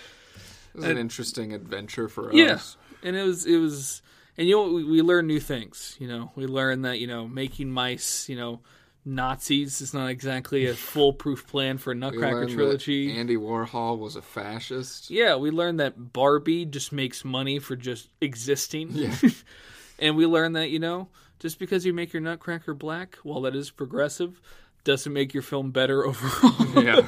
It 0.74 0.78
was 0.78 0.86
an 0.86 0.98
interesting 0.98 1.54
adventure 1.54 2.08
for 2.08 2.34
Yeah, 2.34 2.54
us. 2.54 2.78
and 3.04 3.16
it 3.16 3.24
was 3.24 3.46
it 3.46 3.58
was, 3.58 4.02
and 4.38 4.48
you 4.48 4.56
know 4.56 4.64
what? 4.64 4.74
we, 4.74 4.84
we 4.84 5.02
learned 5.02 5.28
new 5.28 5.40
things. 5.40 5.96
You 6.00 6.08
know, 6.08 6.32
we 6.36 6.46
learned 6.48 6.86
that 6.86 7.00
you 7.00 7.08
know 7.08 7.28
making 7.28 7.72
mice, 7.72 8.30
you 8.30 8.36
know, 8.38 8.62
Nazis 9.04 9.82
is 9.82 9.94
not 9.94 10.08
exactly 10.10 10.68
a 10.68 10.74
foolproof 10.76 11.48
plan 11.48 11.78
for 11.78 11.94
Nutcracker 11.96 12.48
trilogy. 12.48 13.18
Andy 13.18 13.36
Warhol 13.36 13.98
was 13.98 14.16
a 14.16 14.22
fascist. 14.22 15.10
Yeah, 15.10 15.36
we 15.36 15.52
learned 15.52 15.80
that 15.80 16.14
Barbie 16.14 16.66
just 16.66 16.92
makes 16.92 17.26
money 17.26 17.60
for 17.60 17.76
just 17.76 18.10
existing. 18.22 18.90
Yeah. 18.92 19.16
and 20.00 20.16
we 20.16 20.26
learned 20.26 20.56
that, 20.56 20.70
you 20.70 20.80
know, 20.80 21.10
just 21.40 21.58
because 21.60 21.86
you 21.86 21.94
make 21.94 22.14
your 22.14 22.22
Nutcracker 22.22 22.74
black, 22.76 23.16
while 23.24 23.42
that 23.42 23.56
is 23.56 23.72
progressive, 23.72 24.40
doesn't 24.84 25.12
make 25.12 25.34
your 25.34 25.44
film 25.44 25.72
better 25.72 26.06
overall. 26.06 26.84
Yeah. 26.84 27.08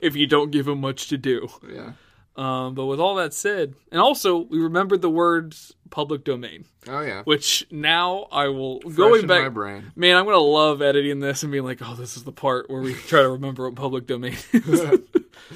if 0.00 0.16
you 0.16 0.26
don't 0.26 0.50
give 0.50 0.66
him 0.66 0.80
much 0.80 1.08
to 1.08 1.18
do. 1.18 1.48
Yeah. 1.70 1.92
Um, 2.36 2.74
but 2.74 2.84
with 2.84 3.00
all 3.00 3.14
that 3.16 3.32
said, 3.32 3.74
and 3.90 3.98
also 4.00 4.36
we 4.38 4.58
remembered 4.58 5.00
the 5.00 5.08
words 5.10 5.74
public 5.88 6.22
domain, 6.22 6.66
Oh 6.86 7.00
yeah. 7.00 7.22
which 7.22 7.66
now 7.70 8.26
I 8.30 8.48
will 8.48 8.80
Fresh 8.82 8.94
going 8.94 9.20
in 9.22 9.26
back. 9.26 9.42
my 9.44 9.48
brain. 9.48 9.92
Man, 9.96 10.16
I'm 10.16 10.26
gonna 10.26 10.36
love 10.38 10.82
editing 10.82 11.20
this 11.20 11.42
and 11.42 11.50
being 11.50 11.64
like, 11.64 11.78
oh, 11.82 11.94
this 11.94 12.16
is 12.16 12.24
the 12.24 12.32
part 12.32 12.68
where 12.68 12.82
we 12.82 12.92
try 12.92 13.22
to 13.22 13.30
remember 13.30 13.64
what 13.64 13.74
public 13.76 14.06
domain 14.06 14.36
is. 14.52 14.80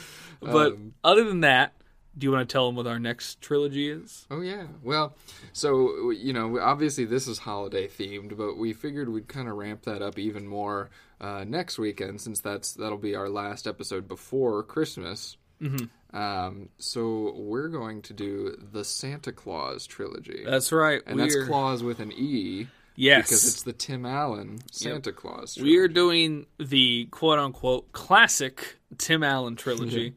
but 0.40 0.72
Um, 0.72 0.94
other 1.04 1.24
than 1.24 1.40
that, 1.40 1.74
do 2.16 2.26
you 2.26 2.32
want 2.32 2.48
to 2.48 2.52
tell 2.52 2.66
them 2.66 2.76
what 2.76 2.86
our 2.86 2.98
next 2.98 3.40
trilogy 3.42 3.88
is? 3.90 4.26
Oh 4.30 4.40
yeah. 4.40 4.64
Well, 4.82 5.16
so 5.52 6.10
you 6.10 6.32
know, 6.32 6.58
obviously 6.60 7.04
this 7.04 7.28
is 7.28 7.38
holiday 7.40 7.88
themed, 7.88 8.36
but 8.38 8.56
we 8.56 8.72
figured 8.72 9.08
we'd 9.10 9.28
kind 9.28 9.48
of 9.48 9.56
ramp 9.56 9.82
that 9.82 10.00
up 10.02 10.18
even 10.18 10.46
more 10.46 10.88
uh, 11.20 11.44
next 11.46 11.78
weekend, 11.78 12.20
since 12.22 12.40
that's 12.40 12.72
that'll 12.72 12.96
be 12.98 13.14
our 13.14 13.28
last 13.28 13.66
episode 13.66 14.08
before 14.08 14.62
Christmas. 14.62 15.36
Mm-hmm. 15.60 16.16
Um, 16.16 16.68
so 16.78 17.34
we're 17.36 17.68
going 17.68 18.02
to 18.02 18.12
do 18.12 18.56
the 18.72 18.84
Santa 18.84 19.30
Clause 19.32 19.86
trilogy, 19.86 20.42
That's 20.44 20.72
right. 20.72 21.02
and 21.06 21.16
we're, 21.16 21.22
that's 21.26 21.46
Clause 21.48 21.82
with 21.84 22.00
an 22.00 22.10
E 22.12 22.66
yes, 22.96 23.28
because 23.28 23.46
it's 23.46 23.62
the 23.62 23.72
Tim 23.72 24.04
Allen 24.04 24.58
Santa 24.72 25.12
Clause. 25.12 25.56
we 25.60 25.76
are 25.78 25.86
doing 25.88 26.46
the 26.58 27.06
quote 27.12 27.38
unquote 27.38 27.92
classic 27.92 28.76
Tim 28.98 29.22
Allen 29.22 29.54
trilogy 29.54 30.14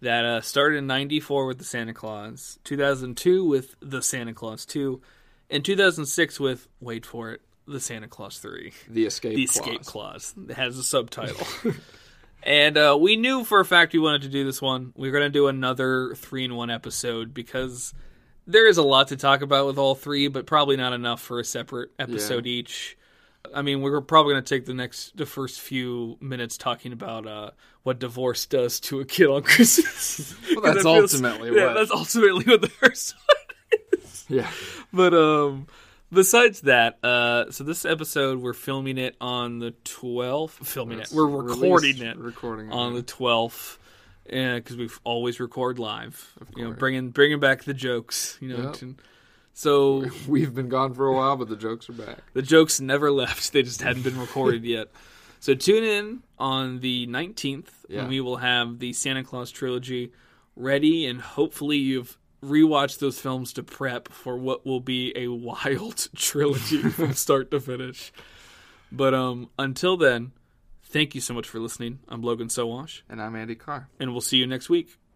that 0.00 0.24
uh, 0.24 0.40
started 0.40 0.78
in 0.78 0.86
'94 0.86 1.46
with 1.46 1.58
the 1.58 1.64
Santa 1.64 1.92
Clause, 1.92 2.58
2002 2.64 3.44
with 3.44 3.74
the 3.80 4.00
Santa 4.00 4.32
Clause 4.32 4.64
2, 4.64 5.00
and 5.50 5.62
2006 5.64 6.40
with 6.40 6.68
wait 6.80 7.04
for 7.04 7.32
it, 7.32 7.42
the 7.68 7.80
Santa 7.80 8.08
Clause 8.08 8.38
3. 8.38 8.72
the 8.88 9.04
Escape 9.04 9.36
the 9.36 9.46
Clause. 9.46 9.56
escape 9.56 9.84
clause 9.84 10.34
it 10.48 10.54
has 10.54 10.78
a 10.78 10.82
subtitle 10.84 11.46
and 12.44 12.76
uh, 12.76 12.96
we 13.00 13.16
knew 13.16 13.42
for 13.44 13.60
a 13.60 13.64
fact 13.64 13.92
we 13.92 13.98
wanted 13.98 14.22
to 14.22 14.28
do 14.28 14.44
this 14.44 14.60
one 14.62 14.92
We 14.96 15.08
are 15.08 15.12
going 15.12 15.24
to 15.24 15.28
do 15.30 15.48
another 15.48 16.14
three 16.14 16.44
in 16.44 16.54
one 16.54 16.70
episode 16.70 17.32
because 17.34 17.92
there 18.46 18.68
is 18.68 18.76
a 18.76 18.82
lot 18.82 19.08
to 19.08 19.16
talk 19.16 19.40
about 19.42 19.66
with 19.66 19.78
all 19.78 19.94
three 19.94 20.28
but 20.28 20.46
probably 20.46 20.76
not 20.76 20.92
enough 20.92 21.20
for 21.22 21.40
a 21.40 21.44
separate 21.44 21.90
episode 21.98 22.46
each 22.46 22.96
i 23.54 23.62
mean 23.62 23.80
we're 23.80 24.00
probably 24.00 24.34
going 24.34 24.44
to 24.44 24.48
take 24.54 24.66
the 24.66 24.74
next 24.74 25.16
the 25.16 25.26
first 25.26 25.60
few 25.60 26.16
minutes 26.20 26.56
talking 26.58 26.92
about 26.92 27.26
uh, 27.26 27.50
what 27.82 27.98
divorce 27.98 28.46
does 28.46 28.80
to 28.80 29.00
a 29.00 29.04
kid 29.04 29.26
on 29.28 29.42
christmas 29.52 30.34
Well, 30.54 30.60
that's 30.62 30.82
feels- 30.82 31.14
ultimately 31.14 31.56
yeah 31.56 31.66
what- 31.66 31.74
that's 31.74 31.90
ultimately 31.90 32.44
what 32.44 32.60
the 32.60 32.68
first 32.68 33.14
one. 33.26 34.00
Yeah. 34.28 34.50
but 34.92 35.12
um 35.14 35.66
besides 36.12 36.60
that 36.62 36.98
uh 37.04 37.50
so 37.50 37.64
this 37.64 37.84
episode 37.84 38.40
we're 38.40 38.52
filming 38.52 38.98
it 38.98 39.16
on 39.20 39.58
the 39.58 39.72
12th 39.84 40.50
filming 40.64 41.00
it 41.00 41.08
we're 41.12 41.26
recording 41.26 41.98
it 42.02 42.16
Recording 42.16 42.70
on 42.72 42.92
it. 42.94 43.06
the 43.06 43.12
12th 43.12 43.78
because 44.24 44.76
we 44.76 44.88
always 45.04 45.40
record 45.40 45.78
live 45.78 46.32
you 46.56 46.64
know 46.64 46.72
bringing 46.72 47.10
bringing 47.10 47.40
back 47.40 47.64
the 47.64 47.74
jokes 47.74 48.38
you 48.40 48.48
know 48.48 48.64
Yep. 48.64 48.72
to- 48.74 48.96
so 49.56 50.06
We've 50.28 50.52
been 50.52 50.68
gone 50.68 50.94
for 50.94 51.06
a 51.06 51.12
while, 51.14 51.36
but 51.36 51.48
the 51.48 51.54
jokes 51.54 51.88
are 51.88 51.92
back. 51.92 52.18
the 52.32 52.42
jokes 52.42 52.80
never 52.80 53.10
left 53.12 53.52
they 53.52 53.62
just 53.62 53.82
hadn't 53.82 54.02
been 54.02 54.18
recorded 54.18 54.64
yet 54.64 54.88
so 55.40 55.54
tune 55.54 55.84
in 55.84 56.22
on 56.38 56.80
the 56.80 57.06
19th 57.06 57.68
Yeah. 57.88 58.00
when 58.02 58.08
we 58.08 58.20
will 58.20 58.36
have 58.38 58.78
the 58.78 58.92
santa 58.92 59.22
clause 59.24 59.50
trilogy 59.50 60.12
ready 60.56 61.06
and 61.06 61.20
hopefully 61.20 61.76
you've 61.78 62.16
rewatched 62.44 62.98
those 62.98 63.18
films 63.20 63.52
to 63.54 63.62
prep 63.62 64.08
for 64.08 64.36
what 64.36 64.64
will 64.66 64.80
be 64.80 65.12
a 65.16 65.28
wild 65.48 66.08
trilogy 66.14 66.82
from 66.82 67.12
start 67.26 67.50
to 67.50 67.60
finish. 67.60 68.12
But 68.92 69.14
um 69.14 69.50
until 69.58 69.96
then 69.96 70.32
thank 70.82 71.14
you 71.14 71.20
so 71.20 71.34
much 71.34 71.48
for 71.48 71.58
listening. 71.58 72.00
I'm 72.08 72.22
logan 72.22 72.48
sowash. 72.48 73.02
And 73.08 73.20
I'm 73.20 73.34
Andy 73.34 73.54
Carr. 73.54 73.88
and 73.98 74.12
we'll 74.12 74.20
see 74.20 74.36
you 74.36 74.46
next 74.46 74.68
week 74.68 74.96